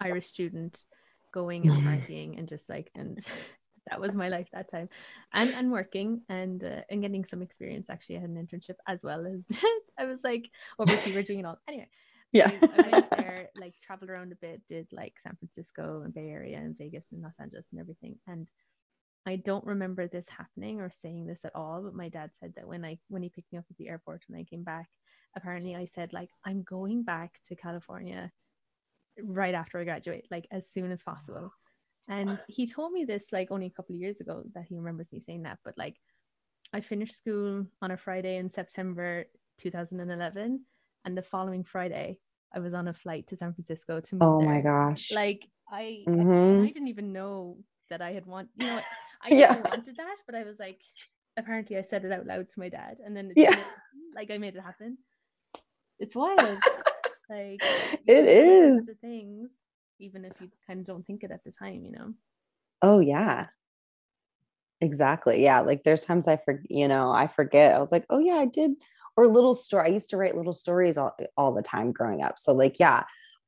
Irish 0.00 0.26
student 0.26 0.84
going 1.32 1.68
and 1.68 1.82
partying 1.84 2.38
and 2.38 2.48
just 2.48 2.68
like, 2.68 2.90
and 2.94 3.18
that 3.90 4.00
was 4.00 4.14
my 4.14 4.28
life 4.28 4.48
that 4.52 4.70
time. 4.70 4.88
And 5.32 5.50
and 5.50 5.72
working 5.72 6.22
and 6.28 6.62
uh, 6.62 6.82
and 6.90 7.02
getting 7.02 7.24
some 7.24 7.42
experience. 7.42 7.88
Actually 7.90 8.18
i 8.18 8.20
had 8.20 8.30
an 8.30 8.46
internship 8.46 8.76
as 8.86 9.02
well 9.02 9.26
as 9.26 9.46
i 9.98 10.04
was 10.04 10.22
like 10.22 10.50
obviously 10.78 11.12
we're 11.12 11.22
doing 11.22 11.40
it 11.40 11.46
all. 11.46 11.58
Anyway 11.68 11.88
yeah. 12.30 12.50
I, 12.60 12.88
went 12.90 13.10
there 13.10 13.28
there, 13.38 13.50
like 13.60 13.74
traveled 13.82 14.10
around 14.10 14.32
a 14.32 14.36
bit, 14.36 14.66
did 14.66 14.88
like 14.92 15.14
San 15.18 15.36
Francisco 15.36 16.02
and 16.04 16.14
Bay 16.14 16.28
Area 16.28 16.58
and 16.58 16.76
Vegas 16.76 17.08
and 17.12 17.22
Los 17.22 17.38
Angeles 17.40 17.68
and 17.70 17.80
everything. 17.80 18.16
And 18.26 18.50
I 19.26 19.36
don't 19.36 19.64
remember 19.64 20.06
this 20.06 20.28
happening 20.28 20.80
or 20.80 20.90
saying 20.90 21.26
this 21.26 21.44
at 21.44 21.54
all, 21.54 21.82
but 21.82 21.94
my 21.94 22.08
dad 22.08 22.30
said 22.38 22.54
that 22.56 22.66
when 22.66 22.84
I 22.84 22.98
when 23.08 23.22
he 23.22 23.28
picked 23.28 23.52
me 23.52 23.58
up 23.58 23.66
at 23.70 23.76
the 23.76 23.88
airport 23.88 24.24
when 24.28 24.40
I 24.40 24.44
came 24.44 24.62
back, 24.62 24.88
apparently 25.36 25.74
I 25.74 25.84
said 25.84 26.12
like 26.12 26.30
I'm 26.44 26.62
going 26.62 27.02
back 27.02 27.40
to 27.46 27.56
California 27.56 28.32
right 29.22 29.54
after 29.54 29.78
I 29.78 29.84
graduate, 29.84 30.26
like 30.30 30.46
as 30.50 30.68
soon 30.68 30.90
as 30.90 31.02
possible. 31.02 31.52
And 32.08 32.38
he 32.48 32.66
told 32.66 32.92
me 32.92 33.04
this 33.04 33.32
like 33.32 33.50
only 33.50 33.66
a 33.66 33.70
couple 33.70 33.94
of 33.94 34.00
years 34.00 34.20
ago 34.20 34.42
that 34.54 34.64
he 34.66 34.76
remembers 34.76 35.12
me 35.12 35.20
saying 35.20 35.42
that, 35.42 35.58
but 35.64 35.76
like 35.76 35.96
I 36.72 36.80
finished 36.80 37.16
school 37.16 37.66
on 37.82 37.90
a 37.90 37.96
Friday 37.96 38.36
in 38.36 38.48
September 38.48 39.24
2011 39.58 40.64
and 41.04 41.16
the 41.16 41.22
following 41.22 41.64
Friday 41.64 42.18
I 42.54 42.60
was 42.60 42.72
on 42.72 42.88
a 42.88 42.94
flight 42.94 43.26
to 43.28 43.36
San 43.36 43.52
Francisco 43.52 44.00
to 44.00 44.18
Oh 44.22 44.40
there. 44.40 44.48
my 44.48 44.60
gosh. 44.62 45.12
Like 45.12 45.46
I, 45.70 46.02
mm-hmm. 46.08 46.64
I, 46.64 46.70
didn't 46.70 46.88
even 46.88 47.12
know 47.12 47.58
that 47.90 48.00
I 48.00 48.12
had 48.12 48.24
want 48.24 48.48
you 48.56 48.66
know 48.66 48.80
I 49.22 49.34
yeah. 49.34 49.60
wanted 49.60 49.96
that, 49.96 50.16
but 50.24 50.34
I 50.34 50.44
was 50.44 50.58
like 50.58 50.80
apparently 51.36 51.76
I 51.76 51.82
said 51.82 52.04
it 52.06 52.12
out 52.12 52.26
loud 52.26 52.48
to 52.48 52.58
my 52.58 52.70
dad 52.70 52.98
and 53.04 53.14
then 53.14 53.32
yeah. 53.36 53.58
like 54.14 54.30
I 54.30 54.38
made 54.38 54.56
it 54.56 54.62
happen. 54.62 54.96
It's 55.98 56.16
wild. 56.16 56.40
like 57.28 57.62
it 58.06 58.26
is 58.26 58.86
the 58.86 58.94
things, 58.94 59.50
even 59.98 60.24
if 60.24 60.32
you 60.40 60.48
kind 60.66 60.80
of 60.80 60.86
don't 60.86 61.06
think 61.06 61.24
it 61.24 61.30
at 61.30 61.44
the 61.44 61.52
time, 61.52 61.84
you 61.84 61.92
know. 61.92 62.14
Oh 62.82 63.00
yeah. 63.00 63.46
Exactly. 64.80 65.42
Yeah. 65.42 65.60
Like 65.60 65.82
there's 65.82 66.04
times 66.04 66.28
I 66.28 66.36
forget, 66.36 66.70
you 66.70 66.86
know, 66.86 67.10
I 67.10 67.26
forget. 67.26 67.74
I 67.74 67.80
was 67.80 67.90
like, 67.90 68.06
oh 68.10 68.20
yeah, 68.20 68.34
I 68.34 68.46
did 68.46 68.72
or 69.16 69.26
little 69.26 69.54
story. 69.54 69.88
I 69.88 69.92
used 69.92 70.10
to 70.10 70.16
write 70.16 70.36
little 70.36 70.52
stories 70.52 70.96
all, 70.96 71.16
all 71.36 71.52
the 71.52 71.62
time 71.62 71.90
growing 71.90 72.22
up. 72.22 72.38
So 72.38 72.52
like, 72.54 72.78
yeah, 72.78 73.02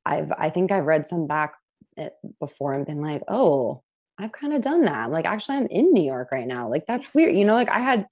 I've, 0.05 0.33
I 0.37 0.51
think 0.51 0.73
I've 0.73 0.87
read 0.87 1.07
some 1.07 1.29
back 1.29 1.55
eh, 1.97 2.09
before 2.41 2.73
and 2.73 2.85
been 2.85 3.01
like, 3.01 3.23
oh, 3.29 3.85
I've 4.19 4.33
kind 4.33 4.53
of 4.53 4.63
done 4.63 4.83
that. 4.83 5.13
Like, 5.13 5.27
actually, 5.27 5.59
I'm 5.59 5.67
in 5.69 5.93
New 5.93 6.03
York 6.03 6.33
right 6.33 6.47
now. 6.47 6.69
Like, 6.69 6.87
that's 6.87 7.15
weird. 7.15 7.37
You 7.37 7.45
know, 7.45 7.55
like 7.55 7.71
I 7.71 7.79
had, 7.79 8.07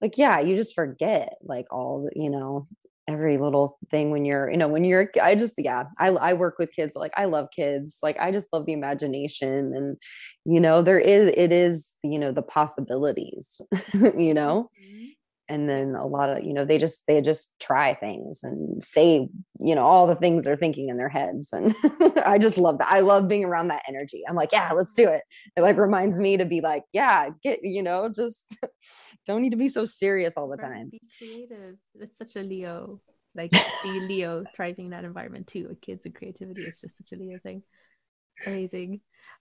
like, 0.00 0.18
yeah, 0.18 0.40
you 0.40 0.56
just 0.56 0.74
forget 0.74 1.34
like 1.42 1.66
all 1.70 2.02
the, 2.02 2.10
you 2.20 2.28
know, 2.28 2.64
every 3.08 3.38
little 3.38 3.78
thing 3.90 4.10
when 4.10 4.24
you're, 4.24 4.50
you 4.50 4.56
know, 4.56 4.68
when 4.68 4.84
you're, 4.84 5.10
I 5.22 5.34
just, 5.34 5.54
yeah, 5.58 5.84
I, 5.98 6.08
I 6.08 6.32
work 6.32 6.58
with 6.58 6.72
kids. 6.72 6.96
Like, 6.96 7.12
I 7.16 7.26
love 7.26 7.48
kids. 7.54 7.98
Like, 8.02 8.18
I 8.18 8.32
just 8.32 8.52
love 8.52 8.66
the 8.66 8.72
imagination. 8.72 9.72
And, 9.74 9.96
you 10.44 10.60
know, 10.60 10.82
there 10.82 10.98
is, 10.98 11.32
it 11.36 11.52
is, 11.52 11.94
you 12.02 12.18
know, 12.18 12.32
the 12.32 12.42
possibilities, 12.42 13.60
you 13.94 14.34
know? 14.34 14.70
Mm-hmm 14.82 15.06
and 15.48 15.68
then 15.68 15.94
a 15.94 16.06
lot 16.06 16.30
of 16.30 16.44
you 16.44 16.52
know 16.52 16.64
they 16.64 16.78
just 16.78 17.04
they 17.06 17.20
just 17.20 17.54
try 17.60 17.94
things 17.94 18.40
and 18.42 18.82
say 18.82 19.28
you 19.58 19.74
know 19.74 19.84
all 19.84 20.06
the 20.06 20.16
things 20.16 20.44
they're 20.44 20.56
thinking 20.56 20.88
in 20.88 20.96
their 20.96 21.08
heads 21.08 21.52
and 21.52 21.74
i 22.24 22.38
just 22.38 22.58
love 22.58 22.78
that 22.78 22.90
i 22.90 23.00
love 23.00 23.28
being 23.28 23.44
around 23.44 23.68
that 23.68 23.82
energy 23.88 24.22
i'm 24.28 24.36
like 24.36 24.52
yeah 24.52 24.72
let's 24.72 24.94
do 24.94 25.08
it 25.08 25.22
it 25.56 25.62
like 25.62 25.76
reminds 25.76 26.18
me 26.18 26.36
to 26.36 26.44
be 26.44 26.60
like 26.60 26.82
yeah 26.92 27.28
get 27.42 27.60
you 27.62 27.82
know 27.82 28.08
just 28.08 28.56
don't 29.26 29.42
need 29.42 29.50
to 29.50 29.56
be 29.56 29.68
so 29.68 29.84
serious 29.84 30.34
all 30.36 30.48
the 30.48 30.56
time. 30.56 30.90
be 30.90 31.00
creative. 31.18 31.76
It's 31.94 32.18
such 32.18 32.36
a 32.36 32.40
leo 32.40 33.00
like 33.34 33.50
be 33.50 34.00
leo 34.00 34.44
thriving 34.54 34.86
in 34.86 34.90
that 34.92 35.04
environment 35.04 35.46
too. 35.46 35.68
With 35.68 35.80
kids 35.80 36.06
and 36.06 36.14
creativity 36.14 36.62
it's 36.62 36.80
just 36.80 36.96
such 36.96 37.12
a 37.12 37.16
leo 37.16 37.38
thing. 37.42 37.62
Amazing. 38.46 39.00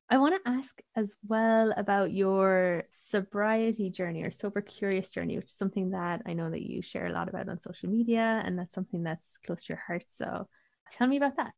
I 0.09 0.17
want 0.17 0.35
to 0.35 0.49
ask 0.49 0.79
as 0.95 1.15
well 1.27 1.73
about 1.75 2.11
your 2.11 2.83
sobriety 2.91 3.89
journey 3.89 4.23
or 4.23 4.31
sober 4.31 4.61
curious 4.61 5.11
journey, 5.11 5.35
which 5.35 5.47
is 5.47 5.57
something 5.57 5.91
that 5.91 6.21
I 6.25 6.33
know 6.33 6.49
that 6.49 6.61
you 6.61 6.81
share 6.81 7.07
a 7.07 7.11
lot 7.11 7.27
about 7.27 7.49
on 7.49 7.59
social 7.59 7.89
media, 7.89 8.41
and 8.45 8.57
that's 8.57 8.73
something 8.73 9.03
that's 9.03 9.37
close 9.45 9.63
to 9.63 9.73
your 9.73 9.83
heart. 9.85 10.05
So 10.09 10.47
tell 10.91 11.07
me 11.07 11.17
about 11.17 11.37
that. 11.37 11.53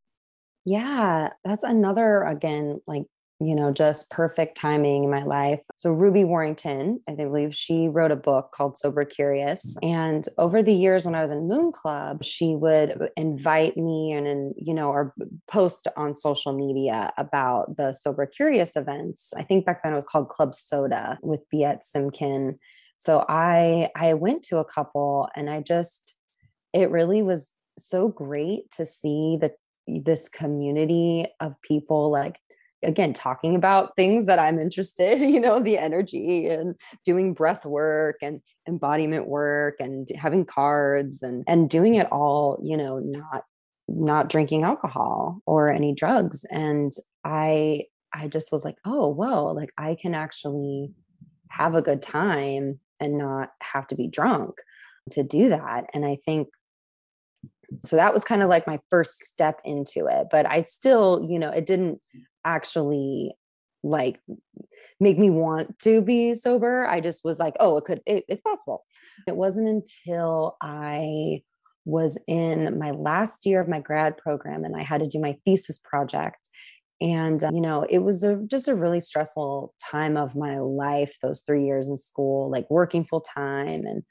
Yeah, 0.65 1.29
that's 1.43 1.63
another, 1.63 2.21
again, 2.23 2.81
like 2.87 3.03
you 3.39 3.53
know, 3.53 3.71
just 3.71 4.09
perfect 4.09 4.57
timing 4.57 5.03
in 5.03 5.11
my 5.11 5.23
life. 5.23 5.61
So, 5.75 5.91
Ruby 5.91 6.23
Warrington, 6.23 7.01
I 7.07 7.13
believe 7.13 7.53
she 7.53 7.87
wrote 7.87 8.11
a 8.11 8.15
book 8.15 8.51
called 8.51 8.77
Sober 8.77 9.05
Curious. 9.05 9.77
Mm. 9.77 9.87
And 9.87 10.29
over 10.37 10.63
the 10.63 10.73
years, 10.73 11.05
when 11.05 11.13
I 11.13 11.21
was 11.21 11.31
in 11.31 11.47
Moon 11.47 11.71
Club, 11.71 12.23
she 12.23 12.55
would 12.55 13.09
invite 13.15 13.77
me 13.77 14.11
and, 14.11 14.25
and 14.25 14.55
you 14.57 14.73
know, 14.73 14.89
or 14.89 15.13
post 15.47 15.87
on 15.95 16.15
social 16.15 16.53
media 16.53 17.11
about 17.17 17.77
the 17.77 17.93
Sober 17.93 18.25
Curious 18.25 18.75
events. 18.75 19.33
I 19.37 19.43
think 19.43 19.65
back 19.65 19.83
then 19.83 19.93
it 19.93 19.97
was 19.97 20.05
called 20.05 20.29
Club 20.29 20.55
Soda 20.55 21.19
with 21.21 21.41
Biet 21.53 21.81
Simkin. 21.83 22.57
So, 22.97 23.23
I 23.29 23.89
I 23.95 24.15
went 24.15 24.41
to 24.45 24.57
a 24.57 24.65
couple 24.65 25.29
and 25.35 25.47
I 25.47 25.61
just, 25.61 26.15
it 26.73 26.89
really 26.89 27.21
was 27.21 27.51
so 27.77 28.07
great 28.07 28.71
to 28.71 28.85
see 28.85 29.37
the 29.39 29.53
this 29.87 30.27
community 30.27 31.27
of 31.39 31.61
people 31.61 32.11
like 32.11 32.39
again 32.83 33.13
talking 33.13 33.55
about 33.55 33.95
things 33.95 34.25
that 34.27 34.39
i'm 34.39 34.59
interested 34.59 35.19
you 35.33 35.39
know 35.39 35.59
the 35.59 35.77
energy 35.77 36.47
and 36.47 36.75
doing 37.03 37.33
breath 37.33 37.65
work 37.65 38.17
and 38.21 38.41
embodiment 38.67 39.27
work 39.27 39.75
and 39.79 40.07
having 40.17 40.45
cards 40.45 41.21
and 41.21 41.43
and 41.47 41.69
doing 41.69 41.95
it 41.95 42.07
all 42.11 42.59
you 42.63 42.77
know 42.77 42.99
not 42.99 43.43
not 43.87 44.29
drinking 44.29 44.63
alcohol 44.63 45.41
or 45.45 45.69
any 45.69 45.93
drugs. 45.93 46.45
And 46.51 46.91
i 47.23 47.83
i 48.13 48.27
just 48.27 48.51
was 48.51 48.63
like 48.63 48.75
oh 48.85 49.09
whoa 49.09 49.51
like 49.53 49.69
i 49.77 49.95
can 50.01 50.13
actually 50.13 50.91
have 51.49 51.75
a 51.75 51.81
good 51.81 52.01
time 52.01 52.79
and 52.99 53.17
not 53.17 53.49
have 53.61 53.87
to 53.87 53.95
be 53.95 54.07
drunk 54.07 54.55
to 55.11 55.23
do 55.23 55.49
that. 55.49 55.85
And 55.93 56.05
i 56.05 56.17
think 56.25 56.49
so 57.85 57.95
that 57.95 58.13
was 58.13 58.23
kind 58.23 58.41
of 58.41 58.49
like 58.49 58.67
my 58.67 58.79
first 58.89 59.23
step 59.23 59.59
into 59.65 60.07
it 60.07 60.27
but 60.31 60.49
i 60.49 60.61
still 60.61 61.25
you 61.29 61.39
know 61.39 61.49
it 61.49 61.65
didn't 61.65 61.99
actually 62.45 63.31
like 63.83 64.19
make 64.99 65.17
me 65.17 65.29
want 65.29 65.77
to 65.79 66.01
be 66.01 66.33
sober. 66.33 66.87
I 66.87 67.01
just 67.01 67.23
was 67.23 67.39
like, 67.39 67.55
oh, 67.59 67.77
it 67.77 67.83
could, 67.85 68.01
it, 68.05 68.23
it's 68.27 68.41
possible. 68.41 68.83
It 69.27 69.35
wasn't 69.35 69.67
until 69.67 70.57
I 70.61 71.41
was 71.85 72.19
in 72.27 72.77
my 72.77 72.91
last 72.91 73.45
year 73.45 73.61
of 73.61 73.69
my 73.69 73.79
grad 73.79 74.17
program 74.17 74.65
and 74.65 74.75
I 74.75 74.83
had 74.83 75.01
to 75.01 75.07
do 75.07 75.19
my 75.19 75.37
thesis 75.45 75.79
project. 75.79 76.49
And, 76.99 77.43
uh, 77.43 77.51
you 77.53 77.61
know, 77.61 77.85
it 77.89 77.99
was 77.99 78.23
a, 78.23 78.37
just 78.47 78.67
a 78.67 78.75
really 78.75 78.99
stressful 78.99 79.73
time 79.91 80.17
of 80.17 80.35
my 80.35 80.57
life, 80.59 81.15
those 81.21 81.41
three 81.41 81.63
years 81.63 81.87
in 81.87 81.97
school, 81.97 82.49
like 82.49 82.65
working 82.69 83.05
full 83.05 83.21
time 83.21 83.85
and 83.85 84.03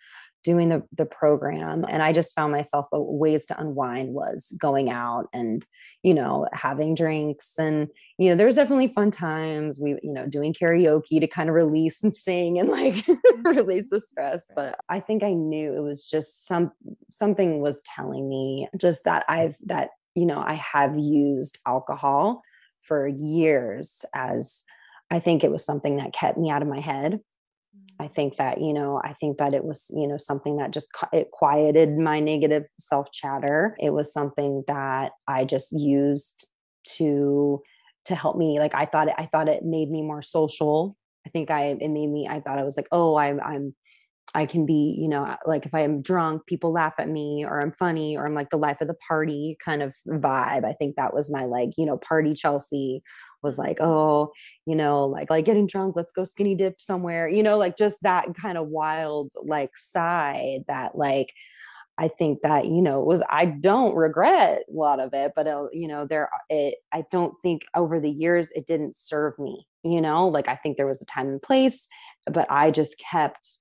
doing 0.47 0.69
the, 0.69 0.81
the 0.93 1.05
program 1.05 1.85
and 1.89 2.05
i 2.05 2.13
just 2.13 2.33
found 2.33 2.53
myself 2.53 2.87
uh, 2.93 3.01
ways 3.01 3.45
to 3.45 3.61
unwind 3.61 4.15
was 4.15 4.57
going 4.61 4.89
out 4.93 5.27
and 5.33 5.67
you 6.05 6.15
know 6.15 6.47
having 6.53 6.95
drinks 6.95 7.59
and 7.59 7.89
you 8.17 8.31
know 8.31 8.37
there's 8.37 8.55
definitely 8.55 8.87
fun 8.87 9.11
times 9.11 9.81
we 9.81 9.99
you 10.05 10.13
know 10.13 10.25
doing 10.25 10.55
karaoke 10.55 11.19
to 11.19 11.27
kind 11.27 11.49
of 11.49 11.55
release 11.57 12.01
and 12.05 12.15
sing 12.15 12.61
and 12.61 12.69
like 12.69 12.95
mm-hmm. 12.95 13.43
release 13.43 13.87
the 13.91 13.99
stress 13.99 14.47
but 14.55 14.79
i 14.89 15.01
think 15.01 15.25
i 15.25 15.33
knew 15.33 15.73
it 15.73 15.83
was 15.83 16.07
just 16.09 16.47
some 16.47 16.71
something 17.09 17.61
was 17.61 17.83
telling 17.83 18.29
me 18.29 18.69
just 18.77 19.03
that 19.03 19.25
i've 19.29 19.57
that 19.65 19.91
you 20.15 20.25
know 20.25 20.39
i 20.39 20.55
have 20.55 20.97
used 20.97 21.59
alcohol 21.67 22.41
for 22.83 23.09
years 23.09 24.05
as 24.15 24.63
i 25.11 25.19
think 25.19 25.43
it 25.43 25.51
was 25.51 25.65
something 25.67 25.97
that 25.97 26.13
kept 26.13 26.39
me 26.39 26.51
out 26.51 26.63
of 26.63 26.69
my 26.69 26.79
head 26.79 27.19
I 27.99 28.09
think 28.09 28.37
that, 28.37 28.61
you 28.61 28.73
know, 28.73 29.01
I 29.03 29.15
think 29.15 29.39
that 29.39 29.55
it 29.55 29.65
was, 29.65 29.87
you 29.95 30.07
know, 30.07 30.19
something 30.19 30.59
that 30.59 30.71
just 30.71 30.89
it 31.13 31.31
quieted 31.31 31.97
my 31.97 32.21
negative 32.21 32.65
self 32.79 33.11
chatter. 33.13 33.77
It 33.81 33.91
was 33.91 34.13
something 34.13 34.65
that 34.69 35.13
I 35.27 35.45
just 35.45 35.73
used 35.73 36.47
to 36.97 37.63
to 38.05 38.15
help 38.15 38.37
me 38.37 38.61
like 38.61 38.75
I 38.75 38.85
thought 38.87 39.09
it 39.09 39.15
I 39.19 39.27
thought 39.27 39.49
it 39.49 39.65
made 39.65 39.91
me 39.91 40.03
more 40.03 40.23
social. 40.23 40.97
I 41.27 41.31
think 41.31 41.51
I 41.51 41.77
it 41.81 41.89
made 41.91 42.09
me 42.09 42.29
I 42.29 42.41
thought 42.41 42.59
I 42.59 42.65
was 42.65 42.77
like, 42.77 42.89
"Oh, 42.93 43.17
I'm 43.17 43.41
I'm 43.43 43.75
I 44.35 44.45
can 44.45 44.67
be, 44.67 44.95
you 44.99 45.09
know, 45.09 45.35
like 45.47 45.67
if 45.67 45.75
I 45.75 45.81
am 45.81 46.03
drunk, 46.03 46.47
people 46.47 46.73
laugh 46.73 46.95
at 46.99 47.09
me 47.09 47.45
or 47.47 47.61
I'm 47.61 47.73
funny 47.73 48.17
or 48.17 48.27
I'm 48.27 48.35
like 48.35 48.51
the 48.51 48.59
life 48.59 48.81
of 48.81 48.89
the 48.89 48.95
party 48.95 49.57
kind 49.65 49.83
of 49.83 49.95
vibe. 50.07 50.65
I 50.65 50.73
think 50.73 50.97
that 50.97 51.15
was 51.15 51.33
my 51.33 51.45
like, 51.45 51.71
you 51.79 51.87
know, 51.87 51.97
party 51.97 52.35
Chelsea 52.35 53.03
was 53.43 53.57
like, 53.57 53.79
oh, 53.81 54.33
you 54.67 54.75
know, 54.75 55.07
like 55.07 55.31
like 55.31 55.45
getting 55.45 55.67
drunk, 55.67 55.97
let's 55.97 56.13
go 56.13 56.25
skinny 56.25 56.55
dip 56.55 56.81
somewhere, 56.81 57.29
you 57.29 57.43
know, 57.43 57.57
like 57.57 57.79
just 57.79 57.99
that 58.03 58.35
kind 58.35 58.59
of 58.59 58.69
wild 58.69 59.33
like 59.45 59.77
side 59.77 60.65
that 60.69 60.99
like 60.99 61.33
I 61.99 62.09
think 62.09 62.43
that 62.43 62.67
you 62.67 62.83
know 62.83 63.03
was 63.03 63.23
I 63.29 63.47
don't 63.47 63.95
regret 63.95 64.65
a 64.69 64.73
lot 64.73 65.01
of 65.01 65.15
it, 65.15 65.33
but 65.35 65.47
uh, 65.47 65.67
you 65.73 65.89
know 65.89 66.07
there 66.07 66.29
it 66.51 66.75
I 66.93 67.05
don't 67.11 67.35
think 67.43 67.65
over 67.75 68.01
the 68.01 68.11
years 68.11 68.51
it 68.53 68.67
didn't 68.67 68.95
serve 68.95 69.39
me. 69.39 69.67
You 69.83 70.01
know, 70.01 70.29
like 70.29 70.49
I 70.49 70.57
think 70.57 70.77
there 70.77 70.87
was 70.87 71.01
a 71.01 71.07
time 71.07 71.29
and 71.29 71.41
place, 71.41 71.89
but 72.27 72.47
I 72.51 72.71
just 72.71 72.99
kept 72.99 73.59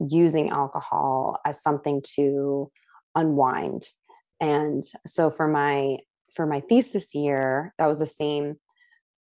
using 0.00 0.50
alcohol 0.50 1.40
as 1.44 1.62
something 1.62 2.02
to 2.16 2.70
unwind. 3.14 3.84
And 4.40 4.84
so 5.06 5.30
for 5.30 5.48
my 5.48 5.98
for 6.34 6.46
my 6.46 6.60
thesis 6.60 7.14
year, 7.14 7.74
that 7.78 7.86
was 7.86 7.98
the 7.98 8.06
same 8.06 8.56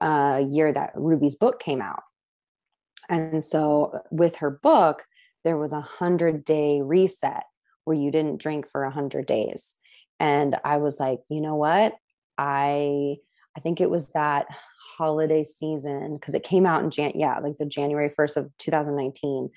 uh, 0.01 0.43
year 0.49 0.71
that 0.71 0.91
Ruby's 0.95 1.35
book 1.35 1.59
came 1.59 1.81
out. 1.81 2.03
And 3.09 3.43
so 3.43 4.01
with 4.11 4.37
her 4.37 4.51
book, 4.51 5.05
there 5.43 5.57
was 5.57 5.73
a 5.73 5.81
hundred 5.81 6.45
day 6.45 6.81
reset 6.81 7.43
where 7.85 7.97
you 7.97 8.11
didn't 8.11 8.41
drink 8.41 8.69
for 8.69 8.83
a 8.83 8.91
hundred 8.91 9.25
days. 9.25 9.75
And 10.19 10.57
I 10.63 10.77
was 10.77 10.99
like, 10.99 11.19
you 11.29 11.41
know 11.41 11.55
what? 11.55 11.95
I 12.37 13.17
I 13.55 13.59
think 13.59 13.81
it 13.81 13.89
was 13.89 14.11
that 14.13 14.45
holiday 14.97 15.43
season 15.43 16.17
because 16.17 16.35
it 16.35 16.43
came 16.43 16.65
out 16.65 16.83
in 16.83 16.91
Jan 16.91 17.13
yeah, 17.15 17.39
like 17.39 17.57
the 17.57 17.65
January 17.65 18.09
1st 18.09 18.37
of 18.37 18.51
2019. 18.59 19.49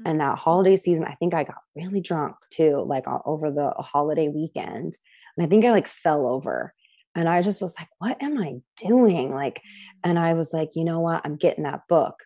Mm-hmm. 0.00 0.10
And 0.10 0.20
that 0.20 0.38
holiday 0.38 0.76
season, 0.76 1.04
I 1.04 1.14
think 1.14 1.34
I 1.34 1.44
got 1.44 1.56
really 1.74 2.00
drunk 2.00 2.36
too, 2.50 2.84
like 2.86 3.04
over 3.06 3.50
the 3.50 3.70
holiday 3.78 4.28
weekend. 4.28 4.94
And 5.36 5.46
I 5.46 5.48
think 5.48 5.64
I 5.64 5.70
like 5.70 5.86
fell 5.86 6.26
over. 6.26 6.74
And 7.14 7.28
I 7.28 7.40
just 7.40 7.62
was 7.62 7.74
like, 7.78 7.88
what 7.98 8.22
am 8.22 8.36
I 8.38 8.56
doing? 8.76 9.32
Like, 9.32 9.62
and 10.04 10.18
I 10.18 10.34
was 10.34 10.52
like, 10.52 10.70
you 10.76 10.84
know 10.84 11.00
what? 11.00 11.22
I'm 11.24 11.36
getting 11.36 11.64
that 11.64 11.88
book. 11.88 12.24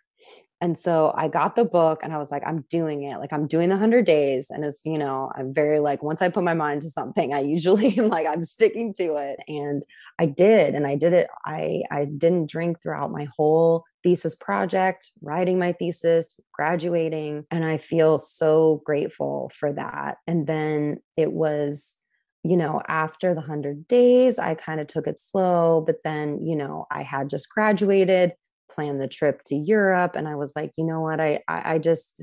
And 0.63 0.79
so 0.79 1.13
I 1.17 1.29
got 1.29 1.57
the 1.57 1.65
book 1.65 2.01
and 2.03 2.13
I 2.13 2.19
was 2.19 2.31
like, 2.31 2.43
I'm 2.47 2.65
doing 2.69 3.05
it. 3.05 3.19
Like 3.19 3.33
I'm 3.33 3.47
doing 3.47 3.71
the 3.71 3.77
100 3.77 4.05
days. 4.05 4.51
And 4.51 4.63
it's, 4.63 4.83
you 4.85 4.99
know, 4.99 5.33
I'm 5.35 5.55
very 5.55 5.81
like, 5.81 6.03
once 6.03 6.21
I 6.21 6.29
put 6.29 6.45
my 6.45 6.53
mind 6.53 6.83
to 6.83 6.91
something, 6.91 7.33
I 7.33 7.41
usually 7.41 7.99
am 7.99 8.09
like, 8.11 8.27
I'm 8.27 8.45
sticking 8.45 8.93
to 8.95 9.17
it. 9.17 9.41
And 9.49 9.83
I 10.19 10.27
did. 10.27 10.75
And 10.75 10.87
I 10.87 10.97
did 10.97 11.15
it. 11.15 11.29
I, 11.47 11.83
I 11.91 12.05
didn't 12.05 12.51
drink 12.51 12.83
throughout 12.83 13.11
my 13.11 13.27
whole 13.37 13.85
thesis 14.03 14.35
project, 14.35 15.11
writing 15.23 15.59
my 15.59 15.73
thesis, 15.73 16.39
graduating. 16.53 17.47
And 17.51 17.65
I 17.65 17.79
feel 17.79 18.19
so 18.19 18.83
grateful 18.85 19.51
for 19.59 19.73
that. 19.73 20.19
And 20.27 20.47
then 20.47 20.99
it 21.17 21.33
was, 21.33 21.97
you 22.43 22.57
know, 22.59 22.83
after 22.87 23.31
the 23.31 23.41
100 23.41 23.87
days, 23.87 24.39
I 24.39 24.55
kind 24.57 24.81
of 24.81 24.89
took 24.89 25.07
it 25.07 25.21
slow. 25.21 25.83
But 25.87 26.03
then, 26.05 26.45
you 26.45 26.57
know, 26.57 26.87
I 26.91 27.03
had 27.03 27.31
just 27.31 27.49
graduated 27.49 28.33
plan 28.71 28.99
the 28.99 29.09
trip 29.09 29.43
to 29.47 29.55
Europe. 29.55 30.17
And 30.17 30.29
I 30.29 30.37
was 30.37 30.53
like, 30.57 30.73
you 30.77 30.85
know 30.85 31.01
what? 31.01 31.21
I, 31.21 31.41
I, 31.49 31.75
I 31.75 31.79
just, 31.79 32.23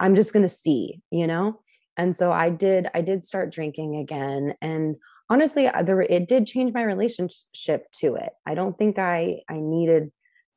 I'm 0.00 0.14
just 0.14 0.32
going 0.32 0.44
to 0.44 0.48
see, 0.48 1.00
you 1.10 1.26
know? 1.26 1.60
And 1.96 2.16
so 2.16 2.30
I 2.32 2.50
did, 2.50 2.88
I 2.94 3.00
did 3.00 3.24
start 3.24 3.52
drinking 3.52 3.96
again. 3.96 4.54
And 4.60 4.96
honestly, 5.28 5.66
uh, 5.66 5.82
there, 5.82 6.00
it 6.00 6.28
did 6.28 6.46
change 6.46 6.72
my 6.72 6.82
relationship 6.82 7.90
to 7.96 8.14
it. 8.14 8.30
I 8.46 8.54
don't 8.54 8.78
think 8.78 8.98
I, 8.98 9.40
I 9.48 9.60
needed 9.60 10.12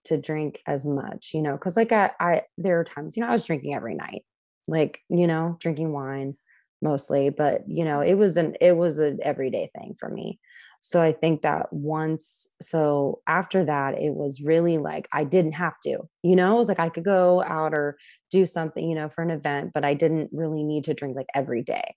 to 0.05 0.17
drink 0.17 0.61
as 0.65 0.85
much, 0.85 1.31
you 1.33 1.41
know, 1.41 1.57
cause 1.57 1.75
like 1.77 1.91
I, 1.91 2.11
I, 2.19 2.43
there 2.57 2.79
are 2.79 2.83
times, 2.83 3.17
you 3.17 3.21
know, 3.21 3.29
I 3.29 3.33
was 3.33 3.45
drinking 3.45 3.75
every 3.75 3.95
night, 3.95 4.23
like, 4.67 4.99
you 5.09 5.27
know, 5.27 5.57
drinking 5.59 5.91
wine 5.91 6.35
mostly, 6.81 7.29
but 7.29 7.61
you 7.67 7.85
know, 7.85 8.01
it 8.01 8.15
was 8.15 8.37
an, 8.37 8.55
it 8.59 8.75
was 8.75 8.97
an 8.97 9.19
everyday 9.21 9.69
thing 9.75 9.95
for 9.99 10.09
me. 10.09 10.39
So 10.79 10.99
I 10.99 11.11
think 11.11 11.43
that 11.43 11.71
once, 11.71 12.47
so 12.61 13.21
after 13.27 13.63
that, 13.65 13.99
it 14.01 14.15
was 14.15 14.41
really 14.41 14.79
like 14.79 15.07
I 15.13 15.23
didn't 15.23 15.53
have 15.53 15.79
to, 15.83 15.99
you 16.23 16.35
know, 16.35 16.55
it 16.55 16.57
was 16.57 16.69
like 16.69 16.79
I 16.79 16.89
could 16.89 17.05
go 17.05 17.43
out 17.43 17.73
or 17.73 17.97
do 18.31 18.45
something, 18.47 18.89
you 18.89 18.95
know, 18.95 19.09
for 19.09 19.21
an 19.21 19.29
event, 19.29 19.71
but 19.73 19.85
I 19.85 19.93
didn't 19.93 20.29
really 20.33 20.63
need 20.63 20.85
to 20.85 20.95
drink 20.95 21.15
like 21.15 21.29
every 21.35 21.61
day. 21.61 21.95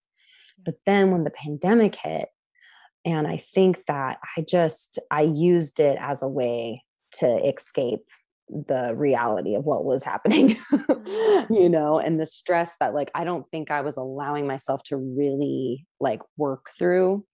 But 0.63 0.75
then 0.85 1.11
when 1.11 1.25
the 1.25 1.31
pandemic 1.31 1.95
hit, 1.95 2.29
and 3.07 3.27
I 3.27 3.39
think 3.39 3.87
that 3.87 4.19
I 4.37 4.43
just, 4.43 4.99
I 5.11 5.23
used 5.23 5.81
it 5.81 5.97
as 6.01 6.23
a 6.23 6.29
way 6.29 6.85
to 7.13 7.27
escape 7.47 8.07
the 8.49 8.95
reality 8.95 9.55
of 9.55 9.65
what 9.65 9.85
was 9.85 10.05
happening 10.05 10.51
mm-hmm. 10.73 11.55
you 11.55 11.69
know 11.69 11.99
and 11.99 12.21
the 12.21 12.27
stress 12.27 12.77
that 12.79 12.95
like 12.95 13.11
i 13.15 13.25
don't 13.25 13.51
think 13.51 13.71
i 13.71 13.81
was 13.81 13.97
allowing 13.97 14.47
myself 14.47 14.83
to 14.83 14.97
really 14.97 15.87
like 15.99 16.21
work 16.37 16.71
through 16.79 17.25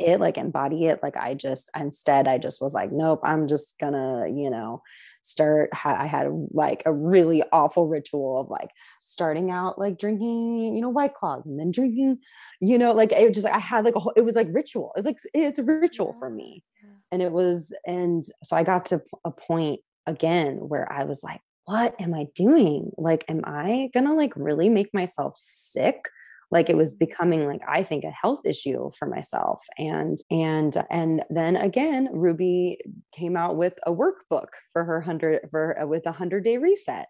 it 0.00 0.20
like 0.20 0.38
embody 0.38 0.86
it 0.86 1.00
like 1.02 1.16
i 1.16 1.34
just 1.34 1.70
instead 1.78 2.26
i 2.26 2.38
just 2.38 2.60
was 2.60 2.74
like 2.74 2.90
nope 2.90 3.20
i'm 3.22 3.46
just 3.46 3.78
gonna 3.78 4.26
you 4.28 4.50
know 4.50 4.82
start 5.22 5.70
i 5.84 6.06
had 6.06 6.28
like 6.50 6.82
a 6.86 6.92
really 6.92 7.42
awful 7.52 7.86
ritual 7.86 8.40
of 8.40 8.48
like 8.48 8.70
starting 8.98 9.50
out 9.50 9.78
like 9.78 9.98
drinking 9.98 10.74
you 10.74 10.80
know 10.80 10.88
white 10.88 11.14
claws 11.14 11.42
and 11.46 11.58
then 11.58 11.70
drinking 11.70 12.18
you 12.60 12.78
know 12.78 12.92
like 12.92 13.12
it 13.12 13.28
was 13.28 13.34
just 13.34 13.44
like 13.44 13.54
i 13.54 13.58
had 13.58 13.84
like 13.84 13.94
a 13.94 14.00
whole, 14.00 14.12
it 14.16 14.24
was 14.24 14.34
like 14.34 14.48
ritual 14.52 14.92
it's 14.96 15.06
like 15.06 15.18
it's 15.32 15.58
a 15.58 15.62
ritual 15.62 16.14
for 16.18 16.30
me. 16.30 16.64
and 17.12 17.22
it 17.22 17.32
was 17.32 17.72
and 17.86 18.24
so 18.42 18.56
i 18.56 18.62
got 18.62 18.86
to 18.86 19.00
a 19.24 19.30
point 19.30 19.80
again 20.06 20.56
where 20.56 20.90
i 20.92 21.04
was 21.04 21.22
like 21.22 21.40
what 21.66 21.98
am 21.98 22.12
i 22.12 22.26
doing? 22.34 22.90
Like 22.98 23.24
am 23.28 23.42
i 23.44 23.88
gonna 23.94 24.14
like 24.14 24.32
really 24.36 24.68
make 24.68 24.92
myself 24.92 25.34
sick? 25.36 26.04
Like 26.50 26.68
it 26.68 26.76
was 26.76 26.94
becoming 26.94 27.46
like 27.46 27.62
i 27.66 27.82
think 27.82 28.04
a 28.04 28.10
health 28.10 28.42
issue 28.44 28.90
for 28.96 29.06
myself 29.06 29.62
and 29.76 30.18
and 30.30 30.76
and 30.88 31.24
then 31.28 31.56
again 31.56 32.08
ruby 32.12 32.78
came 33.12 33.36
out 33.36 33.56
with 33.56 33.74
a 33.86 33.92
workbook 33.92 34.48
for 34.72 34.84
her 34.84 34.98
100 34.98 35.48
for 35.50 35.80
uh, 35.80 35.86
with 35.86 36.06
a 36.06 36.10
100 36.10 36.44
day 36.44 36.58
reset 36.58 37.08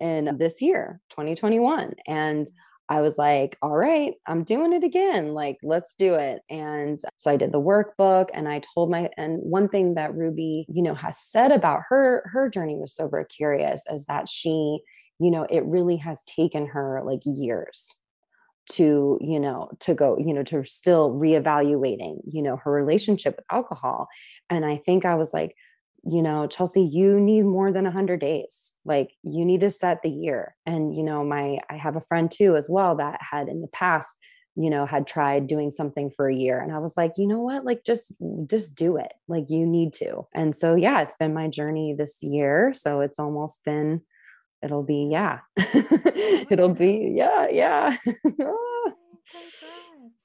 in 0.00 0.36
this 0.38 0.60
year 0.60 1.00
2021 1.10 1.94
and 2.08 2.48
I 2.88 3.00
was 3.00 3.16
like, 3.16 3.56
all 3.62 3.76
right, 3.76 4.12
I'm 4.26 4.44
doing 4.44 4.72
it 4.72 4.84
again. 4.84 5.32
Like, 5.32 5.58
let's 5.62 5.94
do 5.94 6.14
it. 6.14 6.42
And 6.50 7.00
so 7.16 7.30
I 7.30 7.36
did 7.36 7.52
the 7.52 7.60
workbook 7.60 8.28
and 8.34 8.48
I 8.48 8.60
told 8.74 8.90
my, 8.90 9.08
and 9.16 9.38
one 9.42 9.68
thing 9.68 9.94
that 9.94 10.14
Ruby, 10.14 10.66
you 10.68 10.82
know, 10.82 10.94
has 10.94 11.18
said 11.18 11.50
about 11.50 11.82
her, 11.88 12.28
her 12.32 12.50
journey 12.50 12.76
was 12.76 12.94
sober 12.94 13.24
curious 13.24 13.82
is 13.90 14.04
that 14.06 14.28
she, 14.28 14.80
you 15.18 15.30
know, 15.30 15.46
it 15.48 15.64
really 15.64 15.96
has 15.96 16.24
taken 16.24 16.66
her 16.66 17.00
like 17.04 17.22
years 17.24 17.94
to 18.66 19.18
you 19.20 19.38
know 19.38 19.68
to 19.78 19.92
go 19.94 20.16
you 20.18 20.32
know 20.32 20.42
to 20.42 20.64
still 20.64 21.10
reevaluating 21.10 22.16
you 22.26 22.40
know 22.40 22.56
her 22.56 22.72
relationship 22.72 23.36
with 23.36 23.44
alcohol 23.50 24.08
and 24.48 24.64
i 24.64 24.78
think 24.86 25.04
i 25.04 25.14
was 25.14 25.34
like 25.34 25.54
you 26.06 26.22
know 26.22 26.46
chelsea 26.46 26.82
you 26.82 27.18
need 27.18 27.42
more 27.42 27.72
than 27.72 27.84
100 27.84 28.20
days 28.20 28.74
like 28.84 29.12
you 29.22 29.44
need 29.44 29.60
to 29.60 29.70
set 29.70 30.02
the 30.02 30.10
year. 30.10 30.54
And 30.66 30.94
you 30.94 31.02
know 31.02 31.24
my 31.24 31.58
i 31.70 31.76
have 31.76 31.96
a 31.96 32.00
friend 32.00 32.30
too 32.30 32.56
as 32.56 32.68
well 32.68 32.96
that 32.96 33.20
had 33.20 33.48
in 33.48 33.60
the 33.60 33.68
past 33.68 34.18
you 34.56 34.70
know 34.70 34.86
had 34.86 35.06
tried 35.06 35.46
doing 35.46 35.70
something 35.70 36.10
for 36.10 36.28
a 36.28 36.34
year. 36.34 36.60
And 36.60 36.72
i 36.72 36.78
was 36.78 36.96
like 36.96 37.12
you 37.16 37.26
know 37.26 37.40
what? 37.40 37.64
Like 37.64 37.84
just 37.84 38.14
just 38.48 38.76
do 38.76 38.96
it. 38.96 39.12
Like 39.28 39.46
you 39.48 39.66
need 39.66 39.92
to. 39.94 40.26
And 40.34 40.54
so 40.56 40.74
yeah 40.74 41.00
it's 41.00 41.16
been 41.16 41.34
my 41.34 41.48
journey 41.48 41.94
this 41.96 42.22
year. 42.22 42.72
So 42.74 43.00
it's 43.00 43.18
almost 43.18 43.64
been 43.64 44.02
it'll 44.62 44.84
be 44.84 45.08
yeah. 45.10 45.40
It'll 46.50 46.74
be 46.74 47.14
yeah 47.16 47.48
yeah. 47.50 47.96
Ah. 48.40 48.92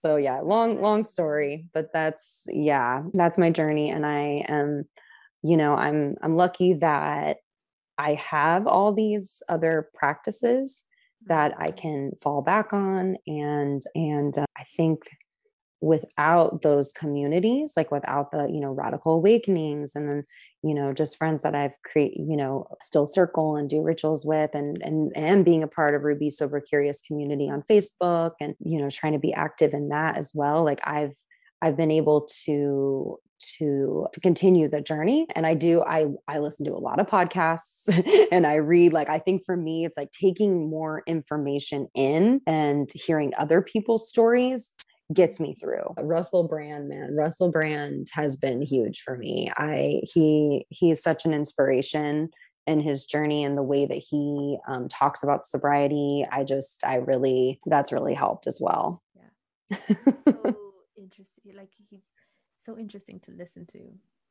So 0.02 0.18
yeah 0.18 0.40
long 0.42 0.82
long 0.82 1.04
story 1.04 1.66
but 1.74 1.92
that's 1.94 2.46
yeah 2.52 3.04
that's 3.14 3.38
my 3.38 3.50
journey. 3.50 3.90
And 3.90 4.06
i 4.06 4.44
am 4.48 4.86
you 5.44 5.58
know 5.58 5.74
i'm 5.76 6.16
i'm 6.22 6.36
lucky 6.36 6.74
that 6.74 7.38
i 7.98 8.14
have 8.14 8.68
all 8.68 8.94
these 8.94 9.42
other 9.50 9.90
practices 9.94 10.86
that 11.28 11.54
i 11.58 11.68
mm-hmm. 11.68 11.78
can 11.78 12.12
fall 12.22 12.42
back 12.42 12.74
on 12.74 13.16
and 13.28 13.82
and 13.96 14.38
uh, 14.38 14.46
i 14.58 14.64
think 14.76 15.04
without 15.82 16.62
those 16.62 16.92
communities 16.92 17.74
like 17.78 17.90
without 17.90 18.32
the 18.32 18.50
you 18.52 18.60
know 18.60 18.72
radical 18.72 19.14
awakenings 19.14 19.96
and 19.96 20.10
then 20.10 20.24
you 20.62 20.74
know 20.74 20.92
just 20.92 21.16
friends 21.16 21.42
that 21.42 21.56
i've 21.56 21.82
create 21.84 22.18
you 22.18 22.36
know 22.36 22.68
still 22.82 23.08
circle 23.08 23.56
and 23.56 23.70
do 23.70 23.82
rituals 23.82 24.26
with 24.26 24.50
and 24.54 24.82
and 24.82 25.14
and 25.16 25.46
being 25.46 25.64
a 25.64 25.68
part 25.68 25.96
of 25.96 26.04
ruby 26.04 26.30
sober 26.30 26.60
curious 26.60 27.02
community 27.02 27.50
on 27.50 27.64
facebook 27.64 28.32
and 28.42 28.56
you 28.60 28.78
know 28.78 28.90
trying 28.90 29.14
to 29.14 29.20
be 29.20 29.34
active 29.34 29.74
in 29.74 29.88
that 29.88 30.18
as 30.18 30.32
well 30.34 30.66
like 30.66 30.82
i've 30.84 31.16
i've 31.62 31.78
been 31.78 31.92
able 31.92 32.28
to 32.46 33.18
to, 33.58 34.06
to 34.12 34.20
continue 34.20 34.68
the 34.68 34.82
journey 34.82 35.26
and 35.34 35.48
i 35.48 35.54
do 35.54 35.82
i 35.84 36.08
i 36.28 36.40
listen 36.40 36.66
to 36.66 36.74
a 36.74 36.76
lot 36.76 37.00
of 37.00 37.08
podcasts 37.08 37.88
and 38.32 38.46
i 38.46 38.56
read 38.56 38.92
like 38.92 39.10
i 39.10 39.18
think 39.18 39.44
for 39.46 39.56
me 39.56 39.86
it's 39.86 39.98
like 39.98 40.12
taking 40.12 40.70
more 40.70 41.04
information 41.08 41.88
in 41.96 42.42
and 42.46 42.90
hearing 42.94 43.32
other 43.38 43.62
people's 43.62 44.10
stories 44.10 44.72
gets 45.14 45.40
me 45.40 45.56
through. 45.60 45.94
Russell 45.98 46.48
Brand, 46.48 46.88
man, 46.88 47.16
Russell 47.16 47.52
Brand 47.52 48.08
has 48.14 48.38
been 48.38 48.62
huge 48.62 49.02
for 49.02 49.18
me. 49.18 49.52
I 49.58 50.02
he 50.04 50.66
he 50.70 50.92
is 50.92 51.02
such 51.02 51.26
an 51.26 51.34
inspiration 51.34 52.30
in 52.68 52.80
his 52.80 53.06
journey 53.06 53.44
and 53.44 53.58
the 53.58 53.64
way 53.64 53.86
that 53.86 53.98
he 53.98 54.58
um, 54.68 54.88
talks 54.88 55.24
about 55.24 55.48
sobriety. 55.48 56.28
I 56.32 56.44
just 56.44 56.86
I 56.86 56.98
really 56.98 57.60
that's 57.66 57.92
really 57.92 58.14
helped 58.14 58.46
as 58.46 58.60
well. 58.62 59.02
Yeah, 59.16 59.78
so 60.28 60.69
interesting. 61.10 61.56
Like 61.56 61.72
he, 61.90 62.02
so 62.58 62.78
interesting 62.78 63.20
to 63.22 63.32
listen 63.32 63.66
to. 63.68 63.80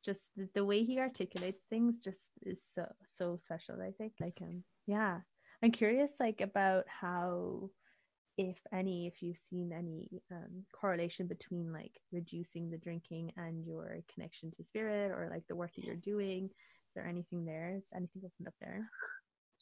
Just 0.03 0.31
the, 0.35 0.47
the 0.55 0.65
way 0.65 0.83
he 0.83 0.99
articulates 0.99 1.63
things 1.63 1.97
just 1.97 2.31
is 2.41 2.63
so 2.63 2.85
so 3.03 3.37
special. 3.37 3.81
I 3.81 3.91
think 3.91 4.13
like 4.19 4.33
um 4.41 4.63
yeah. 4.87 5.19
I'm 5.61 5.71
curious 5.71 6.13
like 6.19 6.39
about 6.39 6.85
how 6.87 7.69
if 8.37 8.57
any, 8.71 9.07
if 9.07 9.21
you've 9.21 9.35
seen 9.35 9.73
any 9.73 10.21
um, 10.31 10.63
correlation 10.71 11.27
between 11.27 11.73
like 11.73 11.91
reducing 12.13 12.69
the 12.69 12.77
drinking 12.77 13.33
and 13.35 13.65
your 13.65 13.97
connection 14.13 14.51
to 14.51 14.63
spirit 14.63 15.11
or 15.11 15.27
like 15.29 15.43
the 15.49 15.55
work 15.55 15.71
that 15.75 15.83
you're 15.83 15.97
doing. 15.97 16.45
Is 16.45 16.93
there 16.95 17.05
anything 17.05 17.43
there? 17.43 17.75
Is 17.77 17.89
anything 17.93 18.21
opened 18.23 18.47
up 18.47 18.53
there? 18.61 18.89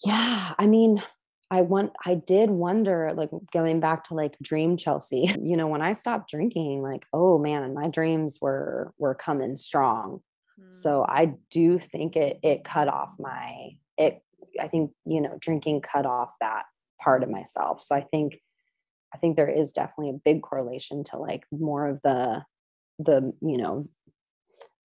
Yeah. 0.05 0.53
I 0.59 0.67
mean, 0.67 1.01
I 1.49 1.61
want 1.61 1.93
I 2.05 2.15
did 2.15 2.49
wonder, 2.49 3.13
like 3.15 3.29
going 3.53 3.79
back 3.79 4.05
to 4.05 4.13
like 4.13 4.37
dream 4.41 4.77
Chelsea, 4.77 5.31
you 5.41 5.55
know, 5.57 5.67
when 5.67 5.81
I 5.81 5.93
stopped 5.93 6.29
drinking, 6.29 6.81
like, 6.81 7.05
oh 7.13 7.37
man, 7.37 7.73
my 7.73 7.87
dreams 7.87 8.39
were 8.41 8.93
were 8.97 9.15
coming 9.15 9.55
strong. 9.55 10.21
Mm. 10.59 10.73
So 10.73 11.05
I 11.07 11.33
do 11.49 11.79
think 11.79 12.15
it 12.15 12.39
it 12.43 12.63
cut 12.63 12.87
off 12.87 13.15
my 13.19 13.77
it 13.97 14.21
I 14.59 14.67
think, 14.67 14.91
you 15.05 15.21
know, 15.21 15.37
drinking 15.39 15.81
cut 15.81 16.05
off 16.05 16.33
that 16.41 16.65
part 16.99 17.23
of 17.23 17.29
myself. 17.29 17.83
So 17.83 17.95
I 17.95 18.01
think 18.01 18.39
I 19.13 19.17
think 19.17 19.35
there 19.35 19.49
is 19.49 19.71
definitely 19.71 20.09
a 20.09 20.21
big 20.23 20.41
correlation 20.41 21.03
to 21.05 21.17
like 21.17 21.45
more 21.51 21.87
of 21.87 22.01
the 22.01 22.43
the 22.99 23.33
you 23.41 23.57
know 23.57 23.85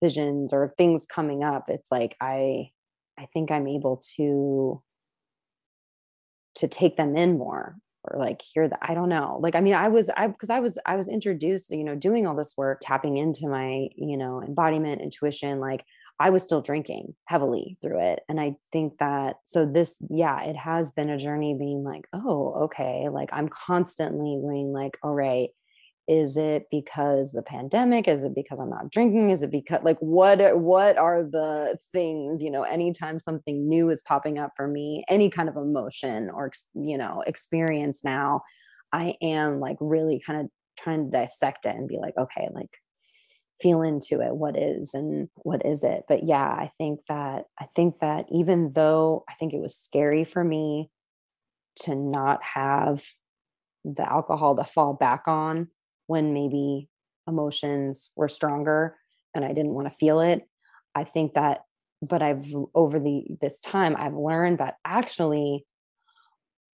visions 0.02 0.52
or 0.52 0.74
things 0.76 1.06
coming 1.06 1.44
up 1.44 1.68
it's 1.68 1.90
like 1.90 2.16
i 2.20 2.70
i 3.18 3.26
think 3.32 3.50
i'm 3.50 3.68
able 3.68 4.02
to 4.16 4.82
to 6.56 6.68
take 6.68 6.96
them 6.96 7.16
in 7.16 7.38
more 7.38 7.76
or 8.04 8.18
like 8.18 8.42
hear 8.42 8.68
that 8.68 8.78
i 8.82 8.94
don't 8.94 9.08
know. 9.08 9.38
Like 9.40 9.54
i 9.54 9.60
mean 9.60 9.74
i 9.74 9.88
was 9.88 10.10
i 10.16 10.26
because 10.26 10.50
i 10.50 10.60
was 10.60 10.78
i 10.86 10.96
was 10.96 11.08
introduced 11.08 11.70
you 11.70 11.84
know 11.84 11.94
doing 11.94 12.26
all 12.26 12.36
this 12.36 12.54
work 12.56 12.80
tapping 12.82 13.16
into 13.16 13.48
my 13.48 13.88
you 13.96 14.16
know 14.16 14.42
embodiment 14.42 15.00
intuition 15.00 15.60
like 15.60 15.84
i 16.18 16.30
was 16.30 16.42
still 16.42 16.60
drinking 16.60 17.14
heavily 17.26 17.78
through 17.82 18.00
it. 18.00 18.20
And 18.28 18.40
i 18.40 18.56
think 18.72 18.98
that 18.98 19.36
so 19.44 19.66
this 19.66 19.96
yeah 20.10 20.42
it 20.42 20.56
has 20.56 20.92
been 20.92 21.10
a 21.10 21.18
journey 21.18 21.54
being 21.58 21.84
like 21.84 22.06
oh 22.12 22.64
okay 22.64 23.08
like 23.08 23.30
i'm 23.32 23.48
constantly 23.48 24.38
going 24.40 24.72
like 24.72 24.98
all 25.02 25.14
right 25.14 25.50
is 26.08 26.36
it 26.36 26.66
because 26.70 27.32
the 27.32 27.42
pandemic? 27.42 28.08
Is 28.08 28.24
it 28.24 28.34
because 28.34 28.58
i'm 28.58 28.70
not 28.70 28.90
drinking? 28.90 29.30
Is 29.30 29.42
it 29.42 29.50
because 29.50 29.82
like 29.82 29.98
what 29.98 30.40
uh, 30.40 30.50
what 30.50 30.98
are 30.98 31.22
the 31.22 31.78
things 31.92 32.42
you 32.42 32.50
know 32.50 32.62
anytime 32.62 33.20
something 33.20 33.68
new 33.68 33.90
is 33.90 34.02
popping 34.02 34.38
up 34.38 34.52
for 34.56 34.66
me 34.66 35.04
any 35.08 35.30
kind 35.30 35.48
of 35.48 35.56
emotion 35.56 36.30
or 36.30 36.50
you 36.74 36.98
know 36.98 37.22
experience 37.26 38.02
now 38.04 38.42
i 38.92 39.14
am 39.22 39.60
like 39.60 39.76
really 39.80 40.20
kind 40.26 40.40
of 40.40 40.46
trying 40.78 41.04
to 41.04 41.10
dissect 41.10 41.66
it 41.66 41.76
and 41.76 41.88
be 41.88 41.98
like 41.98 42.14
okay 42.18 42.48
like 42.52 42.70
feel 43.60 43.82
into 43.82 44.20
it. 44.20 44.34
What 44.34 44.58
is 44.58 44.92
and 44.92 45.28
what 45.36 45.64
is 45.64 45.84
it? 45.84 46.02
But 46.08 46.24
yeah 46.24 46.48
i 46.48 46.70
think 46.78 47.00
that 47.08 47.44
i 47.60 47.66
think 47.76 48.00
that 48.00 48.26
even 48.32 48.72
though 48.72 49.24
i 49.28 49.34
think 49.34 49.52
it 49.52 49.60
was 49.60 49.76
scary 49.76 50.24
for 50.24 50.42
me 50.42 50.90
to 51.82 51.94
not 51.94 52.42
have 52.42 53.04
the 53.84 54.10
alcohol 54.10 54.56
to 54.56 54.64
fall 54.64 54.94
back 54.94 55.22
on 55.26 55.68
when 56.06 56.34
maybe 56.34 56.88
emotions 57.26 58.12
were 58.16 58.28
stronger 58.28 58.96
and 59.34 59.44
I 59.44 59.48
didn't 59.48 59.74
want 59.74 59.88
to 59.88 59.94
feel 59.94 60.20
it. 60.20 60.46
I 60.94 61.04
think 61.04 61.34
that, 61.34 61.64
but 62.00 62.22
I've 62.22 62.52
over 62.74 62.98
the 62.98 63.24
this 63.40 63.60
time 63.60 63.94
I've 63.98 64.14
learned 64.14 64.58
that 64.58 64.76
actually 64.84 65.64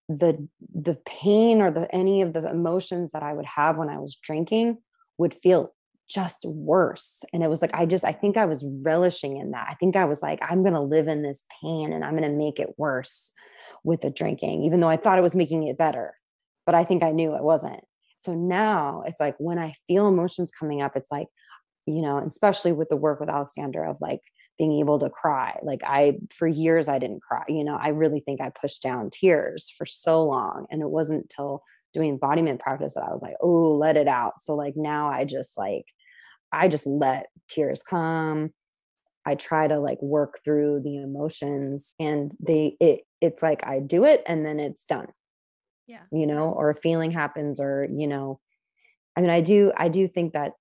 the 0.08 0.48
the 0.74 0.96
pain 1.06 1.60
or 1.60 1.70
the 1.70 1.94
any 1.94 2.22
of 2.22 2.32
the 2.32 2.48
emotions 2.48 3.10
that 3.12 3.22
I 3.22 3.34
would 3.34 3.46
have 3.46 3.76
when 3.76 3.90
I 3.90 3.98
was 3.98 4.16
drinking 4.16 4.78
would 5.18 5.34
feel 5.34 5.74
just 6.08 6.44
worse. 6.46 7.24
And 7.34 7.42
it 7.42 7.50
was 7.50 7.60
like 7.60 7.74
I 7.74 7.84
just 7.84 8.04
I 8.04 8.12
think 8.12 8.36
I 8.36 8.46
was 8.46 8.64
relishing 8.82 9.36
in 9.36 9.50
that. 9.50 9.66
I 9.68 9.74
think 9.74 9.96
I 9.96 10.06
was 10.06 10.22
like 10.22 10.38
I'm 10.42 10.62
going 10.62 10.74
to 10.74 10.80
live 10.80 11.08
in 11.08 11.22
this 11.22 11.44
pain 11.62 11.92
and 11.92 12.04
I'm 12.04 12.16
going 12.16 12.30
to 12.30 12.36
make 12.36 12.58
it 12.58 12.74
worse 12.78 13.34
with 13.84 14.00
the 14.00 14.10
drinking 14.10 14.64
even 14.64 14.80
though 14.80 14.88
I 14.88 14.96
thought 14.96 15.18
it 15.18 15.22
was 15.22 15.34
making 15.34 15.64
it 15.64 15.78
better. 15.78 16.14
But 16.64 16.74
I 16.74 16.84
think 16.84 17.02
I 17.02 17.10
knew 17.10 17.34
it 17.34 17.44
wasn't. 17.44 17.84
So 18.20 18.34
now 18.34 19.02
it's 19.06 19.20
like 19.20 19.36
when 19.38 19.58
I 19.58 19.74
feel 19.86 20.08
emotions 20.08 20.50
coming 20.58 20.82
up, 20.82 20.96
it's 20.96 21.10
like, 21.10 21.28
you 21.86 22.02
know, 22.02 22.18
especially 22.18 22.72
with 22.72 22.88
the 22.88 22.96
work 22.96 23.20
with 23.20 23.30
Alexandra 23.30 23.90
of 23.90 23.98
like 24.00 24.20
being 24.58 24.72
able 24.80 24.98
to 24.98 25.08
cry. 25.08 25.58
Like 25.62 25.82
I, 25.86 26.18
for 26.34 26.46
years, 26.46 26.88
I 26.88 26.98
didn't 26.98 27.22
cry. 27.22 27.44
You 27.48 27.64
know, 27.64 27.76
I 27.76 27.88
really 27.88 28.20
think 28.20 28.40
I 28.40 28.50
pushed 28.50 28.82
down 28.82 29.10
tears 29.10 29.72
for 29.76 29.86
so 29.86 30.24
long. 30.24 30.66
And 30.70 30.82
it 30.82 30.90
wasn't 30.90 31.22
until 31.22 31.62
doing 31.94 32.10
embodiment 32.10 32.60
practice 32.60 32.94
that 32.94 33.04
I 33.04 33.12
was 33.12 33.22
like, 33.22 33.36
oh, 33.40 33.76
let 33.76 33.96
it 33.96 34.08
out. 34.08 34.42
So 34.42 34.54
like 34.54 34.74
now 34.76 35.08
I 35.08 35.24
just 35.24 35.56
like, 35.56 35.86
I 36.52 36.68
just 36.68 36.86
let 36.86 37.28
tears 37.48 37.82
come. 37.82 38.50
I 39.24 39.34
try 39.34 39.68
to 39.68 39.78
like 39.78 40.00
work 40.02 40.40
through 40.44 40.80
the 40.80 40.96
emotions 40.96 41.94
and 42.00 42.32
they, 42.40 42.76
it, 42.80 43.02
it's 43.20 43.42
like 43.42 43.66
I 43.66 43.78
do 43.78 44.04
it 44.04 44.22
and 44.26 44.44
then 44.44 44.58
it's 44.58 44.84
done 44.84 45.08
yeah. 45.88 46.02
you 46.12 46.26
know 46.26 46.50
or 46.50 46.70
a 46.70 46.76
feeling 46.76 47.10
happens 47.10 47.58
or 47.58 47.88
you 47.92 48.06
know 48.06 48.38
i 49.16 49.20
mean 49.20 49.30
i 49.30 49.40
do 49.40 49.72
i 49.76 49.88
do 49.88 50.06
think 50.06 50.34
that 50.34 50.52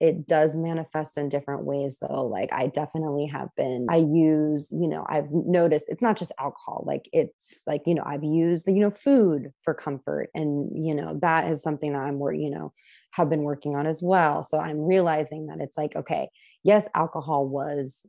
it 0.00 0.26
does 0.26 0.56
manifest 0.56 1.18
in 1.18 1.28
different 1.28 1.64
ways 1.64 1.98
though 2.00 2.24
like 2.26 2.48
i 2.52 2.66
definitely 2.66 3.26
have 3.26 3.48
been 3.56 3.86
i 3.90 3.96
use 3.96 4.68
you 4.72 4.88
know 4.88 5.04
i've 5.08 5.30
noticed 5.30 5.86
it's 5.88 6.02
not 6.02 6.16
just 6.16 6.32
alcohol 6.38 6.82
like 6.86 7.08
it's 7.12 7.64
like 7.66 7.82
you 7.84 7.94
know 7.94 8.02
i've 8.06 8.24
used 8.24 8.66
you 8.66 8.74
know 8.74 8.90
food 8.90 9.52
for 9.62 9.74
comfort 9.74 10.30
and 10.34 10.70
you 10.74 10.94
know 10.94 11.18
that 11.20 11.50
is 11.50 11.62
something 11.62 11.92
that 11.92 12.00
i'm 12.00 12.18
where 12.18 12.32
you 12.32 12.48
know 12.48 12.72
have 13.12 13.28
been 13.28 13.42
working 13.42 13.74
on 13.74 13.88
as 13.88 14.00
well. 14.00 14.44
So 14.44 14.58
i'm 14.58 14.78
realizing 14.78 15.46
that 15.46 15.60
it's 15.60 15.76
like 15.76 15.96
okay 15.96 16.30
yes 16.62 16.88
alcohol 16.94 17.46
was 17.46 18.06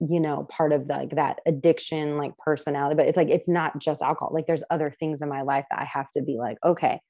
you 0.00 0.20
know 0.20 0.44
part 0.44 0.72
of 0.72 0.88
the, 0.88 0.94
like 0.94 1.10
that 1.10 1.40
addiction 1.46 2.16
like 2.16 2.36
personality 2.38 2.94
but 2.94 3.06
it's 3.06 3.16
like 3.16 3.28
it's 3.28 3.48
not 3.48 3.78
just 3.78 4.02
alcohol 4.02 4.30
like 4.32 4.46
there's 4.46 4.64
other 4.70 4.90
things 4.90 5.20
in 5.20 5.28
my 5.28 5.42
life 5.42 5.64
that 5.70 5.80
i 5.80 5.84
have 5.84 6.10
to 6.10 6.22
be 6.22 6.38
like 6.38 6.56
okay 6.64 7.00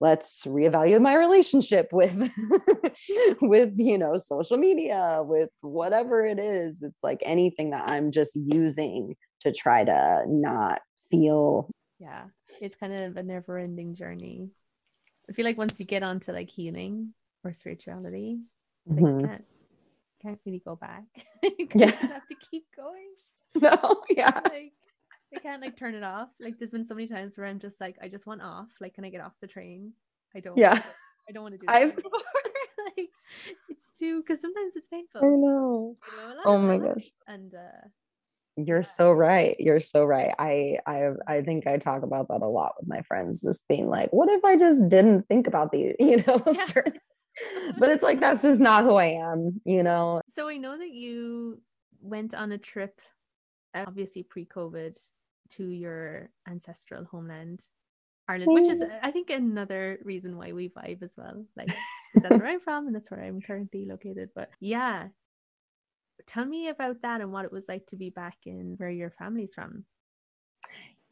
let's 0.00 0.44
reevaluate 0.46 1.00
my 1.00 1.14
relationship 1.14 1.88
with 1.92 2.16
with 3.40 3.72
you 3.76 3.98
know 3.98 4.16
social 4.16 4.56
media 4.56 5.20
with 5.22 5.50
whatever 5.60 6.24
it 6.24 6.38
is 6.38 6.82
it's 6.82 7.04
like 7.04 7.20
anything 7.24 7.70
that 7.70 7.88
i'm 7.88 8.10
just 8.10 8.34
using 8.34 9.14
to 9.40 9.52
try 9.52 9.84
to 9.84 10.24
not 10.26 10.80
feel 11.10 11.70
yeah 11.98 12.24
it's 12.60 12.76
kind 12.76 12.92
of 12.92 13.16
a 13.16 13.22
never 13.22 13.58
ending 13.58 13.94
journey 13.94 14.48
i 15.28 15.32
feel 15.32 15.44
like 15.44 15.58
once 15.58 15.78
you 15.78 15.86
get 15.86 16.02
onto 16.02 16.32
like 16.32 16.50
healing 16.50 17.12
or 17.44 17.52
spirituality 17.52 18.40
mm-hmm. 18.90 19.20
you 19.20 19.26
can't 19.26 19.44
can't 20.20 20.38
really 20.44 20.62
go 20.64 20.76
back. 20.76 21.04
yeah. 21.74 21.86
have 21.90 22.28
to 22.28 22.36
keep 22.50 22.66
going. 22.76 23.08
No, 23.60 24.04
yeah. 24.08 24.30
Like 24.44 24.74
I 25.34 25.40
can't 25.42 25.60
like 25.60 25.76
turn 25.76 25.96
it 25.96 26.04
off. 26.04 26.28
Like 26.38 26.56
there's 26.60 26.70
been 26.70 26.84
so 26.84 26.94
many 26.94 27.08
times 27.08 27.36
where 27.36 27.48
I'm 27.48 27.58
just 27.58 27.80
like, 27.80 27.96
I 28.00 28.06
just 28.06 28.24
want 28.24 28.42
off. 28.42 28.68
Like, 28.80 28.94
can 28.94 29.04
I 29.04 29.10
get 29.10 29.20
off 29.20 29.32
the 29.40 29.48
train? 29.48 29.92
I 30.36 30.38
don't. 30.38 30.56
Yeah. 30.56 30.80
I 31.28 31.32
don't 31.32 31.42
want 31.42 31.54
to 31.54 31.58
do 31.58 31.66
I've... 31.66 31.96
like 32.96 33.08
it's 33.68 33.90
too 33.98 34.22
because 34.22 34.40
sometimes 34.40 34.74
it's 34.76 34.86
painful. 34.86 35.20
I 35.24 35.30
know. 35.30 35.96
You 36.12 36.28
know 36.28 36.40
oh 36.44 36.58
my 36.58 36.78
gosh. 36.78 37.10
And 37.26 37.52
uh 37.52 37.88
you're 38.56 38.78
yeah. 38.78 38.84
so 38.84 39.12
right. 39.12 39.56
You're 39.58 39.80
so 39.80 40.04
right. 40.04 40.32
I 40.38 40.78
I 40.86 41.10
I 41.26 41.42
think 41.42 41.66
I 41.66 41.78
talk 41.78 42.04
about 42.04 42.28
that 42.28 42.42
a 42.42 42.46
lot 42.46 42.74
with 42.78 42.88
my 42.88 43.02
friends, 43.02 43.42
just 43.42 43.66
being 43.68 43.88
like, 43.88 44.12
what 44.12 44.28
if 44.28 44.44
I 44.44 44.56
just 44.56 44.88
didn't 44.88 45.26
think 45.28 45.46
about 45.46 45.72
the, 45.72 45.94
you 45.98 46.22
know, 46.26 46.40
yeah. 46.46 46.64
certain 46.64 47.00
but 47.78 47.90
it's 47.90 48.02
like 48.02 48.20
that's 48.20 48.42
just 48.42 48.60
not 48.60 48.84
who 48.84 48.96
I 48.96 49.06
am, 49.06 49.60
you 49.64 49.82
know. 49.82 50.20
So 50.28 50.48
I 50.48 50.56
know 50.56 50.76
that 50.78 50.90
you 50.90 51.60
went 52.00 52.34
on 52.34 52.52
a 52.52 52.58
trip, 52.58 53.00
uh, 53.74 53.84
obviously 53.86 54.22
pre-COVID, 54.22 54.96
to 55.50 55.68
your 55.68 56.30
ancestral 56.48 57.04
homeland, 57.04 57.64
Ireland, 58.28 58.52
which 58.52 58.68
is 58.68 58.82
hmm. 58.82 58.90
I 59.02 59.10
think 59.10 59.30
another 59.30 59.98
reason 60.04 60.36
why 60.36 60.52
we 60.52 60.68
vibe 60.68 61.02
as 61.02 61.14
well. 61.16 61.44
Like 61.56 61.72
that's 62.14 62.36
where 62.38 62.48
I'm 62.48 62.60
from 62.60 62.86
and 62.86 62.94
that's 62.94 63.10
where 63.10 63.22
I'm 63.22 63.40
currently 63.40 63.86
located. 63.86 64.30
But 64.34 64.50
yeah. 64.60 65.08
Tell 66.26 66.44
me 66.44 66.68
about 66.68 67.00
that 67.00 67.22
and 67.22 67.32
what 67.32 67.46
it 67.46 67.52
was 67.52 67.66
like 67.66 67.86
to 67.86 67.96
be 67.96 68.10
back 68.10 68.36
in 68.44 68.74
where 68.76 68.90
your 68.90 69.10
family's 69.10 69.54
from 69.54 69.84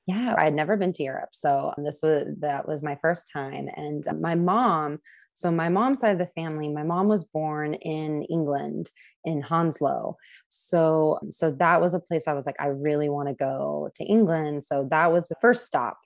yeah 0.09 0.35
i'd 0.39 0.55
never 0.55 0.77
been 0.77 0.93
to 0.93 1.03
europe 1.03 1.29
so 1.33 1.73
this 1.77 2.01
was 2.03 2.27
that 2.39 2.67
was 2.67 2.83
my 2.83 2.97
first 2.97 3.31
time 3.31 3.69
and 3.77 4.09
um, 4.09 4.21
my 4.21 4.35
mom 4.35 4.99
so 5.39 5.53
my 5.53 5.69
mom's 5.69 6.01
side 6.01 6.11
of 6.11 6.19
the 6.19 6.27
family, 6.27 6.69
my 6.69 6.83
mom 6.83 7.07
was 7.07 7.23
born 7.23 7.75
in 7.75 8.25
England 8.25 8.91
in 9.25 9.41
Hounslow. 9.41 10.17
So 10.49 11.21
so 11.31 11.53
that 11.53 11.81
was 11.81 11.95
a 11.95 12.01
place 12.01 12.27
I 12.27 12.33
was 12.33 12.45
like 12.45 12.57
I 12.59 12.67
really 12.67 13.09
want 13.09 13.29
to 13.29 13.37
go 13.37 13.89
to 13.95 14.05
England. 14.05 14.65
So 14.65 14.89
that 14.91 15.13
was 15.13 15.29
the 15.29 15.37
first 15.41 15.65
stop. 15.65 15.97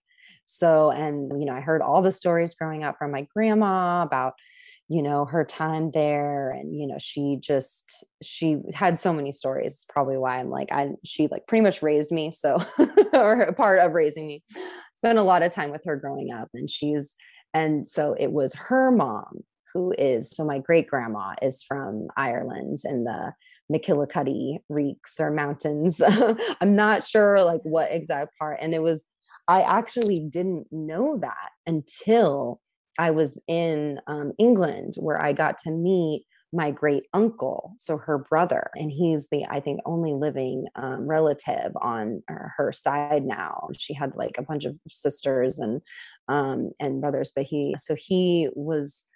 So 0.45 0.91
and 0.91 1.41
you 1.41 1.47
know, 1.47 1.55
I 1.55 1.61
heard 1.61 1.81
all 1.81 2.03
the 2.03 2.13
stories 2.13 2.55
growing 2.55 2.85
up 2.85 2.97
from 2.99 3.11
my 3.11 3.27
grandma 3.35 4.03
about 4.03 4.35
you 4.89 5.03
know 5.03 5.25
her 5.25 5.47
time 5.47 5.91
there 5.93 6.51
and 6.51 6.77
you 6.79 6.87
know 6.87 6.99
she 6.99 7.39
just 7.41 8.05
she 8.23 8.59
had 8.75 8.99
so 8.99 9.13
many 9.15 9.33
stories 9.33 9.87
probably 9.89 10.19
why 10.19 10.39
i'm 10.39 10.51
like 10.51 10.71
i 10.73 10.91
she 11.05 11.29
like 11.29 11.47
pretty 11.47 11.63
much 11.63 11.83
raised 11.83 12.11
me 12.11 12.31
so 12.31 12.63
or 13.15 13.53
part 13.53 13.79
of 13.79 13.93
raising 13.93 14.27
me 14.27 14.43
spent 14.95 15.19
a 15.19 15.23
lot 15.23 15.43
of 15.43 15.55
time 15.55 15.71
with 15.71 15.83
her 15.87 15.97
growing 15.97 16.31
up 16.33 16.49
and 16.53 16.69
she's 16.69 17.17
and 17.55 17.87
so 17.87 18.15
it 18.19 18.33
was 18.33 18.55
her 18.55 18.91
mom 18.91 19.45
who 19.73 19.95
is, 19.99 20.31
so 20.31 20.45
my 20.45 20.59
great 20.59 20.87
grandma 20.87 21.35
is 21.41 21.63
from 21.63 22.09
Ireland 22.17 22.79
in 22.85 23.05
the 23.05 23.33
McKillicuddy 23.73 24.59
Reeks 24.69 25.19
or 25.19 25.31
mountains. 25.31 26.01
I'm 26.61 26.77
not 26.77 27.05
sure 27.05 27.43
like 27.45 27.63
what 27.63 27.91
exact 27.91 28.39
part. 28.39 28.59
And 28.61 28.75
it 28.75 28.83
was, 28.83 29.07
I 29.49 29.63
actually 29.63 30.21
didn't 30.21 30.67
know 30.71 31.19
that 31.19 31.51
until 31.67 32.61
I 32.99 33.11
was 33.11 33.41
in 33.49 33.99
um, 34.07 34.33
England 34.39 34.95
where 34.99 35.21
I 35.21 35.33
got 35.33 35.59
to 35.61 35.71
meet 35.71 36.27
my 36.53 36.71
great 36.71 37.05
uncle, 37.15 37.75
so 37.79 37.97
her 37.97 38.19
brother, 38.19 38.71
and 38.75 38.91
he's 38.91 39.29
the 39.29 39.45
I 39.49 39.61
think 39.61 39.81
only 39.87 40.13
living 40.13 40.67
um, 40.77 41.07
relative 41.07 41.73
on 41.77 42.23
her 42.29 42.73
side 42.73 43.25
now. 43.25 43.69
She 43.77 43.95
had 43.95 44.13
like 44.17 44.37
a 44.37 44.43
bunch 44.43 44.65
of 44.65 44.79
sisters 44.89 45.59
and 45.59 45.81
um, 46.29 46.73
and 46.79 47.01
brothers, 47.01 47.33
but 47.35 47.45
he 47.45 47.75
so 47.79 47.95
he 47.97 48.49
was 48.55 49.07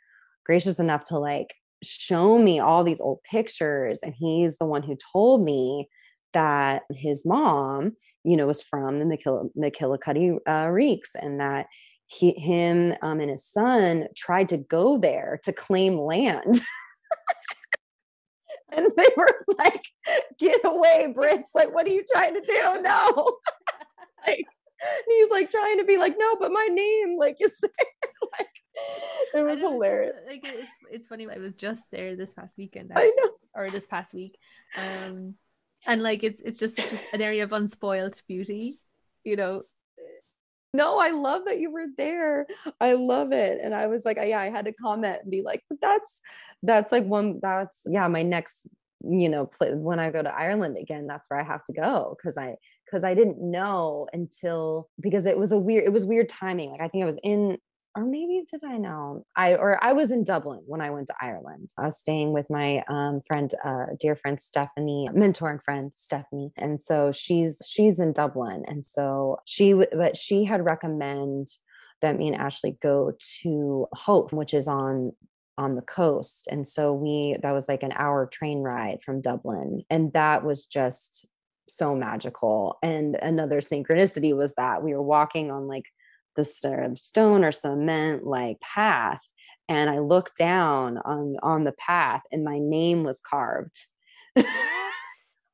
gracious 0.45 0.79
enough 0.79 1.05
to 1.05 1.19
like 1.19 1.55
show 1.83 2.39
me 2.39 2.59
all 2.59 2.83
these 2.83 3.01
old 3.01 3.23
pictures, 3.31 4.01
and 4.03 4.15
he's 4.17 4.57
the 4.57 4.67
one 4.67 4.83
who 4.83 4.97
told 5.13 5.45
me 5.45 5.89
that 6.33 6.83
his 6.91 7.25
mom, 7.27 7.93
you 8.25 8.37
know, 8.37 8.47
was 8.47 8.63
from 8.63 8.99
the 8.99 9.05
McKill- 9.05 9.51
McKillicuddy 9.57 10.39
uh, 10.49 10.69
Reeks, 10.71 11.15
and 11.15 11.39
that 11.41 11.67
he, 12.07 12.33
him 12.33 12.95
um, 13.03 13.21
and 13.21 13.31
his 13.31 13.45
son 13.45 14.07
tried 14.17 14.49
to 14.49 14.57
go 14.57 14.97
there 14.97 15.41
to 15.45 15.53
claim 15.53 15.99
land. 15.99 16.63
and 18.77 18.91
they 18.97 19.07
were 19.17 19.45
like, 19.59 19.85
"Get 20.39 20.61
away, 20.65 21.13
Brits! 21.17 21.55
Like, 21.55 21.75
what 21.75 21.87
are 21.87 21.91
you 21.91 22.05
trying 22.13 22.35
to 22.35 22.41
do? 22.41 22.83
No!" 22.83 23.39
like, 24.27 24.47
he's 25.09 25.31
like 25.31 25.51
trying 25.51 25.79
to 25.79 25.85
be 25.85 25.99
like, 25.99 26.17
"No, 26.19 26.37
but 26.37 26.53
my 26.53 26.69
name 26.71 27.19
like 27.19 27.37
is 27.41 27.59
there." 27.63 27.71
like, 28.39 28.49
it 29.35 29.43
was 29.45 29.61
hilarious. 29.61 30.17
Like 30.27 30.45
it's 30.45 30.71
it's 30.91 31.07
funny. 31.07 31.27
I 31.29 31.39
was 31.39 31.55
just 31.55 31.91
there 31.91 32.17
this 32.17 32.35
past 32.35 32.57
weekend. 32.59 32.93
Actually, 32.93 33.07
I 33.07 33.15
know, 33.17 33.31
or 33.55 33.71
this 33.71 33.87
past 33.87 34.15
week, 34.15 34.37
um, 34.77 35.35
and 35.87 36.03
like 36.03 36.23
it's 36.23 36.41
it's 36.41 36.59
just 36.59 36.77
such 36.77 36.93
an 37.13 37.23
area 37.23 37.45
of 37.45 37.53
unspoiled 37.53 38.21
beauty, 38.29 38.79
you 39.25 39.37
know. 39.37 39.63
No, 40.77 40.99
I 41.01 41.11
love 41.11 41.47
that 41.47 41.59
you 41.59 41.71
were 41.71 41.87
there. 41.97 42.47
I 42.81 42.93
love 42.93 43.33
it. 43.33 43.61
And 43.63 43.75
I 43.75 43.87
was 43.87 44.05
like, 44.05 44.19
yeah, 44.23 44.41
I 44.41 44.51
had 44.51 44.67
to 44.67 44.73
comment 44.73 45.21
and 45.23 45.31
be 45.31 45.43
like, 45.43 45.63
but 45.69 45.81
that's 45.81 46.21
that's 46.63 46.93
like 46.93 47.05
one 47.05 47.41
that's 47.41 47.83
yeah, 47.87 48.07
my 48.09 48.23
next 48.23 48.69
you 49.09 49.29
know 49.29 49.47
play, 49.47 49.75
when 49.75 49.99
i 49.99 50.11
go 50.11 50.23
to 50.23 50.35
ireland 50.35 50.77
again 50.77 51.07
that's 51.07 51.29
where 51.29 51.39
i 51.39 51.43
have 51.43 51.63
to 51.63 51.73
go 51.73 52.17
because 52.17 52.37
i 52.39 52.57
because 52.85 53.05
i 53.05 53.15
didn't 53.15 53.39
know 53.39 54.09
until 54.13 54.89
because 55.01 55.27
it 55.27 55.39
was 55.39 55.53
a 55.53 55.59
weird 55.59 55.85
it 55.85 55.93
was 55.93 56.05
weird 56.05 56.29
timing 56.29 56.71
like 56.71 56.81
i 56.81 56.89
think 56.89 57.03
i 57.03 57.07
was 57.07 57.19
in 57.23 57.59
or 57.97 58.05
maybe 58.05 58.43
did 58.49 58.63
I 58.63 58.77
know? 58.77 59.25
I 59.35 59.55
or 59.55 59.83
I 59.83 59.93
was 59.93 60.11
in 60.11 60.23
Dublin 60.23 60.61
when 60.67 60.83
I 60.83 60.91
went 60.91 61.07
to 61.07 61.15
Ireland. 61.21 61.71
I 61.79 61.87
was 61.87 61.99
staying 61.99 62.33
with 62.33 62.47
my 62.51 62.85
um, 62.89 63.23
friend, 63.27 63.53
uh, 63.65 63.87
dear 63.99 64.15
friend 64.15 64.41
Stephanie, 64.41 65.09
mentor 65.15 65.51
and 65.51 65.63
friend 65.63 65.95
Stephanie, 65.95 66.53
and 66.57 66.81
so 66.81 67.11
she's 67.11 67.63
she's 67.67 67.99
in 67.99 68.13
Dublin, 68.13 68.65
and 68.69 68.85
so 68.87 69.39
she 69.47 69.73
but 69.73 70.17
she 70.17 70.45
had 70.45 70.65
recommend 70.65 71.49
that 72.03 72.19
me 72.19 72.29
and 72.29 72.37
Ashley 72.37 72.77
go 72.83 73.15
to 73.43 73.87
Howth, 73.97 74.33
which 74.33 74.53
is 74.53 74.69
on 74.69 75.13
on 75.57 75.75
the 75.75 75.83
coast, 75.83 76.49
and 76.51 76.69
so 76.69 76.93
we 76.93 77.37
that 77.43 77.53
was 77.53 77.67
like 77.67 77.83
an 77.83 77.95
hour 77.97 78.27
train 78.27 78.59
ride 78.59 79.03
from 79.03 79.23
Dublin, 79.23 79.85
and 79.89 80.13
that 80.13 80.45
was 80.45 80.67
just 80.67 81.27
so 81.69 81.97
magical. 81.97 82.79
And 82.83 83.17
another 83.17 83.61
synchronicity 83.61 84.37
was 84.37 84.55
that 84.55 84.83
we 84.83 84.95
were 84.95 85.03
walking 85.03 85.51
on 85.51 85.67
like 85.67 85.87
the 86.37 86.45
stone 86.95 87.45
or 87.45 87.53
cement 87.53 88.25
like 88.25 88.61
path 88.61 89.21
and 89.69 89.91
i 89.91 89.99
looked 89.99 90.37
down 90.37 90.99
on 90.99 91.37
on 91.43 91.65
the 91.65 91.73
path 91.73 92.23
and 92.31 92.45
my 92.45 92.59
name 92.59 93.05
was 93.05 93.21
carved 93.21 93.77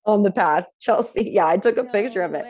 on 0.04 0.22
the 0.22 0.32
path 0.32 0.66
chelsea. 0.80 1.30
Yeah 1.30 1.46
i 1.46 1.56
took 1.56 1.76
a 1.76 1.84
no 1.84 1.90
picture 1.90 2.22
of 2.22 2.34
it. 2.34 2.44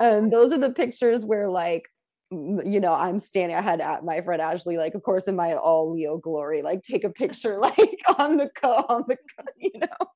and 0.00 0.24
um, 0.24 0.30
those 0.30 0.52
are 0.52 0.58
the 0.58 0.70
pictures 0.72 1.24
where 1.24 1.48
like 1.48 1.84
you 2.30 2.78
know 2.80 2.94
i'm 2.94 3.18
standing 3.18 3.56
i 3.56 3.60
had 3.60 3.80
at 3.80 4.04
my 4.04 4.20
friend 4.20 4.40
ashley 4.40 4.76
like 4.76 4.94
of 4.94 5.02
course 5.02 5.26
in 5.26 5.34
my 5.34 5.54
all 5.54 5.92
leo 5.92 6.16
glory 6.16 6.62
like 6.62 6.82
take 6.82 7.04
a 7.04 7.10
picture 7.10 7.58
like 7.60 8.00
on 8.18 8.36
the 8.36 8.48
co 8.48 8.84
on 8.88 9.04
the 9.08 9.16
you 9.56 9.78
know 9.78 10.06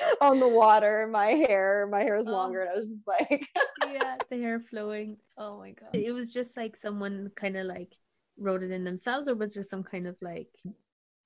on 0.20 0.40
the 0.40 0.48
water. 0.48 1.08
My 1.10 1.26
hair, 1.26 1.88
my 1.90 2.02
hair 2.02 2.16
is 2.16 2.26
oh. 2.26 2.32
longer. 2.32 2.62
And 2.62 2.70
I 2.70 2.78
was 2.78 2.88
just 2.88 3.06
like, 3.06 3.48
yeah, 3.92 4.16
the 4.30 4.36
hair 4.36 4.60
flowing. 4.60 5.16
Oh 5.36 5.58
my 5.58 5.72
god! 5.72 5.90
It 5.94 6.12
was 6.12 6.32
just 6.32 6.56
like 6.56 6.76
someone 6.76 7.30
kind 7.36 7.56
of 7.56 7.66
like 7.66 7.94
wrote 8.36 8.62
it 8.62 8.70
in 8.70 8.84
themselves, 8.84 9.28
or 9.28 9.34
was 9.34 9.54
there 9.54 9.62
some 9.62 9.82
kind 9.82 10.06
of 10.06 10.16
like? 10.20 10.48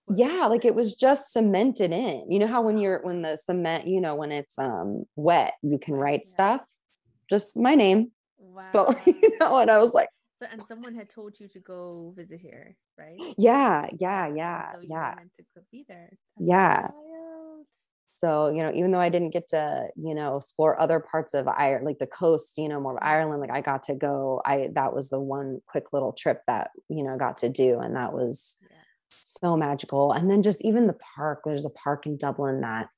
Yeah, 0.08 0.46
like 0.46 0.64
it 0.64 0.74
was 0.74 0.94
just 0.94 1.32
cemented 1.32 1.92
in. 1.92 2.30
You 2.30 2.40
know 2.40 2.46
how 2.46 2.62
when 2.62 2.78
you're 2.78 3.00
when 3.02 3.22
the 3.22 3.36
cement, 3.36 3.86
you 3.86 4.00
know, 4.00 4.14
when 4.14 4.32
it's 4.32 4.58
um 4.58 5.04
wet, 5.16 5.54
you 5.62 5.78
can 5.78 5.94
write 5.94 6.22
yeah. 6.24 6.30
stuff. 6.30 6.60
Just 7.30 7.56
my 7.56 7.74
name, 7.74 8.10
wow. 8.38 8.58
spell, 8.58 9.00
you 9.06 9.38
know. 9.38 9.58
And 9.58 9.70
I 9.70 9.78
was 9.78 9.94
like, 9.94 10.08
so, 10.42 10.48
and 10.50 10.62
someone 10.66 10.94
had 10.94 11.08
told 11.08 11.38
you 11.38 11.46
to 11.48 11.60
go 11.60 12.12
visit 12.16 12.40
here, 12.40 12.76
right? 12.98 13.16
Yeah, 13.38 13.86
yeah, 14.00 14.26
yeah, 14.34 14.72
so 14.72 14.80
yeah. 14.82 15.14
meant 15.16 15.34
to 15.36 15.44
be 15.70 15.84
there. 15.88 16.10
That's 16.36 16.48
yeah. 16.48 16.88
So, 18.22 18.50
you 18.50 18.62
know, 18.62 18.70
even 18.72 18.92
though 18.92 19.00
I 19.00 19.08
didn't 19.08 19.32
get 19.32 19.48
to, 19.48 19.88
you 19.96 20.14
know, 20.14 20.36
explore 20.36 20.80
other 20.80 21.00
parts 21.00 21.34
of 21.34 21.48
Ireland, 21.48 21.86
like 21.86 21.98
the 21.98 22.06
coast, 22.06 22.56
you 22.56 22.68
know, 22.68 22.80
more 22.80 22.96
of 22.96 23.02
Ireland, 23.02 23.40
like 23.40 23.50
I 23.50 23.60
got 23.60 23.82
to 23.84 23.96
go, 23.96 24.40
I, 24.44 24.68
that 24.74 24.94
was 24.94 25.10
the 25.10 25.18
one 25.18 25.60
quick 25.66 25.92
little 25.92 26.12
trip 26.12 26.40
that, 26.46 26.70
you 26.88 27.02
know, 27.02 27.16
got 27.18 27.38
to 27.38 27.48
do. 27.48 27.80
And 27.80 27.96
that 27.96 28.12
was 28.12 28.58
yeah. 28.62 28.76
so 29.08 29.56
magical. 29.56 30.12
And 30.12 30.30
then 30.30 30.44
just 30.44 30.64
even 30.64 30.86
the 30.86 30.96
park, 31.16 31.42
there's 31.44 31.64
a 31.64 31.70
park 31.70 32.06
in 32.06 32.16
Dublin 32.16 32.60
that, 32.60 32.90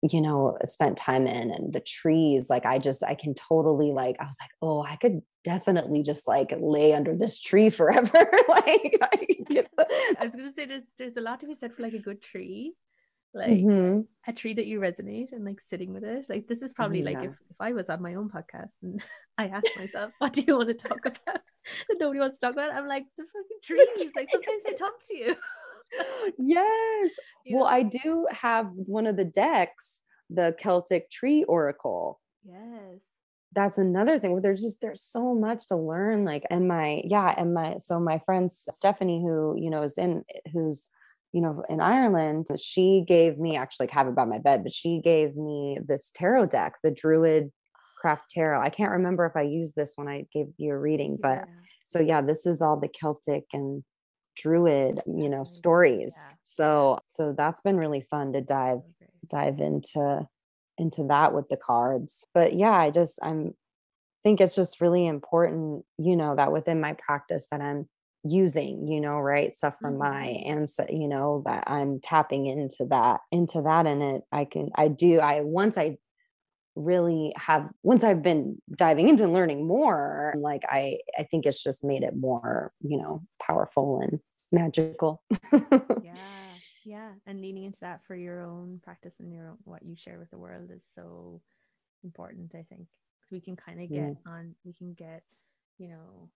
you 0.00 0.22
know, 0.22 0.56
spent 0.64 0.96
time 0.96 1.26
in 1.26 1.50
and 1.50 1.74
the 1.74 1.80
trees, 1.80 2.48
like 2.48 2.64
I 2.64 2.78
just, 2.78 3.04
I 3.04 3.14
can 3.14 3.34
totally 3.34 3.92
like, 3.92 4.16
I 4.20 4.24
was 4.24 4.38
like, 4.40 4.52
oh, 4.62 4.82
I 4.82 4.96
could 4.96 5.20
definitely 5.44 6.02
just 6.02 6.26
like 6.26 6.54
lay 6.58 6.94
under 6.94 7.14
this 7.14 7.38
tree 7.38 7.68
forever. 7.78 8.10
like 8.48 8.98
I, 9.02 9.26
the- 9.50 9.66
I 10.18 10.24
was 10.24 10.32
gonna 10.32 10.50
say 10.50 10.64
there's 10.64 10.90
there's 10.96 11.16
a 11.18 11.20
lot 11.20 11.40
to 11.40 11.46
be 11.46 11.54
said 11.54 11.74
for 11.74 11.82
like 11.82 11.92
a 11.92 11.98
good 11.98 12.22
tree 12.22 12.72
like 13.36 13.50
mm-hmm. 13.50 14.00
a 14.26 14.32
tree 14.32 14.54
that 14.54 14.66
you 14.66 14.80
resonate 14.80 15.32
and 15.32 15.44
like 15.44 15.60
sitting 15.60 15.92
with 15.92 16.04
it. 16.04 16.26
Like 16.28 16.48
this 16.48 16.62
is 16.62 16.72
probably 16.72 17.00
yeah. 17.00 17.10
like 17.10 17.24
if, 17.24 17.30
if 17.30 17.56
i 17.60 17.72
was 17.72 17.88
on 17.90 18.02
my 18.02 18.14
own 18.14 18.28
podcast 18.28 18.72
and 18.82 19.02
i 19.38 19.46
asked 19.46 19.70
myself 19.78 20.12
what 20.18 20.32
do 20.32 20.42
you 20.46 20.56
want 20.56 20.68
to 20.68 20.74
talk 20.74 21.00
about? 21.06 21.40
that 21.88 21.96
nobody 21.98 22.20
wants 22.20 22.38
to 22.38 22.46
talk 22.46 22.54
about 22.54 22.72
i'm 22.72 22.86
like 22.86 23.04
the 23.18 23.24
fucking 23.24 23.60
trees. 23.62 24.12
Like 24.14 24.30
sometimes 24.30 24.62
i 24.66 24.72
talk 24.72 24.94
to 25.08 25.16
you? 25.16 25.36
Yes. 26.38 27.12
You 27.44 27.58
well 27.58 27.66
know? 27.66 27.70
i 27.70 27.82
do 27.84 28.26
have 28.32 28.70
one 28.72 29.06
of 29.06 29.16
the 29.16 29.24
decks 29.24 30.02
the 30.28 30.54
celtic 30.58 31.08
tree 31.10 31.44
oracle. 31.44 32.20
Yes. 32.44 33.00
That's 33.52 33.78
another 33.78 34.18
thing 34.18 34.40
there's 34.42 34.60
just 34.60 34.80
there's 34.80 35.02
so 35.02 35.32
much 35.34 35.68
to 35.68 35.76
learn 35.76 36.24
like 36.24 36.44
and 36.50 36.68
my 36.68 37.02
yeah 37.04 37.32
and 37.38 37.54
my 37.54 37.76
so 37.78 37.98
my 37.98 38.20
friend 38.26 38.52
stephanie 38.52 39.22
who 39.22 39.54
you 39.56 39.70
know 39.70 39.82
is 39.82 39.96
in 39.96 40.24
who's 40.52 40.90
you 41.36 41.42
know, 41.42 41.62
in 41.68 41.82
Ireland, 41.82 42.46
she 42.58 43.04
gave 43.06 43.36
me 43.36 43.58
actually 43.58 43.88
have 43.92 44.08
it 44.08 44.14
by 44.14 44.24
my 44.24 44.38
bed, 44.38 44.62
but 44.62 44.72
she 44.72 45.02
gave 45.04 45.36
me 45.36 45.78
this 45.86 46.10
tarot 46.14 46.46
deck, 46.46 46.76
the 46.82 46.90
Druid 46.90 47.52
Craft 48.00 48.30
Tarot. 48.30 48.62
I 48.62 48.70
can't 48.70 48.92
remember 48.92 49.26
if 49.26 49.36
I 49.36 49.42
used 49.42 49.76
this 49.76 49.92
when 49.96 50.08
I 50.08 50.24
gave 50.32 50.46
you 50.56 50.72
a 50.72 50.78
reading, 50.78 51.18
but 51.20 51.40
yeah. 51.40 51.44
so 51.84 52.00
yeah, 52.00 52.22
this 52.22 52.46
is 52.46 52.62
all 52.62 52.80
the 52.80 52.88
Celtic 52.88 53.44
and 53.52 53.84
Druid, 54.34 55.00
you 55.06 55.28
know, 55.28 55.44
stories. 55.44 56.14
Yeah. 56.16 56.36
So 56.42 56.98
so 57.04 57.34
that's 57.36 57.60
been 57.60 57.76
really 57.76 58.00
fun 58.00 58.32
to 58.32 58.40
dive 58.40 58.78
oh, 58.80 59.06
dive 59.28 59.60
into 59.60 60.26
into 60.78 61.06
that 61.08 61.34
with 61.34 61.50
the 61.50 61.58
cards. 61.58 62.26
But 62.32 62.54
yeah, 62.54 62.72
I 62.72 62.90
just 62.90 63.18
I'm 63.22 63.52
think 64.24 64.40
it's 64.40 64.56
just 64.56 64.80
really 64.80 65.06
important, 65.06 65.84
you 65.98 66.16
know, 66.16 66.34
that 66.34 66.50
within 66.50 66.80
my 66.80 66.94
practice 66.94 67.48
that 67.50 67.60
I'm 67.60 67.90
using 68.24 68.88
you 68.88 69.00
know 69.00 69.18
right 69.18 69.54
stuff 69.54 69.74
from 69.80 69.94
mm-hmm. 69.94 70.10
my 70.10 70.26
and 70.46 70.70
so 70.70 70.84
you 70.90 71.08
know 71.08 71.42
that 71.44 71.64
i'm 71.66 72.00
tapping 72.00 72.46
into 72.46 72.84
that 72.88 73.20
into 73.30 73.62
that 73.62 73.86
and 73.86 74.02
it 74.02 74.22
i 74.32 74.44
can 74.44 74.68
i 74.74 74.88
do 74.88 75.20
i 75.20 75.40
once 75.42 75.78
i 75.78 75.96
really 76.74 77.32
have 77.36 77.68
once 77.82 78.04
i've 78.04 78.22
been 78.22 78.60
diving 78.76 79.08
into 79.08 79.26
learning 79.26 79.66
more 79.66 80.34
like 80.36 80.62
i 80.68 80.98
i 81.18 81.22
think 81.22 81.46
it's 81.46 81.62
just 81.62 81.84
made 81.84 82.02
it 82.02 82.14
more 82.16 82.72
you 82.80 82.98
know 82.98 83.22
powerful 83.40 84.00
and 84.00 84.20
magical 84.52 85.22
yeah 86.02 86.14
yeah 86.84 87.12
and 87.26 87.40
leaning 87.40 87.64
into 87.64 87.80
that 87.80 88.00
for 88.06 88.14
your 88.14 88.40
own 88.40 88.80
practice 88.82 89.14
and 89.18 89.32
your 89.32 89.48
own, 89.48 89.56
what 89.64 89.82
you 89.84 89.96
share 89.96 90.18
with 90.18 90.30
the 90.30 90.38
world 90.38 90.70
is 90.70 90.84
so 90.94 91.40
important 92.04 92.54
i 92.54 92.62
think 92.62 92.86
because 93.20 93.32
we 93.32 93.40
can 93.40 93.56
kind 93.56 93.80
of 93.80 93.88
get 93.88 94.00
mm. 94.00 94.16
on 94.26 94.54
we 94.64 94.72
can 94.72 94.92
get 94.94 95.22
you 95.78 95.88
know 95.88 96.28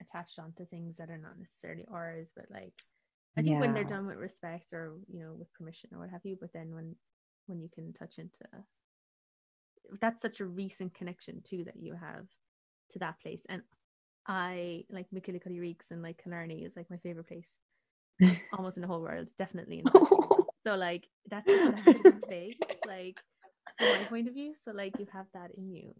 attached 0.00 0.38
onto 0.38 0.66
things 0.66 0.96
that 0.96 1.10
are 1.10 1.18
not 1.18 1.38
necessarily 1.38 1.84
ours 1.92 2.32
but 2.34 2.46
like 2.50 2.72
i 3.36 3.42
think 3.42 3.54
yeah. 3.54 3.60
when 3.60 3.74
they're 3.74 3.84
done 3.84 4.06
with 4.06 4.16
respect 4.16 4.72
or 4.72 4.94
you 5.08 5.20
know 5.20 5.34
with 5.34 5.52
permission 5.52 5.90
or 5.92 6.00
what 6.00 6.10
have 6.10 6.24
you 6.24 6.36
but 6.40 6.52
then 6.52 6.74
when 6.74 6.94
when 7.46 7.60
you 7.60 7.68
can 7.68 7.92
touch 7.92 8.18
into 8.18 8.44
that's 10.00 10.22
such 10.22 10.40
a 10.40 10.46
recent 10.46 10.94
connection 10.94 11.42
too 11.42 11.64
that 11.64 11.76
you 11.76 11.94
have 11.94 12.26
to 12.90 12.98
that 12.98 13.20
place. 13.20 13.44
And 13.48 13.62
i 14.26 14.84
like 14.90 15.06
McGillicuddy 15.14 15.60
Reeks 15.60 15.90
and 15.90 16.02
like 16.02 16.22
Killarney 16.22 16.64
is 16.64 16.76
like 16.76 16.88
my 16.90 16.96
favorite 16.96 17.28
place 17.28 17.50
almost 18.56 18.78
in 18.78 18.80
the 18.80 18.86
whole 18.86 19.02
world 19.02 19.28
definitely 19.36 19.80
in 19.80 19.84
so 20.66 20.76
like 20.76 21.06
that's 21.28 21.50
a 21.50 22.12
place 22.26 22.54
like 22.86 23.20
from 23.78 23.88
my 23.88 24.04
point 24.08 24.28
of 24.28 24.34
view. 24.34 24.54
So 24.54 24.72
like 24.72 24.98
you 24.98 25.06
have 25.12 25.26
that 25.34 25.50
in 25.56 25.70
you 25.70 25.92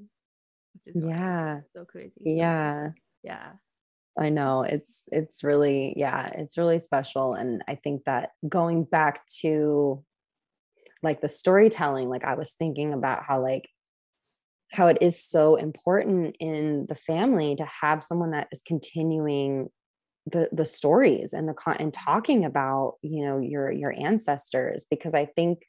which 0.72 0.96
is 0.96 1.04
yeah. 1.04 1.60
so 1.76 1.84
crazy. 1.84 2.22
So, 2.24 2.30
yeah. 2.30 2.90
yeah 3.22 3.52
I 4.18 4.28
know 4.28 4.62
it's 4.62 5.04
it's 5.10 5.42
really 5.42 5.94
yeah, 5.96 6.26
it's 6.34 6.56
really 6.56 6.78
special 6.78 7.34
and 7.34 7.62
I 7.68 7.74
think 7.74 8.04
that 8.04 8.30
going 8.48 8.84
back 8.84 9.26
to 9.40 10.04
like 11.02 11.20
the 11.20 11.28
storytelling 11.28 12.08
like 12.08 12.24
I 12.24 12.34
was 12.34 12.52
thinking 12.52 12.92
about 12.92 13.24
how 13.24 13.42
like 13.42 13.68
how 14.72 14.88
it 14.88 14.98
is 15.00 15.22
so 15.22 15.56
important 15.56 16.36
in 16.40 16.86
the 16.88 16.94
family 16.94 17.56
to 17.56 17.66
have 17.82 18.02
someone 18.02 18.32
that 18.32 18.48
is 18.52 18.62
continuing 18.66 19.68
the 20.26 20.48
the 20.52 20.64
stories 20.64 21.32
and 21.32 21.48
the 21.48 21.54
con 21.54 21.76
and 21.78 21.92
talking 21.92 22.44
about 22.44 22.94
you 23.02 23.24
know 23.24 23.38
your 23.38 23.70
your 23.70 23.92
ancestors 23.92 24.86
because 24.90 25.14
I 25.14 25.26
think 25.26 25.62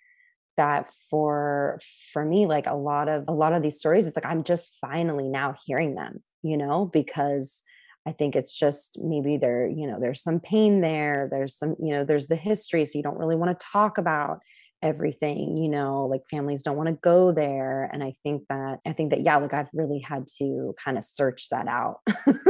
that 0.57 0.89
for 1.09 1.79
for 2.13 2.23
me 2.23 2.45
like 2.45 2.65
a 2.65 2.73
lot 2.73 3.09
of 3.09 3.25
a 3.27 3.33
lot 3.33 3.53
of 3.53 3.61
these 3.61 3.77
stories 3.77 4.07
it's 4.07 4.15
like 4.15 4.25
I'm 4.25 4.43
just 4.43 4.77
finally 4.79 5.27
now 5.27 5.55
hearing 5.65 5.95
them 5.95 6.23
you 6.41 6.57
know 6.57 6.85
because 6.85 7.63
I 8.07 8.11
think 8.11 8.35
it's 8.35 8.53
just 8.57 8.97
maybe 9.01 9.37
there, 9.37 9.67
you 9.67 9.87
know, 9.87 9.99
there's 9.99 10.21
some 10.21 10.39
pain 10.39 10.81
there. 10.81 11.27
There's 11.31 11.57
some, 11.57 11.75
you 11.79 11.91
know, 11.93 12.03
there's 12.03 12.27
the 12.27 12.35
history. 12.35 12.85
So 12.85 12.97
you 12.97 13.03
don't 13.03 13.17
really 13.17 13.35
want 13.35 13.57
to 13.59 13.65
talk 13.65 13.97
about 13.97 14.41
everything 14.81 15.57
you 15.57 15.67
know 15.69 16.05
like 16.05 16.21
families 16.29 16.61
don't 16.61 16.77
want 16.77 16.87
to 16.87 16.99
go 17.01 17.31
there 17.31 17.89
and 17.91 18.03
i 18.03 18.13
think 18.23 18.43
that 18.49 18.77
i 18.85 18.91
think 18.91 19.09
that 19.09 19.21
yeah 19.21 19.37
like 19.37 19.53
i've 19.53 19.69
really 19.73 19.99
had 19.99 20.27
to 20.27 20.75
kind 20.83 20.97
of 20.97 21.03
search 21.03 21.47
that 21.49 21.67
out 21.67 22.01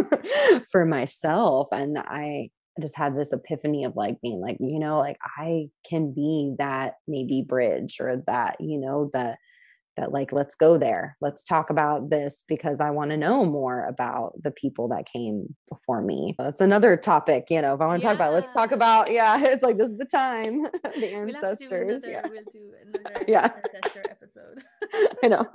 for 0.72 0.86
myself 0.86 1.68
and 1.72 1.98
i 1.98 2.50
just 2.82 2.98
had 2.98 3.16
this 3.16 3.32
epiphany 3.32 3.86
of 3.86 3.96
like 3.96 4.20
being 4.22 4.42
like 4.42 4.58
you 4.60 4.80
know 4.80 4.98
like 5.00 5.18
i 5.38 5.68
can 5.88 6.14
be 6.14 6.54
that 6.58 6.96
maybe 7.08 7.42
bridge 7.42 7.98
or 8.02 8.22
that 8.28 8.58
you 8.60 8.78
know 8.78 9.10
that 9.14 9.38
that 9.98 10.12
like 10.12 10.32
let's 10.32 10.56
go 10.56 10.78
there. 10.78 11.18
Let's 11.22 11.44
talk 11.44 11.70
about 11.70 12.10
this 12.10 12.44
because 12.48 12.80
i 12.80 12.90
want 12.90 13.12
to 13.12 13.18
know 13.18 13.46
more 13.46 13.86
about 13.86 14.34
the 14.42 14.52
people 14.52 14.88
that 14.90 15.06
came 15.06 15.56
before 15.70 16.02
me. 16.02 16.36
That's 16.38 16.62
another 16.62 16.98
topic 16.98 17.46
you 17.50 17.62
know 17.62 17.76
if 17.76 17.82
i 17.82 17.86
want 17.86 18.02
to 18.02 18.06
yeah. 18.06 18.14
talk 18.14 18.18
about 18.18 18.34
let's 18.34 18.54
talk 18.54 18.72
about 18.72 19.12
yeah 19.12 19.38
it's 19.42 19.64
like 19.64 19.78
this 19.78 19.92
is 19.92 19.98
the 19.98 20.06
time. 20.06 20.68
The 20.96 21.14
ancestors 21.14 22.04
we'll 22.04 22.12
yeah. 22.12 22.22
we'll 22.28 22.44
do 22.54 22.72
another 22.82 23.26
yeah. 23.28 23.52
ancestor 23.76 24.04
episode. 24.10 24.64
I 25.24 25.28
know. 25.28 25.46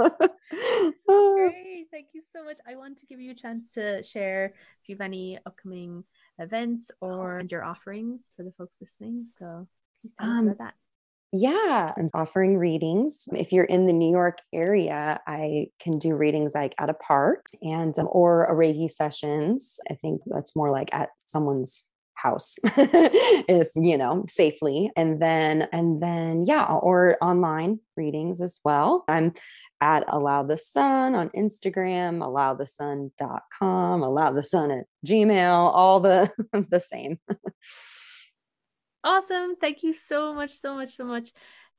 Great 1.06 1.86
thank 1.90 2.08
you 2.12 2.22
so 2.32 2.44
much. 2.44 2.58
I 2.68 2.76
want 2.76 2.98
to 2.98 3.06
give 3.06 3.20
you 3.20 3.32
a 3.32 3.34
chance 3.34 3.70
to 3.72 4.02
share 4.02 4.54
if 4.82 4.88
you 4.88 4.94
have 4.94 5.00
any 5.00 5.38
upcoming 5.46 6.04
events 6.38 6.90
or 7.00 7.42
your 7.50 7.64
offerings 7.64 8.28
for 8.36 8.42
the 8.42 8.52
folks 8.52 8.76
listening 8.80 9.26
so 9.38 9.66
please 10.00 10.12
tell 10.18 10.28
um, 10.28 10.38
us 10.38 10.54
about 10.54 10.58
that 10.58 10.74
yeah, 11.32 11.92
I'm 11.96 12.08
offering 12.12 12.58
readings. 12.58 13.28
If 13.32 13.52
you're 13.52 13.64
in 13.64 13.86
the 13.86 13.92
New 13.92 14.10
York 14.10 14.38
area, 14.52 15.20
I 15.26 15.68
can 15.80 15.98
do 15.98 16.16
readings 16.16 16.54
like 16.54 16.74
at 16.78 16.90
a 16.90 16.94
park 16.94 17.46
and 17.62 17.96
um, 17.98 18.08
or 18.10 18.46
a 18.46 18.54
Reiki 18.54 18.90
sessions. 18.90 19.78
I 19.88 19.94
think 19.94 20.22
that's 20.26 20.56
more 20.56 20.70
like 20.70 20.92
at 20.92 21.10
someone's 21.26 21.90
house 22.22 22.58
if 22.64 23.68
you 23.76 23.96
know 23.96 24.24
safely 24.26 24.90
and 24.94 25.22
then 25.22 25.66
and 25.72 26.02
then 26.02 26.42
yeah 26.44 26.64
or 26.64 27.16
online 27.22 27.80
readings 27.96 28.40
as 28.40 28.60
well 28.64 29.04
i'm 29.08 29.32
at 29.80 30.04
allow 30.08 30.42
the 30.42 30.58
sun 30.58 31.14
on 31.14 31.30
instagram 31.30 32.18
allowthesun.com 32.18 34.02
allow 34.02 34.30
the 34.30 34.42
sun 34.42 34.70
at 34.70 34.84
gmail 35.06 35.72
all 35.74 36.00
the 36.00 36.30
the 36.70 36.80
same 36.80 37.18
Awesome. 39.02 39.56
Thank 39.56 39.82
you 39.82 39.92
so 39.92 40.34
much, 40.34 40.52
so 40.52 40.74
much, 40.74 40.96
so 40.96 41.04
much, 41.04 41.32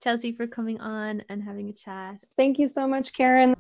Chelsea, 0.04 0.32
for 0.32 0.48
coming 0.48 0.80
on 0.80 1.24
and 1.30 1.44
having 1.44 1.70
a 1.70 1.74
chat. 1.74 2.18
Thank 2.36 2.58
you 2.60 2.68
so 2.68 2.88
much, 2.88 3.14
Karen. 3.14 3.56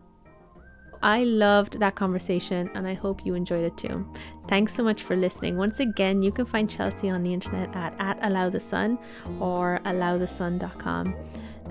I 1.03 1.23
loved 1.23 1.79
that 1.79 1.95
conversation 1.95 2.69
and 2.75 2.87
I 2.87 2.93
hope 2.93 3.25
you 3.25 3.33
enjoyed 3.33 3.63
it 3.63 3.77
too. 3.77 4.07
Thanks 4.47 4.73
so 4.73 4.83
much 4.83 5.01
for 5.03 5.15
listening. 5.15 5.57
Once 5.57 5.79
again, 5.79 6.21
you 6.21 6.31
can 6.31 6.45
find 6.45 6.69
Chelsea 6.69 7.09
on 7.09 7.23
the 7.23 7.33
internet 7.33 7.75
at, 7.75 7.93
at 7.99 8.19
allowthesun 8.21 8.99
or 9.39 9.79
allowthesun.com. 9.85 11.15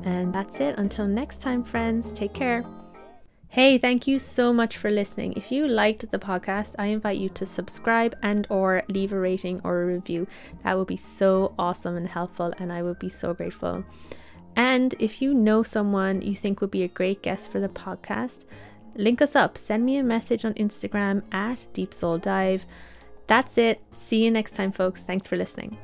And 0.04 0.32
that's 0.32 0.60
it. 0.60 0.78
Until 0.78 1.06
next 1.06 1.40
time, 1.40 1.62
friends, 1.62 2.12
take 2.12 2.32
care. 2.32 2.64
Hey, 3.52 3.78
thank 3.78 4.06
you 4.06 4.20
so 4.20 4.52
much 4.52 4.76
for 4.76 4.92
listening. 4.92 5.32
If 5.32 5.50
you 5.50 5.66
liked 5.66 6.08
the 6.08 6.20
podcast, 6.20 6.76
I 6.78 6.86
invite 6.86 7.18
you 7.18 7.28
to 7.30 7.44
subscribe 7.44 8.16
and 8.22 8.46
or 8.48 8.84
leave 8.86 9.12
a 9.12 9.18
rating 9.18 9.60
or 9.64 9.82
a 9.82 9.86
review. 9.86 10.28
That 10.62 10.78
would 10.78 10.86
be 10.86 10.96
so 10.96 11.52
awesome 11.58 11.96
and 11.96 12.06
helpful 12.06 12.54
and 12.60 12.72
I 12.72 12.84
would 12.84 13.00
be 13.00 13.08
so 13.08 13.34
grateful. 13.34 13.84
And 14.54 14.94
if 15.00 15.20
you 15.20 15.34
know 15.34 15.64
someone 15.64 16.22
you 16.22 16.36
think 16.36 16.60
would 16.60 16.70
be 16.70 16.84
a 16.84 16.88
great 16.88 17.22
guest 17.22 17.50
for 17.50 17.58
the 17.58 17.68
podcast, 17.68 18.44
link 18.94 19.20
us 19.20 19.34
up. 19.34 19.58
Send 19.58 19.84
me 19.84 19.96
a 19.96 20.04
message 20.04 20.44
on 20.44 20.54
Instagram 20.54 21.24
at 21.34 21.66
Deep 21.72 21.92
Soul 21.92 22.18
Dive. 22.18 22.64
That's 23.26 23.58
it. 23.58 23.80
See 23.90 24.24
you 24.24 24.30
next 24.30 24.52
time, 24.52 24.70
folks. 24.70 25.02
Thanks 25.02 25.26
for 25.26 25.36
listening. 25.36 25.76